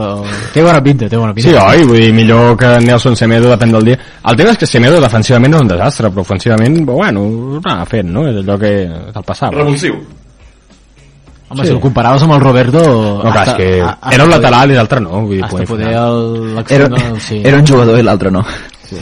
té 0.52 0.62
bona 0.62 0.80
pinta, 0.82 1.06
té 1.08 1.16
bona 1.16 1.32
pinta. 1.32 1.50
Sí, 1.52 1.54
oi? 1.54 1.84
Vull 1.86 2.00
dir, 2.02 2.08
millor 2.16 2.56
que 2.58 2.70
Nelson 2.82 3.14
Semedo, 3.16 3.46
depèn 3.52 3.70
del 3.76 3.84
dia. 3.92 3.98
El 4.26 4.36
tema 4.40 4.50
és 4.50 4.58
que 4.58 4.66
Semedo 4.66 4.98
defensivament 5.00 5.54
és 5.54 5.60
un 5.62 5.68
desastre, 5.70 6.10
però 6.10 6.24
ofensivament, 6.26 6.80
bueno, 6.88 7.22
anava 7.62 7.86
fent, 7.86 8.10
no? 8.10 8.26
És 8.26 8.40
allò 8.42 8.58
que 8.58 8.72
del 8.90 9.22
passat. 9.28 9.54
Revulsiu. 9.54 9.94
Home, 11.50 11.62
sí. 11.62 11.68
si 11.70 11.74
el 11.74 11.80
comparaves 11.82 12.22
amb 12.26 12.34
el 12.36 12.40
Roberto... 12.40 12.80
No, 13.24 13.30
clar, 13.32 13.46
és 13.48 13.54
que 13.58 14.14
era 14.14 14.24
un 14.26 14.30
lateral 14.30 14.70
i 14.70 14.76
l'altre 14.78 15.00
no. 15.02 15.22
Vull 15.24 15.36
dir, 15.36 15.44
Hasta 15.46 15.64
poder 15.66 15.94
el- 15.94 16.64
Era, 16.68 16.88
sí. 17.18 17.40
era 17.44 17.58
un 17.58 17.66
jugador 17.66 17.98
i 17.98 18.02
l'altre 18.06 18.30
no. 18.34 18.44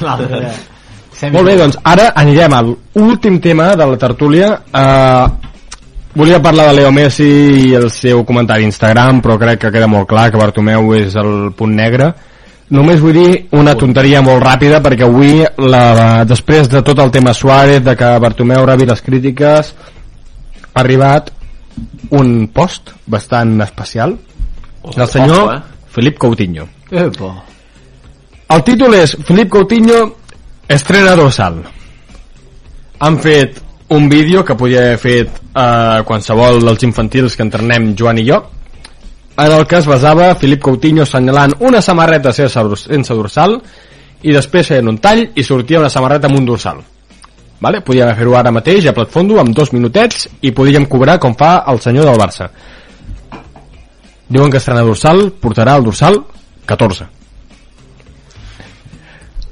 L'altre 0.00 0.28
era- 0.42 0.52
Semi- 0.52 0.77
Molt 1.26 1.48
bé, 1.48 1.57
doncs 1.59 1.78
ara 1.83 2.12
anirem 2.14 2.54
a 2.54 2.62
l'últim 2.62 3.40
tema 3.42 3.72
de 3.76 3.87
la 3.90 3.98
tertúlia. 3.98 4.52
Uh, 4.70 5.48
volia 6.14 6.38
parlar 6.42 6.68
de 6.68 6.78
Leo 6.78 6.92
Messi 6.94 7.28
i 7.68 7.74
el 7.74 7.90
seu 7.90 8.24
comentari 8.26 8.62
a 8.66 8.70
Instagram, 8.70 9.22
però 9.24 9.38
crec 9.40 9.64
que 9.64 9.72
queda 9.74 9.90
molt 9.90 10.09
clar 10.11 10.28
que 10.31 10.38
Bartomeu 10.38 10.92
és 10.98 11.16
el 11.18 11.50
punt 11.59 11.74
negre. 11.74 12.12
Només 12.70 13.00
vull 13.00 13.16
dir 13.16 13.31
una 13.57 13.74
tonteria 13.81 14.20
molt 14.22 14.44
ràpida 14.44 14.83
perquè 14.85 15.07
avui, 15.07 15.40
la, 15.72 16.24
després 16.28 16.68
de 16.68 16.83
tot 16.85 16.98
el 17.00 17.11
tema 17.11 17.33
Suárez, 17.35 17.81
de 17.85 17.96
que 17.96 18.12
Bartomeu 18.20 18.66
rebi 18.68 18.87
les 18.87 19.02
crítiques, 19.02 19.72
ha 20.68 20.81
arribat 20.85 21.33
un 22.14 22.48
post 22.54 22.92
bastant 23.07 23.57
especial 23.64 24.14
del 24.94 25.09
senyor 25.09 25.42
ojo, 25.42 25.52
eh? 25.54 25.61
Felip 25.98 26.18
Coutinho. 26.18 26.68
Epa. 26.90 27.33
El 28.54 28.62
títol 28.64 28.94
és 29.00 29.16
Felip 29.26 29.50
Coutinho 29.52 30.02
estrena 30.68 31.14
dorsal. 31.16 31.62
Han 33.00 33.18
fet 33.22 33.61
un 33.88 34.09
vídeo 34.09 34.44
que 34.44 34.54
podia 34.54 34.81
haver 34.81 34.98
fet 34.98 35.28
eh, 35.54 36.02
qualsevol 36.04 36.61
dels 36.64 36.83
infantils 36.85 37.37
que 37.37 37.42
entrenem 37.46 37.94
Joan 37.96 38.18
i 38.20 38.26
jo, 38.28 38.38
en 39.38 39.52
el 39.54 39.66
que 39.70 39.78
es 39.78 39.87
basava 39.87 40.33
Felip 40.35 40.61
Coutinho 40.66 41.04
assenyalant 41.07 41.54
una 41.61 41.81
samarreta 41.81 42.33
sense, 42.35 42.59
dors- 42.59 42.88
sense 42.90 43.14
dorsal 43.14 43.54
i 44.26 44.33
després 44.35 44.66
feien 44.72 44.88
un 44.90 44.98
tall 44.98 45.28
i 45.38 45.44
sortia 45.46 45.78
una 45.78 45.88
samarreta 45.90 46.26
amb 46.26 46.40
un 46.40 46.46
dorsal. 46.48 46.81
Vale? 47.61 47.81
Podíem 47.83 48.11
fer-ho 48.18 48.35
ara 48.38 48.50
mateix 48.54 48.87
a 48.87 48.92
plat 48.94 49.11
fondo 49.11 49.38
amb 49.40 49.54
dos 49.54 49.72
minutets 49.74 50.28
i 50.42 50.50
podríem 50.54 50.85
cobrar 50.90 51.18
com 51.22 51.35
fa 51.38 51.64
el 51.70 51.81
senyor 51.83 52.04
del 52.07 52.18
Barça. 52.18 52.50
Diuen 54.28 54.50
que 54.50 54.59
estrena 54.61 54.83
dorsal, 54.87 55.31
portarà 55.40 55.78
el 55.78 55.85
dorsal 55.87 56.20
14. 56.66 57.07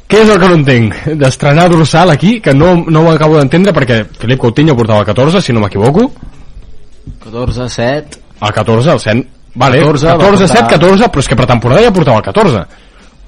Què 0.06 0.20
és 0.22 0.28
el 0.30 0.38
que 0.38 0.48
no 0.48 0.54
entenc? 0.60 0.94
D'estrenar 1.18 1.68
dorsal 1.72 2.10
aquí, 2.12 2.36
que 2.40 2.52
no, 2.54 2.76
no 2.86 3.00
ho 3.02 3.10
acabo 3.10 3.38
d'entendre 3.40 3.72
perquè 3.74 4.04
Felip 4.20 4.38
Coutinho 4.38 4.76
portava 4.78 5.00
el 5.02 5.06
14, 5.08 5.40
si 5.42 5.52
no 5.52 5.60
m'equivoco. 5.64 6.12
14, 7.24 7.68
7... 7.68 8.18
El 8.42 8.52
14, 8.52 8.92
el 8.92 9.00
100... 9.00 9.24
Vale, 9.56 9.78
14, 9.80 10.06
14, 10.06 10.06
va 10.06 10.18
14 10.18 10.46
7, 10.46 10.52
portar- 10.52 10.70
14, 10.78 11.08
però 11.10 11.22
és 11.24 11.28
que 11.32 11.36
per 11.40 11.46
temporada 11.48 11.82
ja 11.82 11.92
portava 11.96 12.18
el 12.20 12.26
14. 12.28 12.62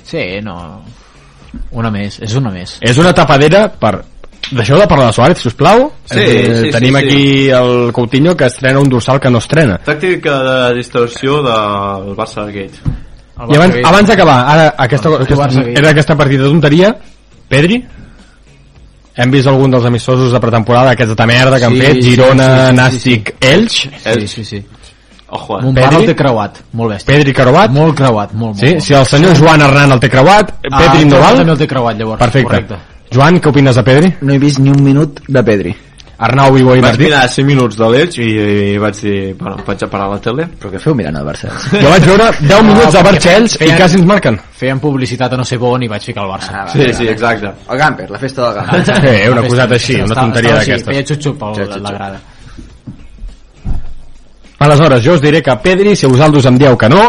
Sí, 0.04 0.22
no... 0.44 0.54
Una 1.72 1.90
més, 1.90 2.18
és 2.22 2.34
una 2.36 2.50
més. 2.52 2.76
És 2.84 2.98
una 3.00 3.14
tapadera 3.16 3.66
per... 3.72 3.96
Deixeu 4.52 4.78
de 4.78 4.86
parlar 4.88 5.08
de 5.10 5.12
Suárez, 5.16 5.40
sisplau. 5.42 5.88
Sí, 6.08 6.20
Eh, 6.20 6.26
sí, 6.28 6.60
sí, 6.66 6.70
Tenim 6.72 6.94
sí. 6.94 7.00
aquí 7.02 7.22
el 7.50 7.90
Coutinho 7.92 8.36
que 8.36 8.46
estrena 8.46 8.78
un 8.80 8.88
dorsal 8.88 9.18
que 9.20 9.30
no 9.32 9.38
estrena. 9.42 9.80
Tàctica 9.84 10.36
de 10.46 10.74
distorsió 10.78 11.40
del 11.42 12.14
Barça 12.16 12.44
Gate. 12.46 12.78
I 13.38 13.57
abans, 13.57 13.77
abans 13.85 14.09
d'acabar, 14.09 14.38
ara 14.51 14.74
aquesta, 14.79 15.09
aquesta, 15.22 15.62
era 15.70 15.90
aquesta 15.90 16.16
partida 16.18 16.44
de 16.44 16.51
tonteria, 16.51 16.94
Pedri, 17.48 17.85
hem 19.18 19.31
vist 19.35 19.46
algun 19.51 19.70
dels 19.70 19.85
amistosos 19.88 20.33
de 20.35 20.40
pretemporada, 20.42 20.92
aquests 20.96 21.14
de 21.16 21.27
merda 21.27 21.59
que 21.59 21.64
han 21.68 21.74
Sí, 21.74 21.81
fet, 21.81 22.03
sí, 22.03 22.11
Girona, 22.11 22.48
sí, 22.48 22.59
sí, 22.59 22.68
sí, 22.68 22.77
Nàstic, 22.81 23.35
Elx, 23.40 23.79
Sí, 24.05 24.29
sí, 24.29 24.44
sí. 24.44 24.64
Ojo, 25.31 25.59
eh? 25.59 25.62
Mon 25.62 25.74
Pedri? 25.74 25.88
pare 25.90 26.01
el 26.01 26.07
té 26.09 26.14
creuat, 26.16 26.59
molt 26.72 26.92
bèstia. 26.94 27.07
Pedri 27.14 27.33
creuat, 27.37 27.70
Molt 27.70 27.94
creuat, 27.98 28.31
molt, 28.33 28.55
molt. 28.55 28.61
sí? 28.62 28.70
molt. 28.72 28.81
si 28.83 28.94
el 28.94 29.05
senyor 29.07 29.37
Joan 29.37 29.61
Hernan 29.61 29.92
el 29.92 30.01
té 30.01 30.09
creuat, 30.09 30.55
Ah, 30.72 30.79
Pedri 30.87 31.05
no 31.05 31.18
val? 31.20 31.37
també 31.37 31.53
el 31.53 31.59
té 31.59 31.66
creuat, 31.68 31.98
llavors. 31.98 32.18
Perfecte. 32.18 32.46
Correcte. 32.48 32.79
Joan, 33.12 33.38
què 33.40 33.48
opines 33.51 33.77
de 33.77 33.83
Pedri? 33.85 34.14
No 34.22 34.33
he 34.33 34.38
vist 34.38 34.59
ni 34.59 34.70
un 34.70 34.83
minut 34.83 35.20
de 35.29 35.42
Pedri. 35.44 35.74
Arnau 36.18 36.50
Vigo 36.52 36.72
i 36.74 36.81
Vaig 36.81 36.96
Martí? 36.96 37.04
mirar 37.04 37.28
5 37.31 37.46
minuts 37.46 37.76
de 37.78 37.88
l'Elx 37.92 38.16
i, 38.18 38.24
i 38.74 38.78
vaig 38.83 38.96
dir, 38.98 39.35
bueno, 39.38 39.61
vaig 39.66 39.83
a 39.85 39.88
parar 39.92 40.09
la 40.11 40.16
tele. 40.18 40.48
Però 40.59 40.70
què 40.72 40.81
feu 40.83 40.94
mirant 40.98 41.14
el 41.20 41.26
Barça? 41.28 41.46
Jo 41.83 41.92
vaig 41.92 42.07
veure 42.09 42.26
10 42.40 42.64
minuts 42.66 42.92
de 42.96 43.02
perquè 43.07 43.12
Barcells 43.12 43.54
i 43.62 43.68
quasi 43.76 44.00
ens 44.00 44.09
marquen. 44.11 44.40
Feien 44.59 44.81
publicitat 44.83 45.33
a 45.33 45.38
no 45.38 45.44
sé 45.46 45.57
on 45.62 45.83
i 45.87 45.88
vaig 45.92 46.02
ficar 46.02 46.24
el 46.26 46.33
Barça. 46.33 46.64
Sí, 46.72 46.88
sí, 46.92 47.07
exacte. 47.07 47.52
El 47.70 47.78
Gamper, 47.78 48.11
la 48.11 48.18
festa 48.18 48.48
del 48.50 48.59
Gamper. 48.59 49.14
Eh, 49.14 49.31
una 49.31 49.42
coseta 49.46 49.68
festa- 49.68 49.74
així, 49.78 50.00
una 50.02 50.14
tonteria 50.18 50.54
d'aquestes. 50.59 50.88
Feia 50.90 51.04
xup-xup 51.07 51.46
Sí, 51.54 51.62
a 51.62 51.78
la 51.87 51.94
grada. 52.00 52.20
Aleshores, 54.59 55.04
jo 55.04 55.14
us 55.14 55.20
diré 55.22 55.40
que 55.42 55.54
Pedri, 55.62 55.94
si 55.94 56.07
vosaltres 56.11 56.46
em 56.50 56.59
dieu 56.59 56.76
que 56.76 56.88
no, 56.90 57.04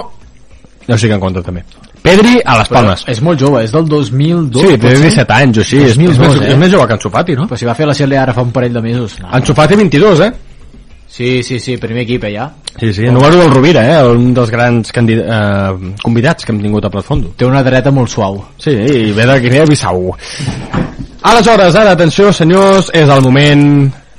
jo 0.87 0.97
sí 0.97 1.07
que 1.09 1.15
en 1.17 1.19
compte 1.23 1.41
també. 1.41 1.63
Pedri 2.03 2.37
a 2.45 2.57
les 2.59 2.69
Palmes. 2.71 3.03
És 3.11 3.19
molt 3.25 3.41
jove, 3.41 3.63
és 3.65 3.73
del 3.75 3.87
2002. 3.89 4.61
Sí, 4.61 4.75
té 4.75 4.77
pot 4.83 4.95
ser? 4.95 5.09
17 5.09 5.35
anys 5.35 5.57
o 5.59 5.65
així. 5.65 5.79
És, 5.83 5.95
és, 5.95 5.97
2002, 5.99 6.19
més, 6.19 6.43
eh? 6.43 6.51
és 6.53 6.61
més 6.61 6.71
jove 6.71 6.87
que 6.87 6.95
Ansu 6.95 7.11
Fati, 7.13 7.35
no? 7.39 7.47
Però 7.49 7.59
si 7.59 7.67
va 7.67 7.75
fer 7.77 7.89
la 7.89 7.95
Sele 7.97 8.19
ara 8.19 8.35
fa 8.35 8.45
un 8.45 8.53
parell 8.55 8.77
de 8.77 8.83
mesos. 8.85 9.17
No. 9.23 9.31
Ansu 9.39 9.55
Fati 9.57 9.79
22, 9.79 10.23
eh? 10.27 10.31
Sí, 11.09 11.41
sí, 11.43 11.57
sí, 11.59 11.75
primer 11.81 12.03
equip 12.05 12.23
eh, 12.23 12.33
ja. 12.35 12.51
Sí, 12.79 12.93
sí, 12.93 13.07
número 13.09 13.35
del 13.35 13.49
Rovira, 13.51 13.81
eh? 13.83 14.03
Un 14.07 14.29
dels 14.37 14.51
grans 14.53 14.93
candid 14.95 15.23
eh, 15.25 15.93
convidats 16.03 16.45
que 16.45 16.53
hem 16.53 16.61
tingut 16.61 16.85
a 16.85 16.91
Platfondo. 16.93 17.33
Té 17.35 17.47
una 17.49 17.63
dreta 17.65 17.91
molt 17.91 18.13
suau. 18.13 18.37
Sí, 18.61 18.71
i 18.71 19.09
ve 19.17 19.25
de 19.25 19.39
Guinea-Bissau. 19.43 20.13
Aleshores, 21.29 21.75
ara, 21.75 21.97
atenció, 21.97 22.29
senyors, 22.31 22.93
és 22.95 23.09
el 23.09 23.25
moment 23.25 23.65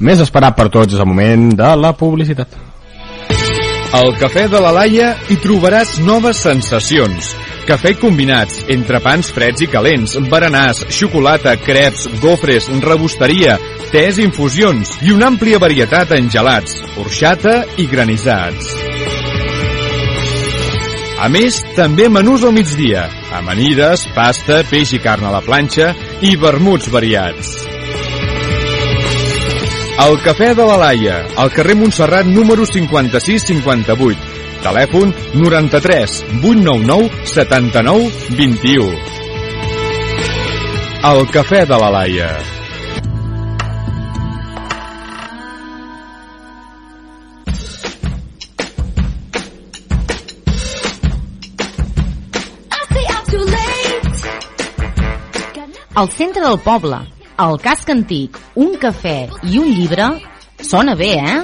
més 0.01 0.21
esperat 0.21 0.59
per 0.59 0.69
tots, 0.69 0.93
és 0.97 1.01
el 1.01 1.09
moment 1.09 1.47
de 1.57 1.71
la 1.79 1.95
publicitat. 1.97 2.59
Al 3.97 4.12
Cafè 4.19 4.45
de 4.51 4.61
la 4.62 4.75
Laia 4.75 5.14
hi 5.31 5.38
trobaràs 5.43 5.97
noves 6.05 6.43
sensacions. 6.45 7.33
Cafè 7.70 7.92
combinats, 8.02 8.64
entrepans 8.74 9.28
freds 9.30 9.62
i 9.62 9.68
calents, 9.70 10.16
berenars, 10.26 10.80
xocolata, 10.90 11.52
creps, 11.54 12.09
gofres, 12.18 12.66
rebosteria, 12.83 13.61
tés 13.92 14.18
i 14.18 14.24
infusions 14.26 14.96
i 15.06 15.12
una 15.14 15.28
àmplia 15.30 15.61
varietat 15.62 16.11
en 16.16 16.26
gelats, 16.35 16.80
orxata 16.98 17.61
i 17.78 17.87
granissats. 17.87 18.72
A 21.22 21.28
més, 21.30 21.61
també 21.76 22.09
menús 22.11 22.42
al 22.42 22.56
migdia, 22.59 23.04
amanides, 23.38 24.02
pasta, 24.18 24.64
peix 24.66 24.96
i 24.98 25.00
carn 25.04 25.28
a 25.28 25.35
la 25.37 25.44
planxa 25.46 25.92
i 26.26 26.35
vermuts 26.42 26.90
variats. 26.90 27.54
El 30.00 30.18
Cafè 30.26 30.56
de 30.59 30.66
la 30.66 30.80
Laia, 30.80 31.22
al 31.38 31.54
carrer 31.54 31.78
Montserrat 31.78 32.26
número 32.26 32.66
56-58. 32.66 34.30
Telèfon 34.61 35.12
93 35.35 36.25
899 36.44 37.11
79 37.25 38.11
21. 38.37 38.92
El 41.11 41.23
cafè 41.33 41.64
de 41.64 41.77
la 41.81 41.88
Laia. 41.94 42.33
Al 56.01 56.09
centre 56.09 56.40
del 56.40 56.57
poble, 56.64 57.01
al 57.37 57.59
casc 57.61 57.90
antic, 57.92 58.37
un 58.57 58.77
cafè 58.81 59.18
i 59.49 59.59
un 59.61 59.73
llibre... 59.73 60.07
Sona 60.61 60.94
bé, 60.94 61.14
eh? 61.16 61.40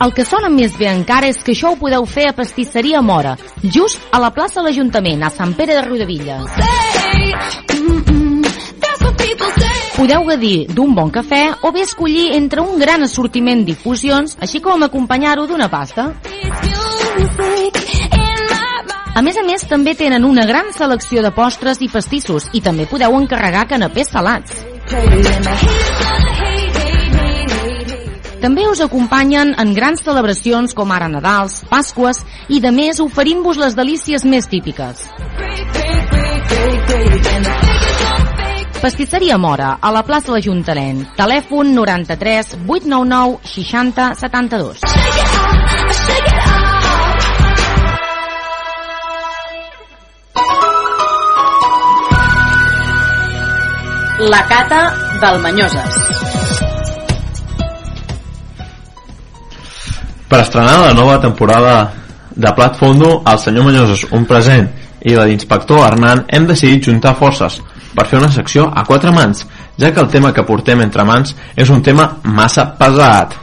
El 0.00 0.14
que 0.16 0.24
sona 0.24 0.48
més 0.52 0.76
bé 0.78 0.88
encara 0.90 1.28
és 1.28 1.42
que 1.44 1.52
això 1.52 1.72
ho 1.72 1.78
podeu 1.80 2.06
fer 2.08 2.28
a 2.30 2.34
Pastisseria 2.36 3.02
Mora, 3.02 3.36
just 3.62 4.00
a 4.12 4.20
la 4.22 4.30
plaça 4.34 4.60
de 4.60 4.68
l'Ajuntament, 4.68 5.22
a 5.22 5.30
Sant 5.30 5.54
Pere 5.58 5.76
de 5.76 5.82
Riudevilles. 5.86 6.46
Podeu 9.96 10.24
gaudir 10.24 10.66
d'un 10.72 10.94
bon 10.96 11.10
cafè 11.12 11.42
o 11.60 11.72
bé 11.72 11.82
escollir 11.84 12.30
entre 12.36 12.62
un 12.64 12.78
gran 12.80 13.04
assortiment 13.04 13.64
d'infusions, 13.66 14.38
així 14.40 14.62
com 14.64 14.82
acompanyar-ho 14.86 15.44
d'una 15.50 15.68
pasta. 15.68 16.14
A 19.14 19.22
més 19.26 19.36
a 19.36 19.42
més, 19.44 19.66
també 19.68 19.92
tenen 19.98 20.24
una 20.24 20.46
gran 20.48 20.72
selecció 20.72 21.20
de 21.20 21.34
postres 21.36 21.82
i 21.84 21.90
pastissos 21.92 22.48
i 22.56 22.62
també 22.64 22.86
podeu 22.88 23.18
encarregar 23.18 23.66
canapés 23.68 24.08
salats. 24.14 24.62
També 28.40 28.64
us 28.64 28.80
acompanyen 28.80 29.52
en 29.60 29.74
grans 29.76 30.00
celebracions 30.00 30.72
com 30.72 30.92
ara 30.96 31.10
Nadals, 31.12 31.58
Pasques 31.68 32.22
i 32.48 32.60
de 32.64 32.72
més 32.72 33.00
oferint-vos 33.04 33.60
les 33.60 33.76
delícies 33.76 34.24
més 34.24 34.48
típiques. 34.48 35.04
Pastisseria 38.80 39.36
Mora, 39.36 39.74
a 39.76 39.90
la 39.92 40.00
plaça 40.08 40.30
de 40.30 40.38
l'Ajuntament. 40.38 41.04
Telèfon 41.18 41.74
93 41.76 42.56
899 42.64 43.38
60 43.44 44.14
72. 44.22 44.80
La 54.32 54.42
cata 54.48 54.80
del 55.20 55.40
Manyoses. 55.44 56.19
Per 60.30 60.38
estrenar 60.38 60.78
la 60.78 60.94
nova 60.94 61.18
temporada 61.18 61.90
de 62.30 62.52
Plat 62.54 62.76
Fondo, 62.78 63.16
el 63.26 63.38
senyor 63.42 63.64
Manyoses, 63.66 64.04
un 64.14 64.24
present, 64.30 64.68
i 65.02 65.16
la 65.16 65.24
d'inspector 65.26 65.80
Hernán 65.82 66.22
hem 66.28 66.44
decidit 66.46 66.84
juntar 66.86 67.16
forces 67.18 67.56
per 67.96 68.04
fer 68.06 68.20
una 68.20 68.30
secció 68.30 68.68
a 68.70 68.84
quatre 68.86 69.10
mans, 69.10 69.42
ja 69.80 69.90
que 69.90 69.98
el 69.98 70.10
tema 70.12 70.30
que 70.32 70.44
portem 70.46 70.84
entre 70.84 71.02
mans 71.04 71.34
és 71.56 71.72
un 71.74 71.82
tema 71.82 72.06
massa 72.22 72.68
pesat. 72.78 73.34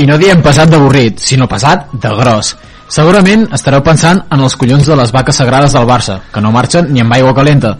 I 0.00 0.06
no 0.08 0.16
diem 0.18 0.40
pesat 0.42 0.72
d'avorrit, 0.72 1.20
sinó 1.20 1.46
pesat 1.50 1.92
de 1.92 2.12
gros. 2.16 2.54
Segurament 2.88 3.44
estareu 3.52 3.82
pensant 3.84 4.22
en 4.30 4.40
els 4.40 4.56
collons 4.56 4.88
de 4.88 4.96
les 4.96 5.12
vaques 5.12 5.36
sagrades 5.36 5.76
del 5.76 5.88
Barça, 5.90 6.16
que 6.32 6.40
no 6.40 6.54
marxen 6.54 6.88
ni 6.94 7.04
amb 7.04 7.12
aigua 7.18 7.34
calenta, 7.36 7.74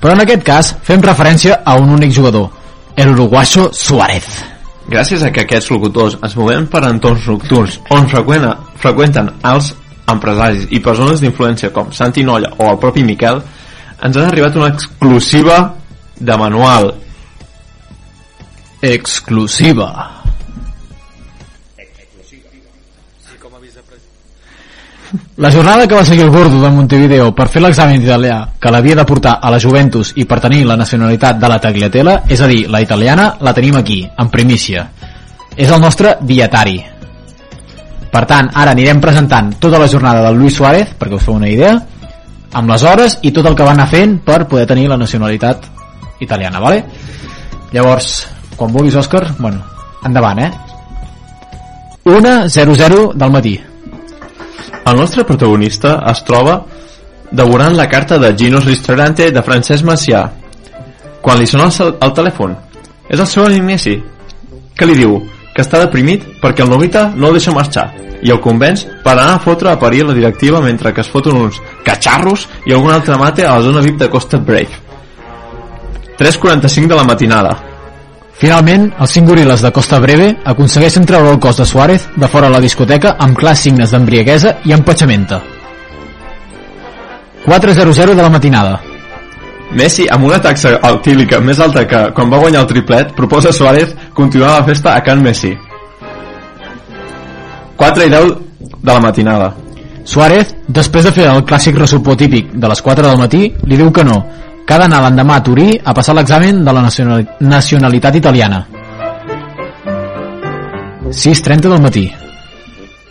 però 0.00 0.16
en 0.16 0.24
aquest 0.24 0.46
cas 0.48 0.72
fem 0.86 1.04
referència 1.04 1.60
a 1.60 1.76
un 1.76 1.92
únic 1.98 2.16
jugador, 2.16 2.48
el 2.96 3.12
uruguayo 3.12 3.68
Suárez. 3.72 4.59
Gràcies 4.90 5.22
a 5.22 5.30
que 5.30 5.44
aquests 5.44 5.70
locutors 5.70 6.16
es 6.26 6.34
movem 6.34 6.64
per 6.70 6.82
entorns 6.88 7.28
nocturns 7.30 7.76
on 7.94 8.08
freqüenta, 8.10 8.56
freqüenten 8.82 9.28
els 9.46 9.70
empresaris 10.10 10.66
i 10.74 10.80
persones 10.82 11.22
d'influència 11.22 11.70
com 11.74 11.92
Santi 11.94 12.24
Nolla 12.26 12.50
o 12.58 12.66
el 12.72 12.80
propi 12.82 13.04
Miquel, 13.06 13.38
ens 14.02 14.16
han 14.16 14.26
arribat 14.26 14.58
una 14.58 14.72
exclusiva 14.72 15.60
de 16.18 16.36
manual. 16.36 16.90
Exclusiva. 18.82 19.90
La 25.40 25.50
jornada 25.50 25.88
que 25.88 25.94
va 25.94 26.04
seguir 26.04 26.24
el 26.24 26.30
gordo 26.30 26.60
de 26.60 26.68
Montevideo 26.68 27.30
per 27.32 27.46
fer 27.48 27.62
l'examen 27.64 28.02
d'italià 28.02 28.34
que 28.60 28.68
l'havia 28.68 28.92
de 28.98 29.06
portar 29.08 29.38
a 29.40 29.48
la 29.48 29.56
Juventus 29.62 30.10
i 30.20 30.26
per 30.28 30.36
tenir 30.44 30.66
la 30.68 30.76
nacionalitat 30.76 31.38
de 31.40 31.48
la 31.48 31.56
Tagliatella, 31.56 32.16
és 32.28 32.42
a 32.44 32.48
dir, 32.50 32.66
la 32.68 32.82
italiana, 32.84 33.30
la 33.40 33.54
tenim 33.56 33.78
aquí, 33.80 34.02
en 34.04 34.28
primícia. 34.28 34.82
És 35.56 35.72
el 35.72 35.80
nostre 35.80 36.18
dietari. 36.20 36.76
Per 38.12 38.22
tant, 38.28 38.50
ara 38.52 38.74
anirem 38.76 39.00
presentant 39.00 39.54
tota 39.64 39.80
la 39.80 39.88
jornada 39.88 40.26
del 40.26 40.36
Luis 40.36 40.60
Suárez, 40.60 40.92
perquè 41.00 41.16
us 41.16 41.24
feu 41.24 41.38
una 41.38 41.48
idea, 41.48 41.72
amb 42.52 42.74
les 42.74 42.84
hores 42.84 43.16
i 43.22 43.32
tot 43.32 43.48
el 43.48 43.56
que 43.56 43.64
va 43.64 43.72
anar 43.72 43.88
fent 43.88 44.18
per 44.20 44.42
poder 44.44 44.66
tenir 44.68 44.90
la 44.92 45.00
nacionalitat 45.00 45.64
italiana, 46.20 46.60
vale? 46.60 46.84
Llavors, 47.72 48.26
quan 48.60 48.76
vulguis, 48.76 49.00
Òscar, 49.00 49.24
bueno, 49.38 49.64
endavant, 50.04 50.44
eh? 50.44 50.52
1-0-0 52.04 53.14
del 53.14 53.36
matí. 53.40 53.56
El 54.86 54.96
nostre 54.96 55.24
protagonista 55.28 55.98
es 56.10 56.22
troba 56.24 56.60
devorant 57.30 57.76
la 57.76 57.88
carta 57.88 58.18
de 58.18 58.32
Gino's 58.36 58.64
Ristorante 58.64 59.30
de 59.30 59.42
Francesc 59.42 59.84
Macià 59.84 60.24
quan 61.20 61.38
li 61.38 61.46
sona 61.46 61.68
el, 61.68 61.94
el 62.00 62.14
telèfon. 62.16 62.56
És 63.10 63.20
el 63.20 63.28
seu 63.28 63.46
Messi, 63.62 63.98
que 64.76 64.86
li 64.86 64.96
diu 64.96 65.18
que 65.54 65.62
està 65.62 65.80
deprimit 65.82 66.24
perquè 66.40 66.64
el 66.64 66.70
Novita 66.70 67.10
no 67.14 67.28
el 67.28 67.36
deixa 67.36 67.52
marxar 67.52 67.90
i 68.22 68.30
el 68.30 68.40
convenç 68.40 68.86
per 69.04 69.14
anar 69.14 69.34
a 69.34 69.42
fotre 69.42 69.70
a 69.70 69.78
parir 69.80 70.04
la 70.06 70.14
directiva 70.14 70.60
mentre 70.60 70.92
que 70.94 71.00
es 71.00 71.08
foten 71.08 71.36
uns 71.36 71.60
catxarros 71.84 72.46
i 72.66 72.72
algun 72.72 72.92
altre 72.92 73.16
mate 73.18 73.46
a 73.46 73.56
la 73.56 73.64
zona 73.64 73.82
VIP 73.84 73.98
de 73.98 74.10
Costa 74.10 74.38
Brave. 74.38 74.88
3.45 76.18 76.86
de 76.86 76.96
la 76.96 77.04
matinada. 77.04 77.69
Finalment, 78.40 78.86
els 78.96 79.12
cinc 79.12 79.28
goril·les 79.28 79.60
de 79.60 79.70
Costa 79.76 79.98
Breve 80.00 80.30
aconsegueixen 80.48 81.04
treure 81.04 81.28
el 81.34 81.40
cos 81.44 81.58
de 81.60 81.66
Suárez 81.68 82.06
de 82.16 82.28
fora 82.32 82.48
la 82.48 82.60
discoteca 82.64 83.18
amb 83.20 83.36
clars 83.36 83.66
signes 83.66 83.92
d'embriaguesa 83.92 84.54
i 84.64 84.72
empatxamenta. 84.72 85.42
4.00 87.44 88.14
de 88.14 88.22
la 88.22 88.30
matinada. 88.32 88.80
Messi, 89.76 90.06
amb 90.08 90.24
una 90.24 90.40
taxa 90.42 90.78
altílica 90.82 91.38
més 91.44 91.60
alta 91.60 91.84
que 91.86 92.00
quan 92.16 92.32
va 92.32 92.40
guanyar 92.40 92.64
el 92.64 92.70
triplet, 92.72 93.12
proposa 93.14 93.52
a 93.52 93.52
Suárez 93.52 93.92
continuar 94.14 94.56
la 94.56 94.64
festa 94.64 94.96
a 94.96 95.04
Can 95.04 95.20
Messi. 95.22 95.52
4 97.76 98.06
i 98.06 98.10
10 98.10 98.32
de 98.80 98.92
la 98.92 99.00
matinada. 99.00 99.52
Suárez, 100.04 100.56
després 100.66 101.04
de 101.04 101.12
fer 101.12 101.28
el 101.28 101.44
clàssic 101.44 101.76
ressupó 101.76 102.16
típic 102.16 102.54
de 102.56 102.72
les 102.72 102.82
4 102.82 103.06
del 103.06 103.20
matí, 103.20 103.50
li 103.68 103.76
diu 103.76 103.92
que 103.92 104.04
no, 104.04 104.24
que 104.70 104.76
ha 104.76 104.84
d'anar 104.84 105.00
l'endemà 105.02 105.40
a 105.40 105.42
Turí 105.42 105.72
a 105.82 105.90
passar 105.90 106.12
l'examen 106.14 106.60
de 106.62 106.72
la 106.72 106.82
nacionali 106.84 107.24
nacionalitat 107.42 108.14
italiana. 108.20 108.60
6.30 111.08 111.72
del 111.72 111.82
matí. 111.82 112.04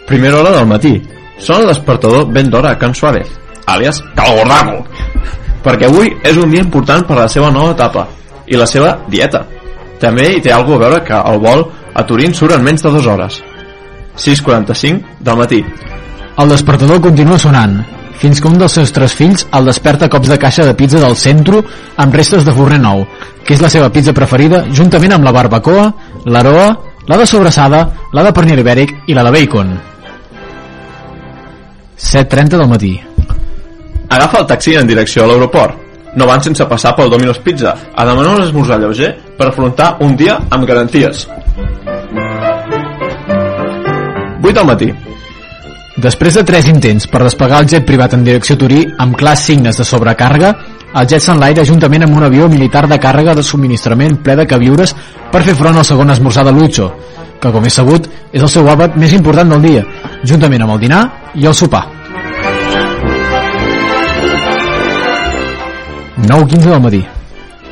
Primera 0.07 0.39
hora 0.39 0.53
del 0.53 0.69
matí. 0.69 0.93
Sona 1.37 1.65
el 1.65 1.67
despertador 1.73 2.31
ben 2.31 2.47
d'hora 2.49 2.71
a 2.71 2.79
Can 2.79 2.95
Suárez, 2.95 3.27
àlies 3.67 3.99
Calgordaco, 4.15 4.87
perquè 5.67 5.91
avui 5.91 6.15
és 6.23 6.39
un 6.39 6.55
dia 6.55 6.63
important 6.63 7.03
per 7.03 7.17
a 7.17 7.21
la 7.25 7.27
seva 7.35 7.51
nova 7.51 7.75
etapa 7.75 8.07
i 8.47 8.55
la 8.55 8.71
seva 8.77 8.95
dieta. 9.11 9.43
També 9.99 10.31
hi 10.37 10.41
té 10.47 10.55
alguna 10.55 10.79
a 10.79 10.83
veure 10.87 11.03
que 11.11 11.23
el 11.33 11.43
vol 11.43 11.67
a 11.93 12.07
Turín 12.07 12.31
surt 12.33 12.55
en 12.55 12.63
menys 12.63 12.87
de 12.87 12.95
dues 12.95 13.05
hores. 13.05 13.43
6.45 14.15 15.19
del 15.19 15.43
matí. 15.43 15.65
El 16.39 16.55
despertador 16.55 17.03
continua 17.03 17.37
sonant, 17.37 17.81
fins 18.19 18.41
que 18.41 18.49
un 18.49 18.57
dels 18.59 18.75
seus 18.75 18.91
tres 18.91 19.15
fills 19.15 19.45
el 19.55 19.69
desperta 19.69 20.07
a 20.07 20.11
cops 20.11 20.29
de 20.29 20.37
caixa 20.39 20.65
de 20.67 20.75
pizza 20.75 20.99
del 20.99 21.15
centro 21.15 21.63
amb 21.97 22.15
restes 22.15 22.45
de 22.45 22.53
forner 22.55 22.79
nou, 22.83 23.05
que 23.47 23.55
és 23.55 23.63
la 23.63 23.71
seva 23.71 23.89
pizza 23.95 24.13
preferida, 24.13 24.65
juntament 24.75 25.15
amb 25.15 25.27
la 25.27 25.33
barbacoa, 25.35 25.87
l'aroa, 26.27 26.69
la 27.07 27.17
de 27.17 27.25
sobrassada, 27.25 27.85
la 28.13 28.23
de 28.27 28.33
pernil 28.35 28.59
ibèric 28.61 28.95
i 29.07 29.15
la 29.17 29.23
de 29.25 29.31
bacon. 29.33 29.77
7.30 31.99 32.57
del 32.57 32.67
matí. 32.67 32.93
Agafa 34.09 34.43
el 34.43 34.47
taxi 34.47 34.75
en 34.75 34.87
direcció 34.87 35.23
a 35.23 35.27
l'aeroport. 35.31 35.87
No 36.15 36.25
van 36.25 36.41
sense 36.41 36.65
passar 36.65 36.95
pel 36.97 37.11
Domino's 37.11 37.39
Pizza 37.43 37.75
a 37.93 38.05
demanar 38.05 38.35
un 38.35 38.43
esmorzar 38.47 38.79
lleuger 38.81 39.11
per 39.37 39.47
afrontar 39.49 39.95
un 40.01 40.15
dia 40.17 40.39
amb 40.49 40.65
garanties. 40.65 41.27
8 44.41 44.53
del 44.53 44.65
matí. 44.65 45.08
Després 45.99 46.35
de 46.37 46.45
tres 46.47 46.67
intents 46.71 47.09
per 47.11 47.19
desplegar 47.25 47.57
el 47.59 47.67
jet 47.67 47.83
privat 47.83 48.13
en 48.15 48.21
direcció 48.23 48.55
a 48.55 48.59
Turí 48.61 48.77
amb 49.03 49.17
clars 49.19 49.41
signes 49.49 49.75
de 49.75 49.83
sobrecàrrega, 49.83 50.51
el 50.95 51.07
jet 51.11 51.23
s'enlaira 51.25 51.65
juntament 51.67 52.05
amb 52.05 52.15
un 52.15 52.23
avió 52.23 52.45
militar 52.47 52.85
de 52.87 52.95
càrrega 53.03 53.33
de 53.35 53.43
subministrament 53.43 54.15
ple 54.23 54.37
de 54.39 54.45
queviures 54.47 54.93
per 55.33 55.41
fer 55.43 55.57
front 55.59 55.75
al 55.75 55.83
segon 55.83 56.13
esmorzar 56.13 56.45
de 56.47 56.53
Lucho, 56.55 56.85
que 57.41 57.51
com 57.51 57.67
és 57.67 57.75
sabut 57.75 58.07
és 58.31 58.39
el 58.39 58.51
seu 58.53 58.69
àpat 58.71 58.95
més 59.01 59.11
important 59.17 59.51
del 59.51 59.65
dia, 59.65 59.81
juntament 60.23 60.63
amb 60.63 60.77
el 60.77 60.79
dinar 60.85 61.01
i 61.35 61.49
el 61.49 61.57
sopar. 61.57 61.81
9.15 66.29 66.69
del 66.69 66.85
matí. 66.85 67.01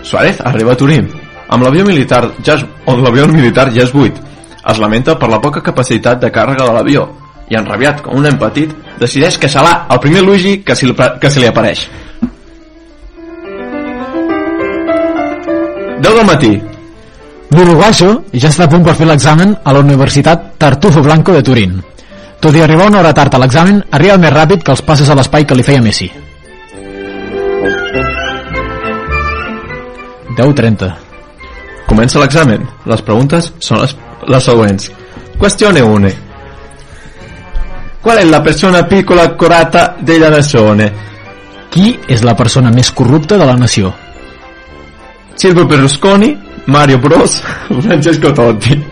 Suárez 0.01 0.41
arriba 0.41 0.73
a 0.73 0.81
Turín, 0.81 1.07
amb 1.47 1.63
l'avió 1.63 1.85
militar 1.87 2.25
ja 2.43 2.57
és, 2.57 2.67
on 2.91 3.05
l'avió 3.05 3.29
militar 3.31 3.69
ja 3.71 3.85
és 3.87 3.95
buit. 3.95 4.19
Es 4.67 4.83
lamenta 4.83 5.15
per 5.15 5.31
la 5.31 5.39
poca 5.39 5.63
capacitat 5.63 6.19
de 6.19 6.33
càrrega 6.33 6.67
de 6.67 6.75
l'avió 6.75 7.07
i, 7.49 7.55
enrabiat 7.55 8.01
com 8.05 8.17
un 8.19 8.27
nen 8.27 8.37
petit, 8.41 8.73
decideix 8.99 9.37
caçalar 9.41 9.85
el 9.93 10.01
primer 10.03 10.23
Luigi 10.25 10.59
que 10.65 10.75
se 10.75 10.87
li, 10.87 10.95
que 10.95 11.31
se 11.31 11.39
li 11.41 11.47
apareix. 11.49 11.87
10 16.01 16.15
del 16.15 16.25
matí. 16.27 16.53
L'uruguaixo 17.55 18.09
ja 18.33 18.51
està 18.51 18.67
a 18.67 18.71
punt 18.71 18.83
per 18.85 18.95
fer 18.99 19.07
l'examen 19.07 19.55
a 19.63 19.73
la 19.73 19.81
Universitat 19.83 20.53
Tartufo 20.59 21.01
Blanco 21.03 21.33
de 21.33 21.43
Turín. 21.43 21.79
Tot 22.43 22.55
i 22.55 22.61
arribar 22.61 22.91
una 22.91 22.99
hora 22.99 23.15
tard 23.17 23.33
a 23.33 23.41
l'examen, 23.41 23.81
arriba 23.91 24.19
més 24.21 24.33
ràpid 24.33 24.63
que 24.63 24.71
els 24.75 24.83
passes 24.85 25.09
a 25.09 25.15
l'espai 25.17 25.47
que 25.47 25.57
li 25.57 25.65
feia 25.65 25.81
Messi. 25.81 26.11
10.30 30.37 30.93
Comença 31.87 32.19
l'examen. 32.21 32.67
Les 32.85 33.01
preguntes 33.01 33.51
són 33.63 33.81
les, 33.81 33.95
les 34.27 34.43
següents. 34.43 34.91
Questione 35.41 35.81
1. 35.81 36.26
Qual 38.07 38.19
è 38.19 38.23
la 38.23 38.39
persona 38.39 38.85
piccola 38.85 39.35
corata 39.35 39.97
della 39.99 40.29
nazione? 40.29 40.93
Qui 41.69 41.99
és 42.07 42.21
la 42.23 42.35
persona 42.39 42.71
més 42.71 42.93
corrupta 42.95 43.35
de 43.35 43.43
la 43.43 43.57
nació? 43.59 43.91
Silvio 45.35 45.65
Berlusconi, 45.67 46.29
Mario 46.71 46.99
Bros, 46.99 47.41
Francesco 47.67 48.31
Totti. 48.31 48.87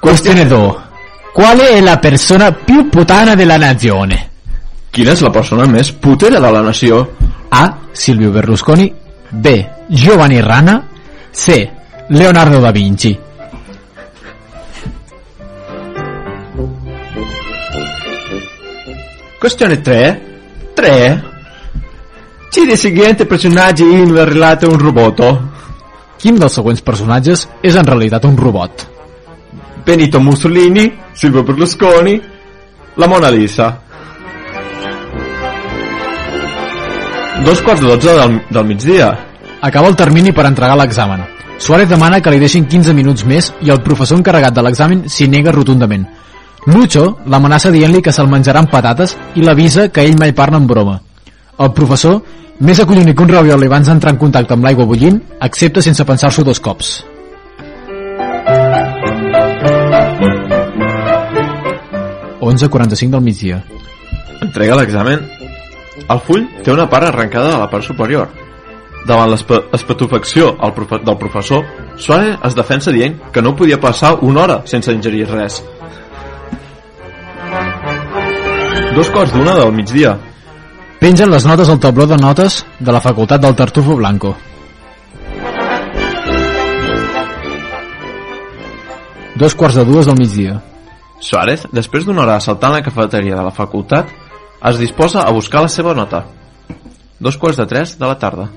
Questione 0.00 0.46
2. 0.48 0.74
Qual 1.32 1.58
è 1.60 1.80
la 1.80 1.98
persona 2.00 2.50
più 2.50 2.88
putana 2.88 3.36
della 3.36 3.58
nazione? 3.58 4.30
Quina 4.90 5.14
és 5.14 5.22
la 5.22 5.30
persona 5.30 5.70
més 5.70 5.92
putera 5.94 6.42
de 6.42 6.50
la 6.50 6.60
nació? 6.60 7.04
A. 7.50 7.68
Silvio 7.92 8.34
Berlusconi 8.34 8.92
B. 9.30 9.58
Giovanni 9.86 10.40
Rana 10.40 10.88
C. 11.30 11.70
Leonardo 12.08 12.58
da 12.58 12.72
Vinci 12.72 13.21
Questione 19.42 19.80
3. 19.80 20.22
3. 20.72 21.22
Citi 22.48 22.70
il 22.70 22.78
seguente 22.78 23.26
personaggi 23.26 23.82
in 23.82 24.14
relato 24.24 24.66
a 24.66 24.68
un 24.68 24.78
robot. 24.78 25.40
Quin 26.16 26.38
dels 26.38 26.54
següents 26.54 26.78
personatges 26.86 27.48
és 27.58 27.74
en 27.74 27.82
realitat 27.82 28.22
un 28.22 28.36
robot? 28.38 28.86
Benito 29.82 30.20
Mussolini, 30.20 30.86
Silvio 31.12 31.42
Berlusconi, 31.42 32.14
la 32.94 33.08
Mona 33.10 33.34
Lisa. 33.34 33.82
Dos 37.42 37.66
quarts 37.66 37.82
de 37.82 37.88
dotze 37.88 38.14
del, 38.14 38.40
del 38.48 38.64
migdia. 38.64 39.10
Acaba 39.58 39.90
el 39.90 39.98
termini 39.98 40.30
per 40.30 40.46
entregar 40.46 40.78
l'examen. 40.78 41.26
Suárez 41.58 41.90
demana 41.90 42.22
que 42.22 42.30
li 42.30 42.38
deixin 42.38 42.70
15 42.70 42.94
minuts 42.94 43.26
més 43.26 43.50
i 43.58 43.74
el 43.74 43.82
professor 43.82 44.22
encarregat 44.22 44.54
de 44.54 44.62
l'examen 44.62 45.08
s'hi 45.10 45.26
nega 45.26 45.50
rotundament. 45.50 46.06
Lucho 46.66 47.16
l'amenaça 47.26 47.72
dient-li 47.74 48.00
que 48.02 48.12
se'l 48.14 48.30
menjarà 48.30 48.60
amb 48.62 48.70
patates 48.70 49.16
i 49.34 49.42
l'avisa 49.42 49.88
que 49.90 50.04
ell 50.06 50.18
mai 50.18 50.30
parla 50.32 50.60
en 50.62 50.66
broma. 50.70 51.00
El 51.58 51.72
professor, 51.74 52.20
més 52.62 52.78
acollonit 52.78 53.16
que 53.16 53.24
un 53.24 53.32
ravioli 53.32 53.66
abans 53.66 53.88
d'entrar 53.90 54.12
en 54.14 54.20
contacte 54.20 54.54
amb 54.54 54.62
l'aigua 54.64 54.86
bullint, 54.86 55.18
accepta 55.40 55.82
sense 55.82 56.06
pensar-s'ho 56.06 56.44
dos 56.46 56.60
cops. 56.62 56.92
Onze 62.40 62.68
45 62.68 63.10
del 63.10 63.26
migdia. 63.26 63.62
Entrega 64.40 64.78
l'examen. 64.78 65.26
El 66.06 66.22
full 66.22 66.46
té 66.62 66.70
una 66.70 66.88
part 66.90 67.10
arrencada 67.10 67.50
de 67.56 67.58
la 67.58 67.70
part 67.70 67.86
superior. 67.86 68.30
Davant 69.06 69.32
l'espetufacció 69.34 70.54
profe 70.76 71.02
del 71.02 71.18
professor, 71.18 71.66
Suárez 71.98 72.38
es 72.46 72.54
defensa 72.54 72.92
dient 72.94 73.18
que 73.32 73.42
no 73.42 73.56
podia 73.56 73.80
passar 73.80 74.18
una 74.22 74.42
hora 74.42 74.62
sense 74.64 74.94
ingerir 74.94 75.26
res. 75.26 75.62
Dos 78.96 79.08
quarts 79.08 79.32
d'una 79.32 79.54
del 79.56 79.72
migdia. 79.72 80.12
Pengen 81.00 81.30
les 81.32 81.44
notes 81.48 81.68
al 81.72 81.80
tabló 81.80 82.06
de 82.06 82.16
notes 82.20 82.58
de 82.78 82.92
la 82.92 83.00
facultat 83.00 83.40
del 83.40 83.54
Tartufo 83.56 83.96
Blanco. 83.96 84.34
Dos 89.34 89.56
quarts 89.56 89.80
de 89.80 89.84
dues 89.84 90.06
del 90.06 90.18
migdia. 90.20 90.60
Suárez, 91.20 91.66
després 91.72 92.04
d'una 92.04 92.22
hora 92.22 92.36
assaltant 92.36 92.76
la 92.76 92.82
cafeteria 92.84 93.36
de 93.38 93.46
la 93.46 93.54
facultat, 93.54 94.12
es 94.70 94.78
disposa 94.78 95.24
a 95.24 95.32
buscar 95.32 95.64
la 95.64 95.72
seva 95.72 95.94
nota. 95.94 96.24
Dos 97.18 97.36
quarts 97.36 97.58
de 97.58 97.66
tres 97.66 97.96
de 97.98 98.06
la 98.06 98.18
tarda. 98.18 98.48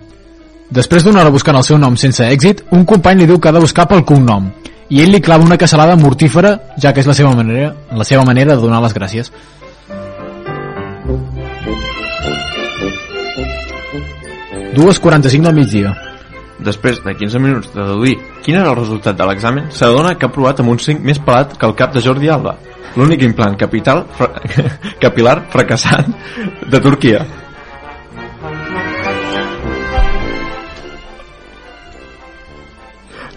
Després 0.70 1.04
d'una 1.06 1.24
hora 1.24 1.34
buscant 1.34 1.58
el 1.58 1.64
seu 1.64 1.78
nom 1.78 1.96
sense 1.96 2.28
èxit, 2.28 2.66
un 2.72 2.86
company 2.86 3.24
li 3.24 3.30
diu 3.30 3.40
que 3.40 3.50
ha 3.50 3.56
de 3.56 3.64
buscar 3.64 3.88
pel 3.88 4.04
cognom 4.06 4.52
i 4.90 5.02
ell 5.02 5.12
li 5.16 5.22
clava 5.22 5.46
una 5.46 5.58
caçalada 5.58 5.96
mortífera, 5.98 6.56
ja 6.82 6.94
que 6.94 7.02
és 7.02 7.08
la 7.10 7.16
seva 7.18 7.34
manera, 7.36 7.72
la 7.92 8.06
seva 8.06 8.26
manera 8.26 8.56
de 8.56 8.62
donar 8.62 8.82
les 8.84 8.94
gràcies. 8.94 9.32
Dues 14.76 15.00
45 15.00 15.48
del 15.48 15.56
migdia. 15.56 15.94
Després 16.66 17.02
de 17.04 17.14
15 17.16 17.40
minuts 17.40 17.72
de 17.74 17.82
deduir 17.82 18.16
quin 18.44 18.58
era 18.60 18.70
el 18.72 18.78
resultat 18.78 19.18
de 19.18 19.26
l'examen, 19.28 19.72
s'adona 19.72 20.14
que 20.16 20.28
ha 20.28 20.32
provat 20.32 20.62
amb 20.62 20.72
un 20.76 20.80
5 20.80 21.04
més 21.04 21.20
pelat 21.20 21.56
que 21.58 21.68
el 21.68 21.76
cap 21.76 21.94
de 21.96 22.04
Jordi 22.04 22.30
Alba, 22.32 22.56
l'únic 22.96 23.26
implant 23.26 23.58
capital 23.60 24.06
fra 24.16 24.30
capilar 25.04 25.42
fracassat 25.52 26.12
de 26.72 26.84
Turquia. 26.84 27.26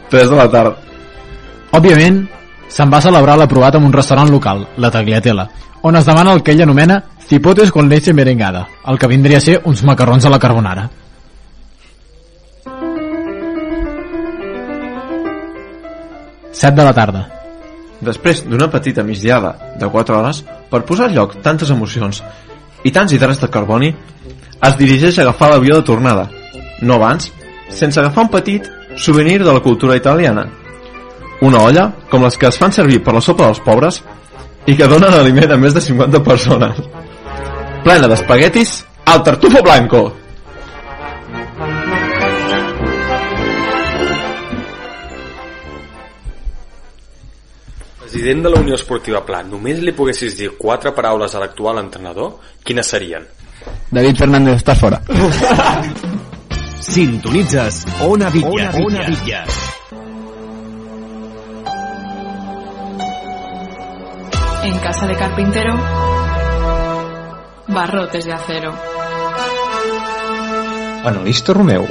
Tres 0.09 0.31
de 0.31 0.37
la 0.37 0.51
tarda. 0.51 0.88
Òbviament, 1.77 2.23
se'n 2.73 2.91
va 2.93 3.01
celebrar 3.05 3.37
l'aprovat 3.37 3.77
en 3.77 3.85
un 3.85 3.93
restaurant 3.93 4.31
local, 4.33 4.67
la 4.77 4.91
Tagliatella, 4.91 5.49
on 5.83 5.97
es 5.97 6.07
demana 6.09 6.33
el 6.33 6.43
que 6.43 6.53
ell 6.53 6.63
anomena 6.65 7.03
cipotes 7.29 7.71
con 7.71 7.89
leche 7.89 8.15
merengada, 8.15 8.67
el 8.87 8.99
que 8.99 9.07
vindria 9.07 9.39
a 9.39 9.45
ser 9.45 9.61
uns 9.65 9.85
macarrons 9.85 10.25
a 10.25 10.31
la 10.33 10.39
carbonara. 10.39 10.89
Set 16.53 16.75
de 16.75 16.85
la 16.85 16.95
tarda. 16.95 17.29
Després 18.01 18.45
d'una 18.47 18.71
petita 18.71 19.05
migdiada 19.05 19.53
de 19.79 19.87
4 19.87 20.17
hores, 20.19 20.45
per 20.71 20.85
posar 20.87 21.11
lloc 21.13 21.37
tantes 21.43 21.71
emocions 21.71 22.23
i 22.83 22.91
tants 22.95 23.13
hidrats 23.13 23.43
de 23.43 23.51
carboni, 23.51 23.93
es 24.59 24.79
dirigeix 24.79 25.19
a 25.19 25.27
agafar 25.29 25.53
l'avió 25.53 25.77
de 25.77 25.87
tornada, 25.87 26.29
no 26.81 26.95
abans, 26.95 27.29
sense 27.71 28.01
agafar 28.01 28.25
un 28.25 28.33
petit 28.33 28.67
souvenir 28.97 29.45
de 29.45 29.53
la 29.53 29.61
cultura 29.61 29.97
italiana. 29.97 30.49
Una 31.41 31.63
olla, 31.63 31.85
com 32.11 32.25
les 32.27 32.37
que 32.37 32.49
es 32.49 32.59
fan 32.59 32.73
servir 32.75 32.99
per 33.05 33.15
la 33.15 33.23
sopa 33.23 33.47
dels 33.47 33.61
pobres, 33.63 34.01
i 34.67 34.75
que 34.77 34.89
donen 34.91 35.15
aliment 35.15 35.55
a 35.55 35.59
més 35.61 35.75
de 35.75 35.83
50 35.85 36.23
persones. 36.27 36.81
Plena 37.85 38.09
d'espaguetis 38.11 38.81
al 39.07 39.23
tartufo 39.25 39.63
blanco. 39.63 40.03
President 48.03 48.43
de 48.43 48.51
la 48.51 48.61
Unió 48.61 48.75
Esportiva 48.75 49.23
Pla, 49.25 49.45
només 49.47 49.81
li 49.85 49.95
poguessis 49.95 50.37
dir 50.37 50.51
quatre 50.59 50.91
paraules 50.97 51.35
a 51.35 51.43
l'actual 51.45 51.79
entrenador, 51.85 52.39
quines 52.65 52.91
serien? 52.91 53.29
David 53.93 54.25
Fernández, 54.25 54.59
estàs 54.63 54.81
fora. 54.81 55.01
Sintonitzes 56.89 57.85
Ona 58.09 58.31
Vitlla. 58.33 58.73
Ona 58.81 59.07
Vitlla. 59.07 59.45
En 64.69 64.79
casa 64.81 65.07
de 65.07 65.17
carpintero, 65.17 65.75
barrotes 67.69 68.27
de 68.27 68.33
acero. 68.35 68.75
Analista 71.05 71.55
Romeu. 71.55 71.87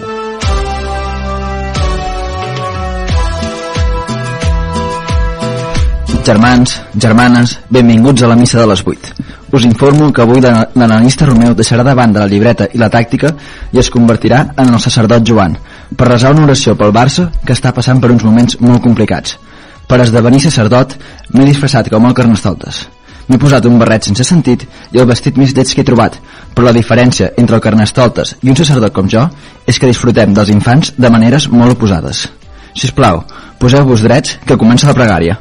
Germans, 6.23 6.83
germanes, 6.93 7.59
benvinguts 7.67 8.21
a 8.21 8.27
la 8.27 8.35
missa 8.35 8.59
de 8.59 8.67
les 8.67 8.85
8. 8.85 9.15
Us 9.53 9.65
informo 9.65 10.13
que 10.13 10.21
avui 10.21 10.39
l'analista 10.43 11.25
Romeu 11.25 11.55
deixarà 11.55 11.81
de 11.81 11.97
banda 11.97 12.19
la 12.19 12.29
llibreta 12.29 12.69
i 12.73 12.77
la 12.77 12.91
tàctica 12.93 13.33
i 13.73 13.81
es 13.81 13.89
convertirà 13.89 14.51
en 14.55 14.69
el 14.69 14.79
sacerdot 14.79 15.25
Joan 15.25 15.57
per 15.97 16.11
resar 16.13 16.35
una 16.35 16.45
oració 16.45 16.77
pel 16.77 16.93
Barça 16.93 17.31
que 17.43 17.57
està 17.57 17.73
passant 17.73 17.97
per 17.97 18.13
uns 18.13 18.27
moments 18.27 18.61
molt 18.61 18.85
complicats. 18.85 19.39
Per 19.87 19.99
esdevenir 20.03 20.41
sacerdot 20.43 20.97
m'he 21.33 21.47
disfressat 21.47 21.89
com 21.91 22.05
el 22.07 22.15
carnestoltes. 22.15 22.83
M'he 23.27 23.39
posat 23.39 23.65
un 23.67 23.79
barret 23.79 24.07
sense 24.07 24.23
sentit 24.27 24.63
i 24.95 24.99
el 25.01 25.07
vestit 25.07 25.39
més 25.39 25.53
lleig 25.55 25.73
que 25.73 25.83
he 25.83 25.87
trobat, 25.87 26.15
però 26.55 26.67
la 26.67 26.75
diferència 26.75 27.31
entre 27.37 27.59
el 27.59 27.63
carnestoltes 27.63 28.35
i 28.41 28.51
un 28.51 28.59
sacerdot 28.59 28.95
com 28.95 29.09
jo 29.11 29.25
és 29.67 29.79
que 29.79 29.89
disfrutem 29.91 30.35
dels 30.35 30.51
infants 30.53 30.93
de 30.97 31.11
maneres 31.11 31.49
molt 31.51 31.75
oposades. 31.75 32.27
Si 32.75 32.87
us 32.87 32.95
plau, 32.95 33.23
poseu-vos 33.59 34.03
drets 34.05 34.39
que 34.45 34.59
comença 34.59 34.87
la 34.87 34.95
pregària. 34.95 35.39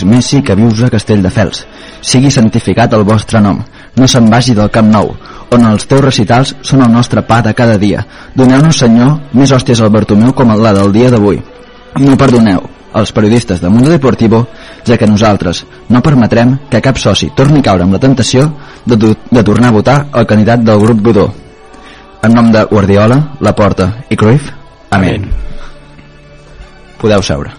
Andrés 0.00 0.04
Messi 0.04 0.42
que 0.42 0.54
vius 0.54 0.82
a 0.82 0.90
Castelldefels. 0.90 1.66
Sigui 2.00 2.30
santificat 2.30 2.92
el 2.94 3.04
vostre 3.04 3.40
nom. 3.40 3.60
No 3.96 4.06
se'n 4.08 4.30
vagi 4.30 4.54
del 4.54 4.70
Camp 4.70 4.88
Nou, 4.88 5.14
on 5.50 5.64
els 5.66 5.86
teus 5.86 6.00
recitals 6.00 6.54
són 6.62 6.82
el 6.82 6.92
nostre 6.92 7.22
pa 7.22 7.40
de 7.42 7.52
cada 7.54 7.76
dia. 7.78 8.04
Doneu-nos, 8.34 8.78
Senyor, 8.78 9.18
més 9.32 9.52
hòsties 9.52 9.80
al 9.80 9.90
Bartomeu 9.90 10.32
com 10.32 10.48
la 10.56 10.72
del 10.72 10.92
dia 10.92 11.10
d'avui. 11.10 11.40
No 11.98 12.16
perdoneu 12.16 12.62
els 12.94 13.12
periodistes 13.12 13.60
de 13.60 13.68
Mundo 13.68 13.90
Deportivo, 13.90 14.46
ja 14.86 14.96
que 14.96 15.06
nosaltres 15.06 15.64
no 15.88 16.02
permetrem 16.02 16.56
que 16.70 16.80
cap 16.80 16.98
soci 16.98 17.30
torni 17.36 17.60
a 17.60 17.62
caure 17.62 17.84
amb 17.84 17.94
la 17.94 18.00
tentació 18.02 18.48
de, 18.84 18.96
de 18.96 19.44
tornar 19.44 19.68
a 19.68 19.76
votar 19.76 19.98
el 20.14 20.26
candidat 20.26 20.64
del 20.64 20.80
grup 20.80 21.02
Godó. 21.02 21.28
En 22.22 22.34
nom 22.34 22.50
de 22.52 22.64
Guardiola, 22.64 23.36
Laporta 23.40 23.92
i 24.10 24.16
Cruyff, 24.16 24.50
amén. 24.90 25.28
Podeu 26.98 27.22
seure. 27.22 27.52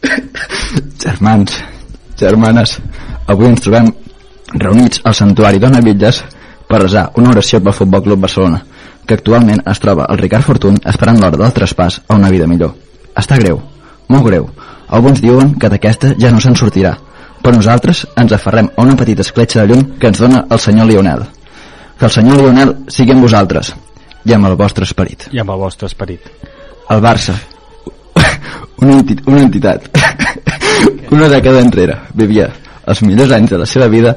Germans, 1.00 1.56
germanes, 2.20 2.76
avui 3.26 3.48
ens 3.48 3.62
trobem 3.64 3.88
reunits 4.52 5.00
al 5.04 5.16
Santuari 5.16 5.60
Dona 5.62 5.80
Villes 5.80 6.20
per 6.68 6.82
resar 6.82 7.08
una 7.16 7.32
oració 7.32 7.60
pel 7.64 7.76
Futbol 7.76 8.02
Club 8.04 8.20
Barcelona, 8.26 8.60
que 9.06 9.16
actualment 9.16 9.62
es 9.72 9.80
troba 9.82 10.06
el 10.12 10.20
Ricard 10.20 10.44
Fortuny 10.46 10.76
esperant 10.92 11.20
l'hora 11.20 11.40
del 11.40 11.54
traspàs 11.56 12.00
a 12.06 12.18
una 12.18 12.30
vida 12.30 12.46
millor. 12.50 12.74
Està 13.16 13.38
greu, 13.40 13.62
molt 14.08 14.26
greu. 14.26 14.48
Alguns 14.90 15.22
diuen 15.22 15.54
que 15.58 15.70
d'aquesta 15.72 16.14
ja 16.20 16.30
no 16.34 16.42
se'n 16.42 16.58
sortirà, 16.58 16.96
però 17.40 17.56
nosaltres 17.56 18.04
ens 18.20 18.34
aferrem 18.36 18.70
a 18.76 18.82
una 18.82 18.96
petita 18.96 19.24
escletxa 19.26 19.62
de 19.62 19.72
llum 19.72 19.84
que 19.98 20.10
ens 20.10 20.20
dona 20.20 20.44
el 20.50 20.60
senyor 20.60 20.90
Lionel. 20.90 21.24
Que 21.98 22.06
el 22.08 22.12
senyor 22.12 22.40
Lionel 22.42 22.76
sigui 22.88 23.14
amb 23.16 23.24
vosaltres 23.24 23.72
i 24.24 24.34
amb 24.36 24.50
el 24.50 24.56
vostre 24.60 24.84
esperit. 24.84 25.28
I 25.32 25.40
amb 25.40 25.54
el 25.54 25.62
vostre 25.64 25.88
esperit. 25.88 26.28
El 26.90 27.00
Barça, 27.00 27.36
una, 28.82 28.98
enti 28.98 29.16
una 29.26 29.44
entitat, 29.46 29.88
una 31.16 31.28
dècada 31.28 31.62
enrere, 31.62 31.98
vivia 32.14 32.50
els 32.90 33.02
millors 33.06 33.32
anys 33.36 33.52
de 33.52 33.58
la 33.60 33.66
seva 33.68 33.88
vida 33.88 34.16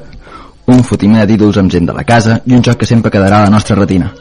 un 0.65 0.83
fotiment 0.83 1.21
de 1.21 1.33
títols 1.33 1.57
amb 1.59 1.71
gent 1.71 1.89
de 1.89 1.95
la 1.95 2.05
casa 2.07 2.39
i 2.45 2.55
un 2.55 2.63
joc 2.63 2.79
que 2.81 2.87
sempre 2.89 3.11
quedarà 3.11 3.41
a 3.41 3.47
la 3.47 3.53
nostra 3.53 3.75
retina. 3.75 4.11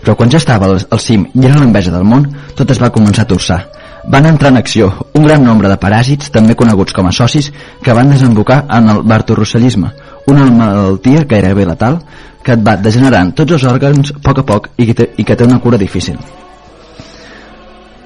Però 0.00 0.14
quan 0.16 0.30
ja 0.32 0.38
estava 0.40 0.70
al, 0.72 1.00
cim 1.02 1.26
i 1.34 1.44
era 1.44 1.60
l'enveja 1.60 1.92
del 1.92 2.06
món, 2.08 2.24
tot 2.56 2.70
es 2.72 2.80
va 2.80 2.88
començar 2.92 3.26
a 3.26 3.30
torçar. 3.32 3.58
Van 4.08 4.24
entrar 4.24 4.48
en 4.48 4.56
acció 4.56 4.88
un 5.12 5.26
gran 5.26 5.44
nombre 5.44 5.68
de 5.68 5.76
paràsits, 5.76 6.30
també 6.32 6.56
coneguts 6.56 6.96
com 6.96 7.06
a 7.06 7.12
socis, 7.12 7.50
que 7.84 7.92
van 7.92 8.08
desembocar 8.08 8.62
en 8.78 8.88
el 8.88 9.02
bartorossellisme, 9.04 9.90
una 10.32 10.46
malaltia 10.48 11.26
que 11.28 11.36
era 11.36 11.52
bé 11.54 11.66
letal, 11.68 12.00
que 12.42 12.56
et 12.56 12.62
va 12.64 12.78
degenerant 12.80 13.34
tots 13.36 13.58
els 13.58 13.66
òrgans 13.68 14.14
a 14.14 14.22
poc 14.24 14.40
a 14.40 14.46
poc 14.48 14.70
i 14.78 14.88
que 14.88 14.96
té, 14.96 15.10
i 15.20 15.24
que 15.28 15.36
té 15.36 15.44
una 15.44 15.60
cura 15.60 15.76
difícil. 15.76 16.16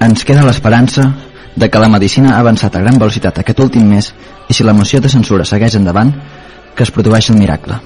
Ens 0.03 0.27
queda 0.27 0.43
l'esperança 0.43 1.07
de 1.55 1.69
que 1.69 1.79
la 1.79 1.89
medicina 1.89 2.35
ha 2.35 2.39
avançat 2.43 2.75
a 2.75 2.81
gran 2.83 2.99
velocitat 2.99 3.39
aquest 3.39 3.59
últim 3.63 3.87
mes 3.87 4.11
i 4.49 4.53
si 4.53 4.63
la 4.63 4.73
moció 4.73 4.99
de 5.01 5.09
censura 5.09 5.45
segueix 5.47 5.75
endavant, 5.79 6.11
que 6.75 6.83
es 6.83 6.91
produeixi 6.91 7.31
el 7.31 7.39
miracle. 7.39 7.79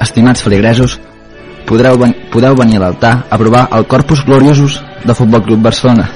Estimats 0.00 0.42
feligresos, 0.42 0.98
podreu, 1.66 1.98
ven 1.98 2.14
podeu 2.32 2.54
venir 2.56 2.78
a 2.78 2.86
l'altar 2.86 3.12
a 3.28 3.38
provar 3.38 3.66
el 3.76 3.86
Corpus 3.86 4.24
Gloriosus 4.24 4.80
del 5.04 5.14
Futbol 5.14 5.42
Club 5.44 5.66
Barcelona, 5.66 6.08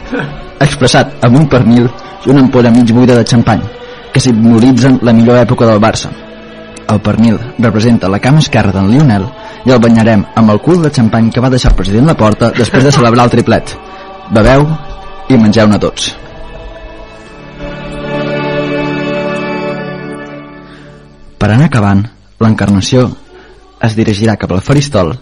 expressat 0.62 1.19
amb 1.27 1.43
un 1.43 1.49
pernil 1.51 1.91
i 2.25 2.31
una 2.31 2.41
ampolla 2.47 2.73
mig 2.73 2.91
buida 2.95 3.19
de 3.19 3.27
xampany, 3.27 3.62
que 4.12 4.23
simbolitzen 4.23 5.01
la 5.03 5.12
millor 5.12 5.43
època 5.43 5.67
del 5.67 5.83
Barça. 5.83 6.11
El 6.89 7.01
pernil 7.01 7.39
representa 7.59 8.09
la 8.09 8.21
cama 8.21 8.43
esquerra 8.45 8.73
d'en 8.73 8.91
Lionel 8.91 9.27
i 9.65 9.73
el 9.73 9.81
banyarem 9.81 10.25
amb 10.37 10.53
el 10.53 10.61
cul 10.65 10.83
de 10.85 10.93
xampany 10.93 11.31
que 11.33 11.41
va 11.41 11.51
deixar 11.53 11.73
el 11.73 11.79
president 11.79 12.11
la 12.11 12.17
porta 12.19 12.51
després 12.57 12.85
de 12.85 12.93
celebrar 12.93 13.25
el 13.25 13.33
triplet. 13.33 13.75
Beveu 14.35 14.67
i 15.29 15.39
mengeu-ne 15.41 15.81
tots. 15.81 16.12
Per 21.41 21.51
anar 21.51 21.69
acabant, 21.69 22.05
l'encarnació 22.41 23.09
es 23.85 23.97
dirigirà 23.97 24.37
cap 24.41 24.53
al 24.53 24.65
faristol 24.65 25.12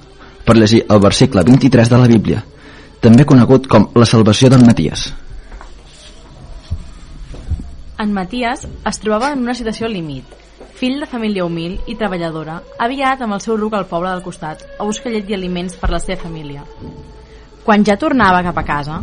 per 0.46 0.56
llegir 0.58 0.84
el 0.90 1.00
versicle 1.02 1.42
23 1.46 1.90
de 1.90 1.98
la 1.98 2.10
Bíblia, 2.10 2.42
també 3.02 3.26
conegut 3.26 3.66
com 3.70 3.88
la 3.98 4.06
salvació 4.06 4.50
d'en 4.50 4.62
Maties. 4.66 5.08
En 8.02 8.14
Maties 8.14 8.66
es 8.66 9.02
trobava 9.02 9.32
en 9.34 9.42
una 9.46 9.54
situació 9.54 9.90
límit. 9.90 10.41
Fill 10.78 11.00
de 11.00 11.06
família 11.06 11.44
humil 11.44 11.78
i 11.86 11.94
treballadora, 12.00 12.60
havia 12.78 13.10
anat 13.10 13.24
amb 13.26 13.36
el 13.36 13.42
seu 13.44 13.56
ruc 13.56 13.74
al 13.76 13.88
poble 13.90 14.10
del 14.10 14.24
costat 14.24 14.64
a 14.78 14.86
buscar 14.88 15.12
llet 15.12 15.28
i 15.30 15.36
aliments 15.36 15.76
per 15.78 15.90
la 15.92 16.00
seva 16.02 16.22
família. 16.24 16.64
Quan 17.62 17.84
ja 17.86 17.98
tornava 18.00 18.42
cap 18.42 18.58
a 18.58 18.64
casa, 18.66 19.02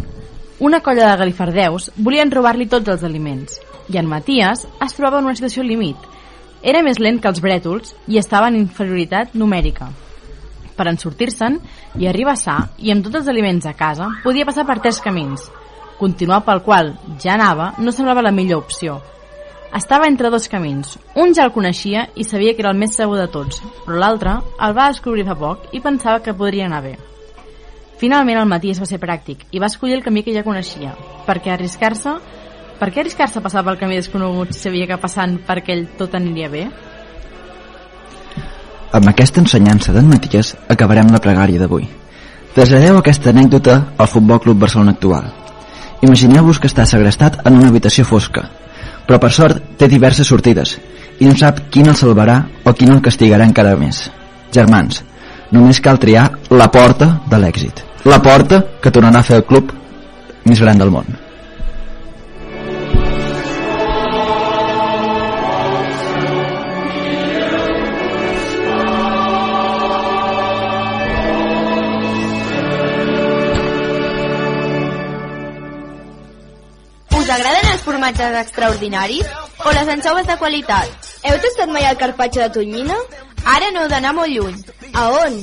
una 0.59 0.82
colla 0.84 1.11
de 1.11 1.20
galifardeus 1.22 1.91
volien 1.95 2.32
robar-li 2.32 2.67
tots 2.67 2.91
els 2.91 3.03
aliments 3.07 3.61
i 3.89 3.97
en 3.97 4.09
Maties 4.09 4.65
es 4.67 4.95
trobava 4.97 5.22
en 5.22 5.30
una 5.30 5.36
situació 5.38 5.63
límit. 5.63 5.97
Era 6.61 6.84
més 6.84 6.99
lent 6.99 7.22
que 7.22 7.30
els 7.32 7.39
brètols 7.41 7.93
i 8.11 8.20
estava 8.20 8.49
en 8.51 8.57
inferioritat 8.59 9.38
numèrica. 9.39 9.88
Per 10.76 10.88
en 10.88 10.99
sortir-se'n 10.99 11.57
i 11.99 12.09
arribar 12.11 12.36
sa 12.39 12.57
i 12.78 12.91
amb 12.91 13.05
tots 13.05 13.22
els 13.22 13.32
aliments 13.32 13.65
a 13.67 13.74
casa, 13.76 14.09
podia 14.24 14.47
passar 14.47 14.67
per 14.67 14.82
tres 14.84 14.99
camins. 15.03 15.47
Continuar 15.99 16.43
pel 16.47 16.61
qual 16.63 16.93
ja 17.24 17.34
anava 17.38 17.74
no 17.80 17.95
semblava 17.95 18.24
la 18.24 18.36
millor 18.36 18.65
opció. 18.65 18.99
Estava 19.76 20.07
entre 20.07 20.32
dos 20.34 20.47
camins. 20.49 20.97
Un 21.15 21.36
ja 21.38 21.45
el 21.45 21.53
coneixia 21.53 22.07
i 22.15 22.26
sabia 22.26 22.55
que 22.55 22.63
era 22.65 22.72
el 22.74 22.80
més 22.80 22.95
segur 22.97 23.20
de 23.20 23.28
tots, 23.30 23.61
però 23.86 23.99
l'altre 24.01 24.39
el 24.65 24.76
va 24.78 24.89
descobrir 24.89 25.28
fa 25.28 25.38
poc 25.38 25.70
i 25.78 25.82
pensava 25.84 26.24
que 26.26 26.34
podria 26.34 26.65
anar 26.65 26.82
bé. 26.88 26.95
Finalment 28.01 28.39
el 28.39 28.49
Matías 28.49 28.80
va 28.82 28.88
ser 28.89 28.97
pràctic 28.99 29.45
i 29.51 29.59
va 29.61 29.67
escollir 29.70 29.99
el 29.99 30.03
camí 30.03 30.24
que 30.24 30.34
ja 30.34 30.45
coneixia, 30.45 30.95
perquè 31.28 31.53
arriscar-se 31.53 32.15
per 32.80 32.93
què 32.95 33.01
arriscar-se 33.01 33.41
a 33.41 33.43
passar 33.43 33.65
pel 33.67 33.78
camí 33.78 33.97
desconegut 33.99 34.53
si 34.55 34.63
sabia 34.63 34.88
que 34.88 34.97
passant 34.97 35.36
per 35.45 35.57
aquell 35.59 35.84
tot 35.99 36.15
aniria 36.15 36.47
bé? 36.49 36.63
Amb 38.95 39.11
aquesta 39.11 39.43
ensenyança 39.43 39.93
d'en 39.93 40.07
Matías 40.09 40.55
acabarem 40.72 41.11
la 41.11 41.20
pregària 41.22 41.59
d'avui. 41.61 41.86
Traslladeu 42.55 42.97
aquesta 42.97 43.30
anècdota 43.30 43.76
al 43.97 44.09
Futbol 44.09 44.39
Club 44.41 44.63
Barcelona 44.63 44.95
actual. 44.95 45.28
Imagineu-vos 46.01 46.57
que 46.57 46.72
està 46.72 46.88
segrestat 46.88 47.41
en 47.43 47.59
una 47.59 47.67
habitació 47.70 48.07
fosca, 48.07 48.47
però 49.10 49.18
per 49.18 49.32
sort 49.34 49.74
té 49.82 49.88
diverses 49.89 50.28
sortides 50.30 50.76
i 51.20 51.26
no 51.26 51.34
sap 51.36 51.64
quin 51.74 51.89
el 51.89 51.97
salvarà 51.97 52.36
o 52.64 52.74
quin 52.78 52.93
el 52.93 53.01
castigarà 53.01 53.47
encara 53.49 53.74
més. 53.80 54.03
Germans, 54.53 55.01
només 55.51 55.82
cal 55.82 55.97
triar 55.97 56.28
la 56.53 56.70
porta 56.70 57.10
de 57.32 57.39
l'èxit. 57.41 57.82
La 58.05 58.22
porta 58.22 58.62
que 58.84 58.93
tornarà 58.93 59.24
a 59.24 59.28
fer 59.32 59.41
el 59.41 59.47
club 59.49 59.74
més 60.45 60.62
gran 60.62 60.78
del 60.78 60.93
món. 60.93 61.10
Formatges 78.10 78.41
extraordinaris 78.41 79.26
o 79.66 79.72
les 79.72 79.88
anxoves 79.88 80.26
de 80.28 80.38
qualitat? 80.38 80.89
Heu 81.24 81.38
tastat 81.38 81.70
mai 81.70 81.86
el 81.86 81.97
carpaccio 81.97 82.41
de 82.41 82.49
tonyina? 82.49 82.95
Ara 83.45 83.72
no 83.72 83.84
heu 83.84 83.89
d'anar 83.89 84.14
molt 84.14 84.32
lluny. 84.34 84.57
A 84.93 85.10
on? 85.12 85.38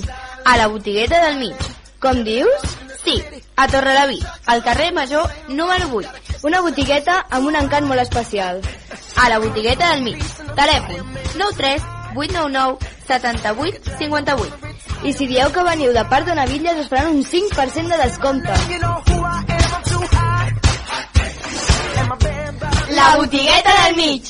A 0.44 0.56
la 0.56 0.66
botigueta 0.68 1.20
del 1.26 1.38
mig. 1.38 1.56
Com 2.00 2.24
dius? 2.24 2.76
Sí, 3.04 3.22
a 3.56 3.68
Torrelavit, 3.68 4.24
al 4.46 4.62
carrer 4.64 4.92
Major 4.92 5.30
número 5.48 5.86
8. 5.92 6.08
Una 6.42 6.60
botigueta 6.60 7.24
amb 7.30 7.46
un 7.46 7.56
encant 7.56 7.86
molt 7.86 8.00
especial. 8.02 8.60
A 9.16 9.28
la 9.28 9.38
botigueta 9.38 9.92
del 9.92 10.02
mig. 10.02 10.22
Telèfon 10.56 11.06
93 11.38 11.82
899 12.16 12.78
78 13.06 13.98
58. 13.98 14.74
I 15.04 15.12
si 15.12 15.26
dieu 15.28 15.52
que 15.52 15.62
veniu 15.62 15.92
de 15.92 16.04
part 16.10 16.26
de 16.26 16.34
Navilles 16.34 16.80
us 16.82 16.88
faran 16.88 17.14
un 17.14 17.22
5% 17.22 17.94
de 17.94 18.02
descompte. 18.02 19.55
La 22.90 23.16
botigueta 23.16 23.84
del 23.84 23.96
mig. 23.96 24.22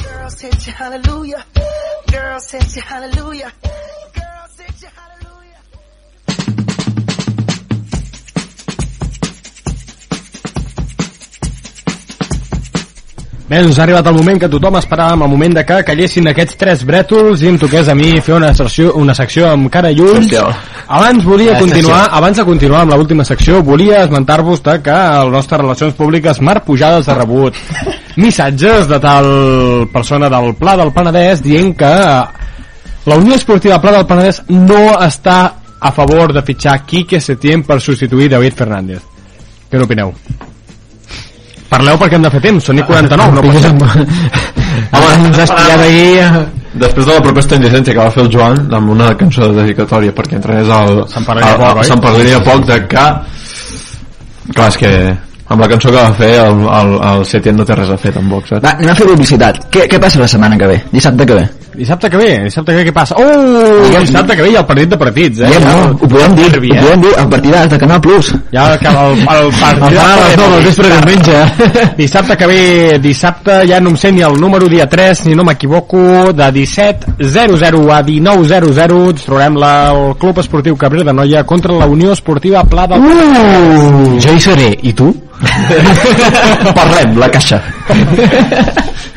Bé, 13.47 13.61
doncs 13.62 13.76
ha 13.78 13.84
arribat 13.84 14.07
el 14.11 14.16
moment 14.16 14.40
que 14.42 14.49
tothom 14.51 14.74
esperàvem, 14.80 15.20
el 15.22 15.30
moment 15.30 15.53
de 15.55 15.62
que 15.62 15.76
callessin 15.86 16.26
aquests 16.32 16.57
tres 16.59 16.80
brètols 16.86 17.44
i 17.44 17.51
em 17.53 17.59
toqués 17.62 17.86
a 17.86 17.94
mi 17.94 18.09
fer 18.20 18.34
una 18.40 18.49
secció, 18.59 18.88
una 18.99 19.14
secció 19.14 19.47
amb 19.53 19.68
cara 19.70 19.92
i 19.94 20.01
ulls. 20.03 20.24
Secció. 20.26 20.49
Abans 20.88 21.22
volia 21.24 21.53
Eh, 21.55 21.61
continuar, 21.61 22.01
secció. 22.01 22.16
abans 22.18 22.36
de 22.40 22.44
continuar 22.44 22.80
amb 22.82 22.94
l'última 22.94 23.24
secció, 23.24 23.62
volia 23.62 24.03
esmentar-vos 24.03 24.61
que 24.82 24.90
el 24.90 25.30
nostre 25.30 25.59
Relacions 25.59 25.94
Públiques 25.94 26.40
Marc 26.40 26.64
Pujades 26.64 27.09
ha 27.09 27.14
rebut 27.14 27.55
missatges 28.16 28.88
de 28.88 28.99
tal 28.99 29.88
persona 29.92 30.28
del 30.28 30.55
Pla 30.57 30.76
del 30.76 30.90
Penedès 30.92 31.40
dient 31.42 31.76
que 31.76 31.92
la 33.07 33.14
Unió 33.16 33.36
Esportiva 33.36 33.80
Pla 33.80 33.92
del 33.92 34.07
Penedès 34.07 34.42
no 34.49 34.99
està 34.99 35.53
a 35.78 35.92
favor 35.92 36.32
de 36.32 36.42
fitxar 36.42 36.80
Quique 36.84 37.20
Setién 37.20 37.62
per 37.62 37.80
substituir 37.80 38.28
David 38.28 38.55
Fernández. 38.59 39.03
Què 39.70 39.78
n'opineu? 39.78 40.12
Parleu 41.71 41.99
perquè 41.99 42.14
hem 42.19 42.23
de 42.27 42.31
fer 42.31 42.41
temps, 42.45 42.64
són 42.69 42.79
i 42.79 42.85
49, 42.87 43.35
no 43.35 43.43
passa. 43.43 43.73
Home, 44.97 45.11
ens 45.27 45.39
has 45.43 45.51
pillat 45.57 45.83
aquí... 45.83 46.07
Després 46.77 47.07
de 47.09 47.14
la 47.17 47.23
proposta 47.25 47.57
indecència 47.57 47.95
que 47.97 48.03
va 48.05 48.11
fer 48.12 48.23
el 48.27 48.31
Joan 48.33 48.59
amb 48.77 48.91
una 48.93 49.07
cançó 49.17 49.47
de 49.49 49.62
dedicatòria 49.62 50.12
perquè 50.14 50.37
entrenés 50.37 50.69
al... 50.69 51.01
Se'n 51.09 51.25
parlaria 51.25 51.55
al- 51.57 51.62
poc? 51.62 51.85
Se'n 51.89 52.03
parlaria 52.05 52.41
poc 52.45 52.67
de 52.69 52.77
que... 52.93 53.07
Clar, 54.53 54.67
és 54.69 54.77
que 54.79 54.91
amb 55.49 55.62
la 55.62 55.69
cançó 55.73 55.91
que 55.91 55.97
va 56.03 56.12
fer 56.19 56.33
el, 56.43 56.61
el, 56.81 56.93
el 57.11 57.25
Setien 57.27 57.57
no 57.59 57.64
té 57.67 57.75
res 57.79 57.91
a 57.91 57.97
fer 57.99 58.12
tampoc, 58.14 58.47
saps? 58.51 58.62
Va, 58.67 58.75
anem 58.77 58.93
a 58.93 58.99
fer 58.99 59.07
publicitat. 59.09 59.62
Què, 59.73 59.87
què 59.91 60.01
passa 60.03 60.21
la 60.23 60.29
setmana 60.31 60.59
que 60.61 60.69
ve? 60.71 60.77
Dissabte 60.93 61.27
que 61.27 61.39
ve? 61.41 61.47
Dissabte 61.77 62.09
que 62.09 62.16
ve, 62.16 62.29
dissabte 62.47 62.72
que 62.72 62.79
ve 62.79 62.85
què 62.89 62.93
passa? 62.97 63.16
Oh, 63.20 63.85
dissabte 64.01 64.37
que 64.37 64.45
ve 64.47 64.53
hi 64.53 64.57
ha 64.57 64.62
el 64.62 64.68
partit 64.68 64.93
de 64.93 64.99
partits, 65.01 65.43
eh? 65.45 65.51
Ja, 65.53 65.61
no, 65.61 65.91
ho 65.93 66.09
podem 66.09 66.37
dir, 66.39 66.47
Derbi, 66.55 66.70
ho 66.72 66.77
eh? 66.79 66.85
podem 66.87 67.03
dir, 67.05 67.12
el 67.20 67.29
partidàs 67.35 67.68
de 67.72 67.81
Canal 67.83 68.01
Plus. 68.07 68.31
Ja 68.55 68.64
el, 68.72 68.77
el 68.77 69.18
partit 69.27 69.37
El 69.37 69.53
fan 69.61 69.83
a 69.85 70.14
les 70.22 70.39
nou 70.41 70.55
del 70.55 70.64
vespre 70.64 70.93
diumenge. 70.95 71.43
Dissabte 71.99 72.39
que 72.41 72.49
ve, 72.49 72.62
dissabte 73.05 73.59
ja 73.68 73.83
no 73.85 73.93
em 73.93 74.01
sé 74.01 74.12
ni 74.16 74.24
el 74.24 74.41
número 74.41 74.70
dia 74.72 74.89
3, 74.89 75.27
ni 75.29 75.37
no 75.37 75.45
m'equivoco, 75.45 76.33
de 76.33 76.49
17.00 76.61 77.85
a 77.93 78.01
19.00 78.07 79.05
ens 79.12 79.29
trobem 79.29 79.61
la, 79.61 79.74
el 79.93 80.16
Club 80.22 80.41
Esportiu 80.41 80.81
Cabrera 80.81 81.11
de 81.11 81.16
Noia 81.20 81.45
contra 81.45 81.77
la 81.77 81.87
Unió 81.87 82.16
Esportiva 82.16 82.64
Pla 82.64 82.89
del... 82.89 83.05
Uh, 83.05 84.16
jo 84.16 84.33
hi 84.33 84.41
seré, 84.41 84.72
i 84.81 84.97
tu? 84.97 85.12
Parlem, 86.78 87.16
la 87.20 87.28
caixa. 87.32 87.61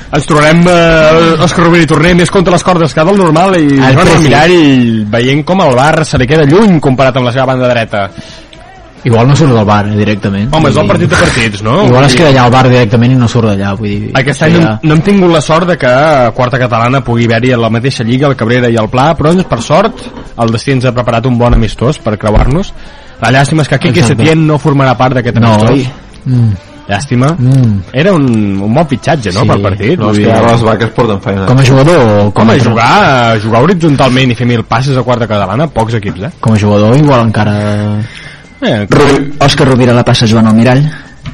Ens 0.10 0.26
trobarem 0.26 0.64
eh, 0.66 1.46
Òscar 1.46 1.68
Rovira 1.68 1.86
i 1.86 1.90
Torner 1.90 2.16
més 2.18 2.32
contra 2.34 2.56
les 2.56 2.66
cordes 2.66 2.96
que 2.98 3.06
del 3.06 3.20
normal 3.22 3.56
i 3.60 3.66
El 3.78 3.94
Joan 3.94 4.08
Preci. 4.08 4.26
Mirall 4.26 4.60
veient 5.14 5.44
com 5.46 5.62
el 5.66 5.76
bar 5.78 6.04
se 6.10 6.18
li 6.18 6.28
queda 6.30 6.48
lluny 6.50 6.80
comparat 6.82 7.20
amb 7.20 7.30
la 7.30 7.34
seva 7.36 7.52
banda 7.52 7.70
dreta. 7.70 8.08
Igual 9.06 9.30
no 9.30 9.36
surt 9.38 9.54
del 9.56 9.64
bar, 9.64 9.86
eh, 9.88 9.96
directament. 9.96 10.50
Home, 10.54 10.70
és 10.74 10.78
el 10.82 10.88
partit 10.90 11.08
de 11.14 11.16
partits, 11.16 11.62
no? 11.64 11.86
Igual 11.88 12.04
es 12.10 12.16
queda 12.18 12.34
allà 12.34 12.42
al 12.50 12.52
bar 12.52 12.66
directament 12.68 13.14
i 13.14 13.20
no 13.22 13.30
surt 13.32 13.48
d'allà, 13.48 13.70
vull 13.80 13.88
dir... 13.94 14.10
Aquest 14.20 14.44
any 14.44 14.58
no, 14.60 14.74
no 14.84 14.98
hem 14.98 15.04
tingut 15.06 15.32
la 15.32 15.40
sort 15.46 15.70
de 15.70 15.78
que 15.80 15.88
a 15.88 16.34
quarta 16.36 16.60
catalana 16.60 17.00
pugui 17.06 17.30
haver-hi 17.30 17.54
a 17.56 17.62
la 17.62 17.70
mateixa 17.72 18.04
lliga 18.04 18.28
el 18.28 18.36
Cabrera 18.36 18.68
i 18.68 18.76
el 18.82 18.90
Pla, 18.92 19.14
però 19.16 19.32
per 19.48 19.62
sort 19.64 20.04
el 20.36 20.52
destí 20.52 20.76
ens 20.76 20.90
ha 20.90 20.92
preparat 20.92 21.30
un 21.32 21.38
bon 21.40 21.56
amistós 21.56 22.02
per 22.04 22.18
creuar-nos. 22.20 22.74
La 23.22 23.32
llàstima 23.32 23.64
és 23.64 23.72
que 23.72 23.80
Quique 23.80 24.04
Exacte. 24.04 24.20
Setién 24.24 24.46
no 24.48 24.60
formarà 24.60 24.98
part 25.00 25.16
d'aquest 25.16 25.40
No, 25.40 25.54
amistós. 25.54 25.72
oi? 25.78 26.09
Mm. 26.26 26.52
Llàstima. 26.90 27.28
Mm. 27.38 27.74
Era 27.94 28.14
un, 28.18 28.24
un 28.66 28.74
bon 28.74 28.88
fitxatge, 28.90 29.30
no, 29.36 29.42
Sí. 29.44 29.48
pel 29.52 29.62
partit? 29.62 30.00
No, 30.00 30.10
és 30.12 30.18
que 30.24 30.32
ara 30.34 30.52
les 30.56 30.64
vaques 30.66 30.90
porten 30.96 31.20
feina. 31.22 31.46
Com 31.46 31.60
a 31.60 31.64
jugador 31.64 32.32
com 32.34 32.48
Home, 32.48 32.56
a... 32.56 32.64
jugar, 32.64 33.40
jugar 33.44 33.62
horitzontalment 33.62 34.32
i 34.32 34.36
fer 34.40 34.48
mil 34.50 34.64
passes 34.66 34.98
a 34.98 35.04
quarta 35.06 35.28
catalana, 35.30 35.68
pocs 35.70 35.94
equips, 36.00 36.24
eh? 36.26 36.32
Com 36.42 36.54
a 36.54 36.58
jugador 36.58 36.98
igual 36.98 37.28
encara... 37.28 37.54
eh 38.62 38.88
Ru 38.90 39.06
Òscar 39.40 39.68
Rovira 39.70 39.94
la 39.94 40.04
passa 40.04 40.26
Joan 40.28 40.48
Almirall. 40.48 40.82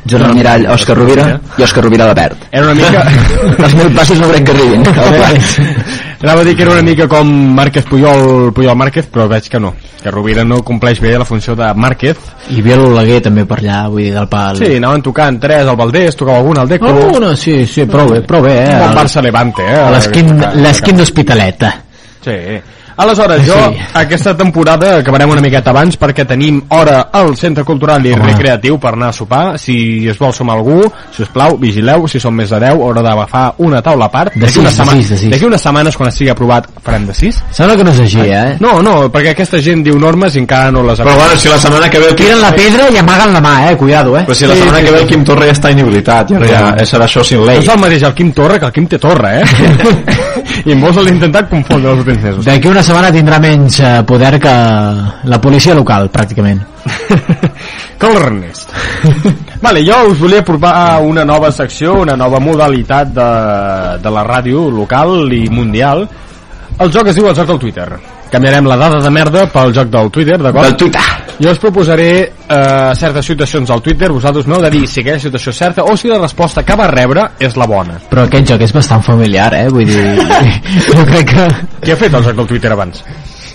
Joan 0.06 0.28
Almirall, 0.30 0.68
Òscar 0.70 0.96
Rovira 1.00 1.28
i 1.58 1.64
Òscar 1.66 1.84
Rovira 1.84 2.06
la 2.06 2.16
perd. 2.18 2.48
era 2.52 2.68
una 2.70 2.76
mica... 2.78 3.02
Els 3.66 3.74
mil 3.74 3.90
passos 3.96 4.20
no 4.22 4.30
crec 4.30 4.46
que 4.46 4.54
arribin. 4.54 4.84
Anava 6.26 6.42
a 6.42 6.46
dir 6.46 6.56
que 6.56 6.64
era 6.64 6.72
una 6.72 6.82
mica 6.82 7.08
com 7.08 7.28
Márquez 7.54 7.86
Puyol, 7.86 8.52
Puyol 8.54 8.78
Márquez, 8.78 9.06
però 9.14 9.28
veig 9.30 9.50
que 9.52 9.60
no. 9.60 9.74
Que 10.02 10.10
Rovira 10.14 10.46
no 10.46 10.62
compleix 10.66 11.02
bé 11.02 11.12
la 11.18 11.26
funció 11.26 11.54
de 11.58 11.68
Márquez. 11.74 12.18
I 12.56 12.62
Biel 12.66 12.86
Oleguer 12.86 13.20
també 13.26 13.44
per 13.46 13.60
allà, 13.60 13.84
vull 13.92 14.06
dir, 14.06 14.14
del 14.16 14.30
pal. 14.32 14.58
Sí, 14.62 14.72
anaven 14.80 15.04
tocant 15.06 15.38
tres 15.42 15.68
al 15.68 15.78
Valdés, 15.78 16.18
tocava 16.18 16.40
algun 16.42 16.62
al 16.62 16.72
Deco. 16.72 16.90
Oh, 16.90 17.20
no, 17.22 17.36
sí, 17.36 17.60
sí, 17.70 17.86
prou 17.90 18.10
bé, 18.14 18.22
prou 18.26 18.46
bé, 18.46 18.56
eh? 18.64 18.72
Un 18.78 18.88
bon 18.88 18.98
Barça 19.02 19.22
Levante, 19.26 19.68
eh? 19.68 19.84
A 19.84 19.92
l'esquin 19.94 20.34
l'esquin 20.64 21.02
d'Hospitalet. 21.02 21.68
Sí. 22.26 22.40
Aleshores, 22.98 23.46
jo 23.46 23.54
Sí. 23.56 23.80
aquesta 23.94 24.36
temporada 24.38 24.98
acabarem 25.00 25.30
una 25.30 25.42
miqueta 25.42 25.70
abans 25.72 25.98
perquè 26.00 26.26
tenim 26.26 26.62
hora 26.70 27.10
al 27.12 27.36
Centre 27.36 27.64
Cultural 27.64 28.06
i 28.06 28.14
Home. 28.14 28.26
Recreatiu 28.32 28.80
per 28.80 28.94
anar 28.94 29.10
a 29.10 29.14
sopar. 29.14 29.60
Si 29.60 30.08
es 30.08 30.18
vol 30.18 30.34
sumar 30.34 30.56
algú, 30.56 30.82
si 31.12 31.24
us 31.24 31.30
plau, 31.30 31.58
vigileu, 31.58 32.08
si 32.08 32.20
són 32.20 32.34
més 32.36 32.50
de 32.50 32.60
10, 32.60 32.80
haurà 32.80 33.02
d'agafar 33.04 33.54
una 33.58 33.82
taula 33.82 34.06
a 34.06 34.12
part. 34.12 34.34
De 34.34 34.46
D'aquí 34.46 34.60
unes 34.60 34.78
de 35.10 35.18
sis. 35.18 35.30
D'aquí 35.30 35.46
unes 35.46 35.62
setmanes, 35.62 35.98
quan 35.98 36.10
estigui 36.10 36.30
aprovat, 36.30 36.68
farem 36.84 37.06
de 37.08 37.14
6. 37.14 37.44
Sembla 37.52 37.76
que 37.76 37.84
no 37.84 37.92
és 37.92 38.00
així, 38.00 38.20
eh? 38.22 38.58
No, 38.60 38.82
no, 38.82 39.12
perquè 39.12 39.32
aquesta 39.32 39.60
gent 39.62 39.84
diu 39.84 40.00
normes 40.00 40.36
i 40.36 40.40
encara 40.40 40.72
no 40.72 40.84
les 40.84 41.00
ha 41.00 41.04
Però 41.04 41.16
bueno, 41.16 41.36
si 41.38 41.50
la 41.50 41.58
setmana 41.60 41.90
que 41.90 42.00
ve... 42.00 42.14
Tiren 42.16 42.40
la 42.42 42.52
pedra 42.56 42.90
i 42.94 42.98
amaguen 42.98 43.34
la 43.34 43.42
mà, 43.42 43.72
eh? 43.72 43.76
Cuidado, 43.78 44.18
eh? 44.18 44.24
Però 44.26 44.34
si 44.34 44.46
la 44.46 44.54
Sí, 44.54 44.60
setmana 44.62 44.80
sí, 44.80 44.86
que 44.86 44.92
ve 44.92 45.02
el 45.02 45.08
Quim 45.08 45.24
Torra 45.26 45.46
ja 45.46 45.52
està 45.52 45.72
inhabilitat, 45.72 46.30
ja, 46.32 46.40
ja, 46.40 46.76
ja 46.78 46.86
serà 46.86 47.06
això 47.06 47.24
sin 47.24 47.40
No 47.40 47.46
lei. 47.46 47.60
és 47.60 47.68
el 47.68 47.80
mateix 47.80 48.04
el 48.04 48.14
Quim 48.14 48.32
Torra 48.32 48.60
que 48.60 48.66
el 48.66 48.72
Quim 48.72 48.88
té 48.88 48.98
torra, 49.00 49.40
eh? 49.42 49.44
I 50.66 50.76
molts 50.76 50.98
l'han 50.98 51.14
intentat 51.16 51.50
confondre 51.50 51.92
els 51.92 52.00
últims 52.06 52.24
mesos. 52.24 52.46
D'aquí 52.46 52.68
una 52.72 52.82
setmana 52.86 53.10
tindrà 53.10 53.40
menys 53.42 53.80
eh, 53.82 53.92
poder 54.06 54.38
que 54.40 54.54
la 55.26 55.40
policia 55.42 55.74
local, 55.74 56.10
pràcticament. 56.14 56.62
que 58.00 58.12
l'Ernest. 58.14 58.70
vale, 59.66 59.82
jo 59.88 59.98
us 60.12 60.20
volia 60.22 60.44
provar 60.46 61.02
una 61.02 61.26
nova 61.26 61.50
secció, 61.52 61.96
una 62.04 62.16
nova 62.20 62.40
modalitat 62.40 63.14
de, 63.16 63.30
de 64.04 64.14
la 64.14 64.26
ràdio 64.28 64.68
local 64.70 65.34
i 65.34 65.48
mundial. 65.50 66.06
El 66.78 66.94
joc 66.94 67.10
es 67.10 67.18
diu 67.18 67.32
el 67.32 67.38
joc 67.38 67.50
del 67.56 67.64
Twitter. 67.64 67.90
Canviarem 68.36 68.66
la 68.68 68.76
dada 68.76 69.00
de 69.00 69.12
merda 69.16 69.46
pel 69.48 69.72
joc 69.72 69.88
del 69.94 70.10
Twitter, 70.12 70.36
d'acord? 70.42 70.68
Del 70.68 70.76
Twitter. 70.76 71.04
Jo 71.40 71.52
us 71.52 71.60
proposaré 71.60 72.10
eh, 72.28 72.92
certes 73.00 73.26
situacions 73.32 73.70
al 73.72 73.82
Twitter, 73.84 74.10
vosaltres 74.12 74.48
no, 74.52 74.60
de 74.64 74.72
dir 74.74 74.84
si 74.92 75.00
aquella 75.00 75.20
situació 75.24 75.54
és 75.54 75.60
certa 75.62 75.86
o 75.88 75.96
si 75.96 76.12
la 76.12 76.20
resposta 76.20 76.64
que 76.68 76.76
va 76.76 76.90
rebre 76.92 77.30
és 77.40 77.56
la 77.56 77.68
bona. 77.68 77.96
Però 78.12 78.26
aquest 78.28 78.52
joc 78.52 78.66
és 78.68 78.74
bastant 78.76 79.04
familiar, 79.08 79.54
eh? 79.56 79.70
Vull 79.72 79.88
dir... 79.88 80.04
jo 80.90 81.06
crec 81.08 81.32
que... 81.32 81.48
Qui 81.86 81.96
ha 81.96 82.00
fet 82.00 82.20
el 82.20 82.28
joc 82.28 82.42
del 82.42 82.50
Twitter 82.52 82.74
abans? 82.76 83.04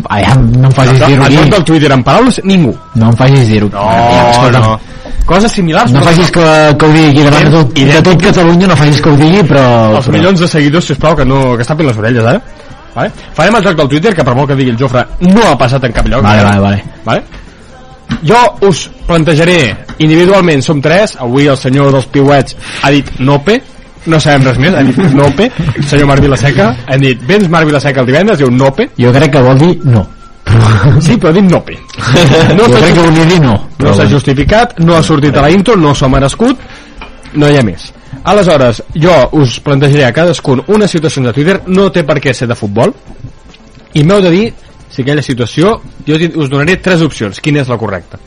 Ai, 0.09 0.25
no 0.49 0.71
em 0.71 0.73
facis 0.73 1.03
dir-ho 1.03 1.27
el 1.29 1.37
joc 1.37 1.53
del 1.57 1.67
Twitter 1.73 1.93
en 1.93 2.05
paraules, 2.07 2.41
ningú. 2.49 2.73
No 2.97 3.11
em 3.13 3.19
facis 3.21 3.53
dir-ho. 3.53 3.69
No, 3.75 4.49
no. 4.57 4.79
Coses 5.29 5.53
similars. 5.53 5.93
No 5.93 6.01
però- 6.01 6.15
facis 6.15 6.33
que, 6.33 6.47
que 6.81 6.89
ho 6.89 6.95
digui 6.95 7.11
aquí 7.11 7.27
davant 7.29 7.45
de 7.45 7.53
tot, 7.59 7.77
de 7.93 8.01
tot 8.09 8.25
Catalunya, 8.31 8.71
no 8.73 8.81
facis 8.81 9.05
que 9.05 9.13
ho 9.13 9.21
digui, 9.21 9.45
però... 9.45 9.67
els 9.99 10.09
però... 10.09 10.17
milions 10.17 10.41
de 10.41 10.49
seguidors, 10.49 10.89
sisplau, 10.89 11.17
que, 11.21 11.29
no, 11.29 11.43
que 11.57 11.67
es 11.67 11.71
tapin 11.71 11.91
les 11.91 12.01
orelles, 12.01 12.33
ara. 12.33 12.60
Vale? 12.95 13.13
Farem 13.37 13.59
el 13.59 13.65
joc 13.65 13.77
del 13.79 13.89
Twitter, 13.89 14.15
que 14.15 14.25
per 14.27 14.35
molt 14.35 14.51
que 14.51 14.59
digui 14.59 14.75
el 14.75 14.79
Jofre, 14.81 15.05
no 15.29 15.45
ha 15.51 15.57
passat 15.59 15.85
en 15.87 15.95
cap 15.95 16.09
lloc. 16.11 16.25
Vale, 16.27 16.45
vale, 16.45 16.61
vale. 16.61 16.83
vale? 17.05 17.41
Jo 18.27 18.39
us 18.67 18.89
plantejaré 19.07 19.59
individualment, 20.03 20.63
som 20.65 20.81
tres, 20.83 21.15
avui 21.21 21.47
el 21.49 21.57
senyor 21.57 21.93
dels 21.95 22.09
piuets 22.11 22.57
ha 22.83 22.91
dit 22.93 23.13
nope, 23.23 23.61
no 24.11 24.19
sabem 24.21 24.49
res 24.49 24.59
més, 24.61 24.75
ha 24.75 24.83
dit 24.85 24.99
nope, 25.15 25.47
el 25.77 25.87
senyor 25.87 26.09
Marc 26.11 26.25
Vilaseca, 26.25 26.71
hem 26.91 27.05
dit, 27.05 27.23
vens 27.29 27.49
Marc 27.53 27.69
Vilaseca 27.69 28.03
el 28.03 28.11
divendres, 28.11 28.41
diu 28.41 28.51
nope, 28.51 28.91
Jo 28.99 29.13
crec 29.15 29.37
que 29.37 29.45
vol 29.45 29.61
dir 29.61 29.77
no. 29.85 30.05
sí, 31.05 31.17
però 31.17 31.31
ha 31.31 31.37
dit 31.37 31.47
nope. 31.47 31.77
No 32.57 32.67
jo 32.67 32.81
crec 32.81 32.95
que 32.97 33.07
volia 33.07 33.29
dir 33.29 33.41
no. 33.45 33.55
no 33.79 33.95
s'ha 33.95 34.09
justificat, 34.11 34.79
no 34.83 34.97
ha 34.97 35.03
sortit 35.07 35.37
a 35.37 35.47
la 35.47 35.55
intro, 35.55 35.77
no 35.79 35.95
s'ha 35.95 36.11
merescut, 36.11 36.61
no 37.35 37.49
hi 37.49 37.61
ha 37.61 37.65
més. 37.65 37.91
Aleshores, 38.25 38.83
jo 38.95 39.15
us 39.41 39.61
plantejaré 39.65 40.05
a 40.05 40.13
cadascun 40.13 40.65
una 40.69 40.89
situació 40.89 41.23
de 41.25 41.33
Twitter, 41.33 41.61
no 41.69 41.89
té 41.93 42.05
per 42.05 42.19
què 42.21 42.35
ser 42.37 42.51
de 42.51 42.59
futbol, 42.59 42.93
i 43.95 44.05
m'heu 44.05 44.21
de 44.23 44.33
dir 44.35 44.51
si 44.91 45.03
aquella 45.03 45.23
situació, 45.23 45.79
jo 46.07 46.19
us 46.43 46.51
donaré 46.51 46.77
tres 46.83 47.03
opcions, 47.07 47.41
quina 47.41 47.63
és 47.63 47.71
la 47.71 47.79
correcta. 47.81 48.19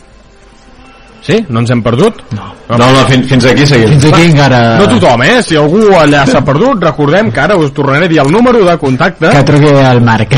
Sí? 1.24 1.38
No 1.48 1.62
ens 1.64 1.72
hem 1.72 1.80
perdut? 1.84 2.20
No. 2.36 2.50
No, 2.74 2.88
no, 2.92 3.04
fins, 3.08 3.30
fins 3.30 3.46
aquí 3.48 3.68
seguim. 3.68 3.94
Fins 3.94 4.10
aquí 4.10 4.26
encara... 4.28 4.60
No 4.80 4.88
tothom, 4.92 5.24
eh? 5.24 5.38
Si 5.46 5.56
algú 5.60 5.86
allà 5.96 6.26
s'ha 6.28 6.42
perdut, 6.44 6.84
recordem 6.84 7.30
que 7.32 7.44
ara 7.46 7.56
us 7.60 7.72
tornaré 7.76 8.10
a 8.10 8.12
dir 8.12 8.20
el 8.26 8.32
número 8.32 8.64
de 8.66 8.76
contacte. 8.82 9.32
Que 9.32 9.46
truqui 9.48 9.72
al 9.72 10.02
Marc. 10.04 10.36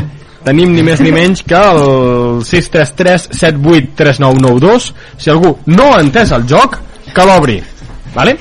Tenim 0.46 0.76
ni 0.76 0.84
més 0.86 1.00
ni 1.02 1.10
menys 1.10 1.40
que 1.42 1.58
el 1.58 2.44
633 2.44 3.30
78 3.32 3.96
3992. 3.98 4.92
Si 5.18 5.32
algú 5.32 5.56
no 5.72 5.88
ha 5.94 6.02
entès 6.04 6.36
el 6.36 6.44
joc, 6.48 6.76
que 7.16 7.26
l'obri. 7.26 7.56
Vale? 8.14 8.36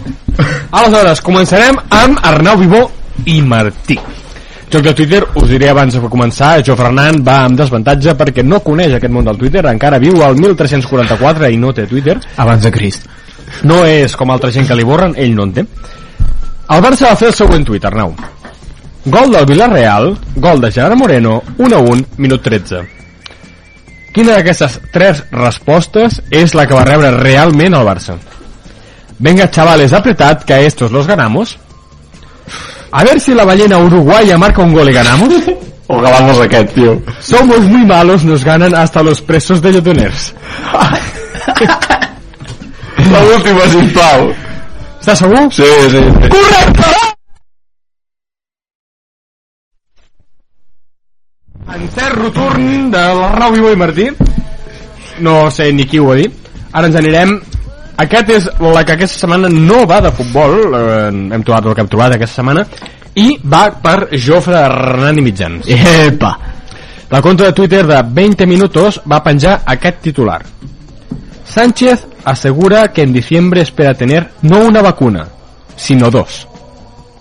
Aleshores, 0.72 1.22
començarem 1.24 1.78
amb 1.90 2.20
Arnau 2.24 2.58
Vivó 2.60 2.84
i 3.26 3.42
Martí. 3.42 3.98
Joc 4.72 4.82
de 4.84 4.94
Twitter, 4.98 5.22
us 5.40 5.48
diré 5.48 5.70
abans 5.70 5.94
de 5.94 6.02
començar, 6.12 6.58
Jo 6.66 6.76
Fernand 6.76 7.22
va 7.24 7.44
amb 7.46 7.60
desavantatge 7.60 8.16
perquè 8.20 8.44
no 8.44 8.60
coneix 8.66 8.98
aquest 8.98 9.14
món 9.14 9.28
del 9.28 9.38
Twitter, 9.40 9.64
encara 9.70 10.02
viu 10.02 10.24
al 10.26 10.36
1344 10.36 11.52
i 11.54 11.60
no 11.62 11.72
té 11.74 11.86
Twitter. 11.88 12.18
Abans 12.42 12.66
de 12.66 12.72
Crist. 12.76 13.06
No 13.64 13.84
és 13.86 14.16
com 14.18 14.34
altra 14.34 14.52
gent 14.52 14.68
que 14.68 14.76
li 14.76 14.84
borren, 14.84 15.14
ell 15.16 15.36
no 15.38 15.46
en 15.48 15.54
té. 15.56 15.66
El 16.66 16.82
Barça 16.82 17.12
va 17.12 17.16
fer 17.16 17.30
el 17.30 17.38
següent 17.38 17.64
tuit, 17.64 17.86
Arnau. 17.86 18.16
Gol 19.06 19.32
del 19.32 19.46
Villarreal, 19.46 20.16
gol 20.42 20.62
de 20.62 20.72
Gerard 20.74 20.98
Moreno, 20.98 21.38
1 21.62 21.76
a 21.78 21.80
1, 21.80 22.06
minut 22.18 22.42
13. 22.42 22.82
Quina 24.16 24.38
d'aquestes 24.38 24.80
tres 24.92 25.22
respostes 25.32 26.22
és 26.34 26.56
la 26.58 26.66
que 26.66 26.74
va 26.74 26.88
rebre 26.88 27.12
realment 27.20 27.76
el 27.78 27.86
Barça? 27.86 28.18
Venga, 29.20 29.50
chavales, 29.50 29.94
apretad, 29.94 30.44
que 30.44 30.54
a 30.54 30.60
estos 30.62 30.92
los 30.92 31.08
ganamos. 31.08 31.58
A 32.92 33.04
ver 33.04 33.20
si 33.20 33.34
la 33.34 33.46
ballena 33.46 33.78
uruguaya 33.78 34.38
marca 34.38 34.62
un 34.62 34.74
gol 34.74 34.90
y 34.90 34.94
ganamos. 34.94 35.34
O 35.88 36.02
ganamos 36.02 36.40
aquest, 36.40 36.74
tio. 36.74 37.00
Somos 37.20 37.60
muy 37.60 37.86
malos, 37.86 38.24
nos 38.24 38.44
ganan 38.44 38.74
hasta 38.74 39.04
los 39.04 39.22
presos 39.22 39.62
de 39.62 39.72
Llotoners. 39.72 40.34
La 43.12 43.20
última, 43.36 43.62
sisplau. 43.70 44.34
Estàs 45.00 45.20
segur? 45.20 45.54
Sí, 45.54 45.64
sí. 45.64 45.90
sí. 45.92 46.00
Correcte! 46.34 46.90
Encert 51.76 52.16
roturn 52.18 52.90
del 52.90 53.20
Rau 53.36 53.52
Vivo 53.54 53.70
i 53.70 53.78
Martí 53.78 54.10
no 55.20 55.52
sé 55.52 55.72
ni 55.74 55.86
qui 55.86 56.00
ho 56.00 56.12
ha 56.12 56.18
dit 56.18 56.34
ara 56.72 56.88
ens 56.90 56.98
anirem 56.98 57.38
aquest 57.98 58.30
és 58.30 58.50
la 58.60 58.84
que 58.84 58.94
aquesta 58.98 59.20
setmana 59.24 59.50
no 59.50 59.86
va 59.88 60.02
de 60.02 60.12
futbol 60.12 60.58
eh, 60.76 61.08
hem 61.36 61.44
trobat 61.44 61.66
el 61.70 61.76
que 61.78 61.82
hem 61.86 61.92
trobat 61.92 62.16
aquesta 62.18 62.42
setmana 62.42 62.66
i 63.16 63.38
va 63.44 63.70
per 63.82 64.10
Jofre 64.20 64.58
Hernán 64.60 65.18
i 65.18 65.24
Mitjans 65.24 65.70
Epa! 65.72 66.34
la 67.10 67.22
conta 67.22 67.46
de 67.46 67.54
Twitter 67.54 67.86
de 67.88 68.02
20 68.04 68.46
minutos 68.50 69.00
va 69.10 69.22
penjar 69.24 69.62
aquest 69.66 70.02
titular 70.10 70.42
Sánchez 71.46 72.06
asegura 72.26 72.88
que 72.92 73.04
en 73.04 73.14
diciembre 73.14 73.62
espera 73.62 73.94
tener 73.94 74.32
no 74.42 74.60
una 74.66 74.82
vacuna 74.82 75.28
sino 75.76 76.10
dos 76.10 76.48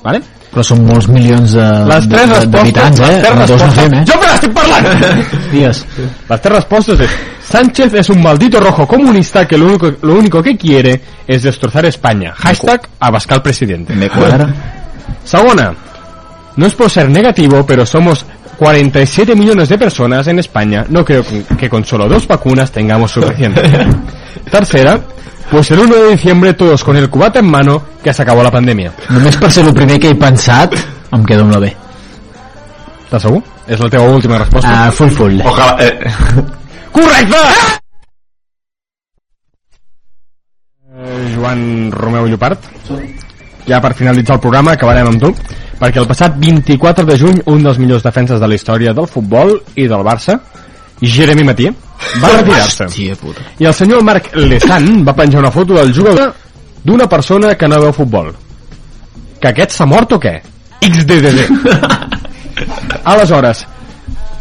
¿vale? 0.02 0.22
Però 0.54 0.62
són 0.62 0.84
molts 0.86 1.08
milions 1.10 1.50
de- 1.56 1.62
les 1.90 2.04
tres 2.08 2.28
de- 2.28 2.34
respostes 2.36 2.50
d'habitants, 2.52 3.00
eh? 3.00 3.06
les 3.10 3.22
tres 3.22 3.34
no 3.34 3.40
respostes 3.42 3.74
fem, 3.74 3.94
eh? 3.94 4.04
jo 4.06 4.18
me 4.20 4.26
l'estic 4.28 4.52
parlant 4.54 4.86
Digues. 5.52 5.80
Las 6.28 6.40
tres 6.44 6.54
respuestas 6.54 7.00
es 7.00 7.10
Sánchez 7.54 7.94
es 7.94 8.10
un 8.10 8.20
maldito 8.20 8.58
rojo 8.58 8.84
comunista 8.84 9.46
que 9.46 9.56
lo 9.56 9.66
único, 9.66 9.92
lo 10.02 10.14
único 10.14 10.42
que 10.42 10.56
quiere 10.56 11.00
es 11.24 11.44
destrozar 11.44 11.86
España. 11.86 12.34
Hashtag 12.36 12.88
Abascal 12.98 13.42
presidente. 13.42 13.94
Me 13.94 14.10
cuadra. 14.10 14.52
Segona, 15.24 15.72
no 16.56 16.66
es 16.66 16.74
por 16.74 16.90
ser 16.90 17.08
negativo, 17.08 17.64
pero 17.64 17.86
somos 17.86 18.26
47 18.58 19.36
millones 19.36 19.68
de 19.68 19.78
personas 19.78 20.26
en 20.26 20.40
España. 20.40 20.84
No 20.88 21.04
creo 21.04 21.24
que 21.56 21.70
con 21.70 21.84
solo 21.84 22.08
dos 22.08 22.26
vacunas 22.26 22.72
tengamos 22.72 23.12
suficiente. 23.12 23.62
Tercera, 24.50 24.98
pues 25.48 25.70
el 25.70 25.78
1 25.78 25.94
de 25.94 26.10
diciembre 26.10 26.54
todos 26.54 26.82
con 26.82 26.96
el 26.96 27.08
cubata 27.08 27.38
en 27.38 27.46
mano 27.46 27.84
que 28.02 28.12
se 28.12 28.20
acabó 28.20 28.42
la 28.42 28.50
pandemia. 28.50 28.90
Només 29.10 29.38
per 29.38 29.52
ser 29.52 29.62
el 29.62 29.78
primer 29.78 30.00
que 30.02 30.10
he 30.10 30.18
pensat, 30.18 30.74
em 31.14 31.22
quedo 31.22 31.46
amb 31.46 31.54
la 31.54 31.62
B. 31.62 31.70
Estàs 33.06 33.28
segur? 33.28 33.44
És 33.70 33.78
la 33.78 33.92
teva 33.94 34.10
última 34.10 34.42
resposta? 34.42 34.74
Ah, 34.74 34.90
full 34.90 35.14
full. 35.14 35.38
Ojalà, 35.38 35.78
eh, 35.86 36.54
Correcte! 36.94 37.42
Eh, 40.94 41.34
Joan 41.34 41.90
Romeu 41.90 42.26
Llopart. 42.30 42.70
Ja 43.66 43.80
per 43.80 43.94
finalitzar 43.98 44.36
el 44.36 44.42
programa 44.44 44.74
acabarem 44.76 45.08
amb 45.10 45.22
tu 45.22 45.30
perquè 45.80 45.98
el 45.98 46.06
passat 46.06 46.36
24 46.38 47.06
de 47.08 47.16
juny 47.18 47.40
un 47.50 47.64
dels 47.64 47.80
millors 47.82 48.04
defenses 48.04 48.38
de 48.40 48.46
la 48.48 48.54
història 48.54 48.92
del 48.94 49.08
futbol 49.10 49.56
i 49.74 49.88
del 49.90 50.04
Barça 50.06 50.36
Jeremy 51.00 51.44
Matí 51.48 51.66
va 52.22 52.30
retirar-se. 52.36 52.86
i 53.58 53.66
el 53.66 53.74
senyor 53.74 54.04
Marc 54.06 54.30
Lesan 54.36 55.02
va 55.04 55.16
penjar 55.16 55.40
una 55.40 55.50
foto 55.50 55.74
del 55.74 55.92
jugador 55.96 56.34
d'una 56.84 57.08
persona 57.08 57.54
que 57.56 57.68
no 57.68 57.80
veu 57.80 57.92
futbol. 57.96 58.34
Que 59.40 59.48
aquest 59.48 59.72
s'ha 59.72 59.86
mort 59.88 60.12
o 60.12 60.20
què? 60.20 60.36
XDDD 60.84 61.48
aleshores 63.12 63.64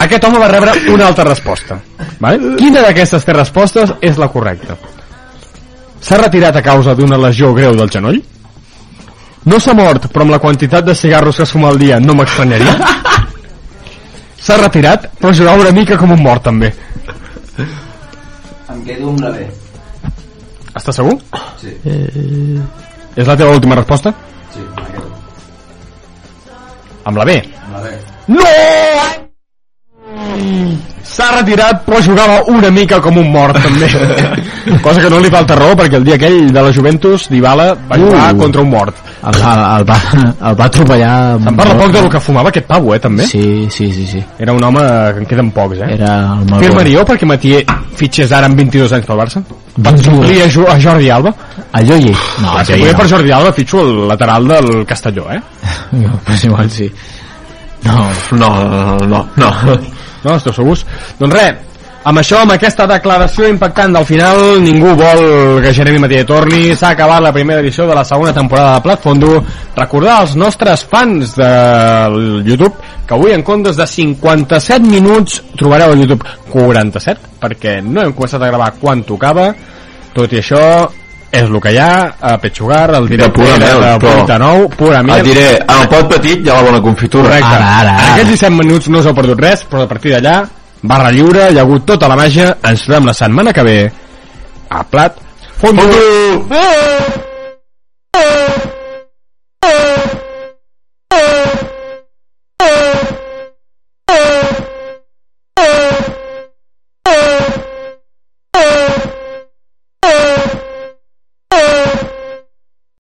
aquest 0.06 0.24
home 0.28 0.40
va 0.42 0.50
rebre 0.52 0.74
una 0.94 1.08
altra 1.08 1.26
resposta 1.28 1.80
vale? 2.20 2.56
quina 2.60 2.82
d'aquestes 2.86 3.26
tres 3.26 3.38
respostes 3.38 3.94
és 4.02 4.20
la 4.22 4.30
correcta 4.34 4.78
s'ha 6.04 6.20
retirat 6.22 6.56
a 6.60 6.64
causa 6.66 6.96
d'una 6.96 7.18
lesió 7.18 7.54
greu 7.54 7.76
del 7.80 7.90
genoll 7.90 8.22
no 9.46 9.60
s'ha 9.60 9.74
mort 9.78 10.08
però 10.12 10.28
amb 10.28 10.36
la 10.36 10.40
quantitat 10.44 10.86
de 10.86 10.96
cigarros 10.96 11.38
que 11.38 11.44
es 11.48 11.52
fuma 11.52 11.70
al 11.70 11.80
dia 11.80 12.00
no 12.00 12.16
m'estranyaria 12.20 12.76
s'ha 14.46 14.58
retirat 14.62 15.10
però 15.20 15.34
jugava 15.34 15.62
una 15.68 15.76
mica 15.76 15.98
com 15.98 16.12
un 16.12 16.24
mort 16.24 16.44
també 16.52 16.74
Em 18.74 18.80
quedo 18.88 19.10
amb 19.12 19.20
la 19.22 19.30
B. 19.30 19.44
estàs 20.74 20.96
segur? 20.98 21.14
Sí. 21.62 21.70
Eh, 21.86 22.58
és 23.22 23.28
la 23.30 23.36
teva 23.38 23.54
última 23.54 23.78
resposta? 23.78 24.14
Sí, 24.56 24.66
amb 27.04 27.22
la 27.22 27.28
B 27.30 27.38
Amb 27.38 27.76
la 27.78 27.84
B. 27.86 27.94
No! 28.34 29.23
S'ha 31.14 31.28
retirat 31.36 31.84
però 31.86 32.00
jugava 32.02 32.40
una 32.50 32.72
mica 32.74 32.98
com 33.04 33.18
un 33.22 33.28
mort 33.32 33.60
també. 33.62 33.90
Cosa 34.86 35.02
que 35.04 35.10
no 35.12 35.20
li 35.22 35.30
falta 35.30 35.56
raó 35.60 35.76
perquè 35.78 36.00
el 36.00 36.06
dia 36.08 36.16
aquell 36.18 36.48
de 36.54 36.62
la 36.66 36.72
Juventus 36.74 37.28
Dybala 37.30 37.74
va 37.90 38.00
jugar 38.02 38.30
Uh. 38.34 38.38
contra 38.40 38.62
un 38.64 38.70
mort. 38.72 38.96
El 39.24 39.38
va, 39.40 39.52
el 39.78 39.86
va, 39.88 39.98
el 40.50 40.56
va 40.60 40.66
atropellar... 40.66 41.12
se'n 41.44 41.56
parla 41.60 41.76
poc 41.80 41.94
del 41.94 42.10
que 42.12 42.20
fumava 42.20 42.50
aquest 42.50 42.66
pavo 42.68 42.96
eh 42.96 43.00
també. 43.00 43.28
Sí, 43.30 43.68
sí, 43.72 43.92
sí, 43.94 44.08
sí. 44.08 44.24
era 44.40 44.52
un 44.54 44.64
home 44.64 44.82
que 44.82 45.20
en 45.22 45.26
queden 45.30 45.52
pocs 45.52 45.80
eh. 45.80 45.94
Era 45.96 46.10
el 46.34 46.58
firmaríeu 46.60 47.06
perquè 47.08 47.30
Matier 47.30 47.64
fitxés 47.96 48.32
ara 48.36 48.50
amb 48.50 48.58
22 48.60 48.92
anys 48.98 49.06
pel 49.08 49.22
Barça? 49.22 49.44
Per 49.84 49.94
suplir 50.04 50.42
a, 50.44 50.50
a 50.74 50.80
Jordi 50.82 51.10
Alba? 51.10 51.34
A 51.72 51.82
Lloyi? 51.82 52.12
No, 52.42 52.58
si 52.66 52.74
volia 52.74 52.94
per 52.98 53.08
Jordi 53.10 53.32
Alba 53.32 53.52
fitxo 53.54 53.82
el 53.86 54.08
lateral 54.10 54.48
del 54.48 54.86
Castelló 54.86 55.30
eh. 55.32 55.40
No, 56.04 56.20
pues 56.26 56.44
igual 56.44 56.70
sí. 56.72 56.92
No, 57.84 58.08
no, 58.32 58.98
no, 59.08 59.28
no. 59.36 59.80
No, 60.24 60.36
esteu 60.40 60.56
segurs? 60.56 60.86
Doncs 61.20 61.36
res, 61.36 61.62
amb 62.04 62.20
això, 62.20 62.42
amb 62.44 62.52
aquesta 62.52 62.84
declaració 62.90 63.48
impactant 63.48 63.94
del 63.96 64.04
final, 64.04 64.40
ningú 64.60 64.90
vol 65.00 65.22
que 65.64 65.72
Jeremy 65.76 66.02
Mathieu 66.04 66.26
torni, 66.28 66.74
s'ha 66.76 66.90
acabat 66.98 67.24
la 67.24 67.32
primera 67.32 67.64
edició 67.64 67.86
de 67.88 67.96
la 67.96 68.04
segona 68.04 68.34
temporada 68.36 68.74
de 68.76 68.84
Plat 68.84 69.06
Fondo. 69.06 69.38
Recordar 69.78 70.18
als 70.20 70.34
nostres 70.36 70.84
fans 70.84 71.32
del 71.38 72.18
YouTube 72.44 72.74
que 73.08 73.16
avui 73.16 73.32
en 73.32 73.44
comptes 73.48 73.80
de 73.80 73.88
57 73.88 74.84
minuts 74.84 75.40
trobareu 75.56 75.94
al 75.94 76.04
YouTube 76.04 76.28
47, 76.52 77.40
perquè 77.40 77.78
no 77.84 78.04
hem 78.04 78.12
començat 78.12 78.44
a 78.44 78.52
gravar 78.52 78.74
quan 78.82 79.06
tocava, 79.08 79.54
tot 80.12 80.36
i 80.36 80.44
això 80.44 80.60
és 81.34 81.48
el 81.50 81.56
que 81.62 81.72
hi 81.74 81.80
ha 81.82 81.94
a 82.22 82.36
Petxugar, 82.38 82.84
el 83.00 83.08
directe 83.10 83.40
pura 83.40 83.56
mel, 83.58 83.80
de 83.82 83.94
però 84.04 84.12
8 84.22 84.36
a 84.36 84.38
9, 84.44 84.68
pura 84.78 85.02
mel. 85.02 85.16
Et 85.18 85.30
diré, 85.32 85.48
en 85.64 85.74
el 85.80 85.90
pot 85.90 86.12
petit 86.12 86.46
hi 86.46 86.52
ha 86.52 86.60
la 86.60 86.68
bona 86.70 86.82
confitura. 86.86 87.26
Correcte. 87.32 87.56
Ara, 87.58 87.72
ara, 87.80 87.96
ara. 87.96 88.06
En 88.06 88.14
aquests 88.14 88.32
17 88.36 88.54
minuts 88.60 88.92
no 88.94 89.02
us 89.02 89.10
heu 89.10 89.18
perdut 89.18 89.42
res, 89.42 89.66
però 89.72 89.88
a 89.88 89.90
partir 89.90 90.14
d'allà, 90.14 90.38
barra 90.94 91.10
lliure, 91.16 91.50
hi 91.50 91.58
ha 91.58 91.66
hagut 91.66 91.90
tota 91.90 92.12
la 92.12 92.20
màgia. 92.22 92.54
Ens 92.70 92.86
trobem 92.86 93.10
la 93.10 93.18
setmana 93.18 93.58
que 93.58 93.66
ve 93.66 93.78
a 94.70 94.86
Plat 94.86 95.22
Fondo. 95.58 95.82
Fondo! 95.90 96.58
Eh! 96.62 97.33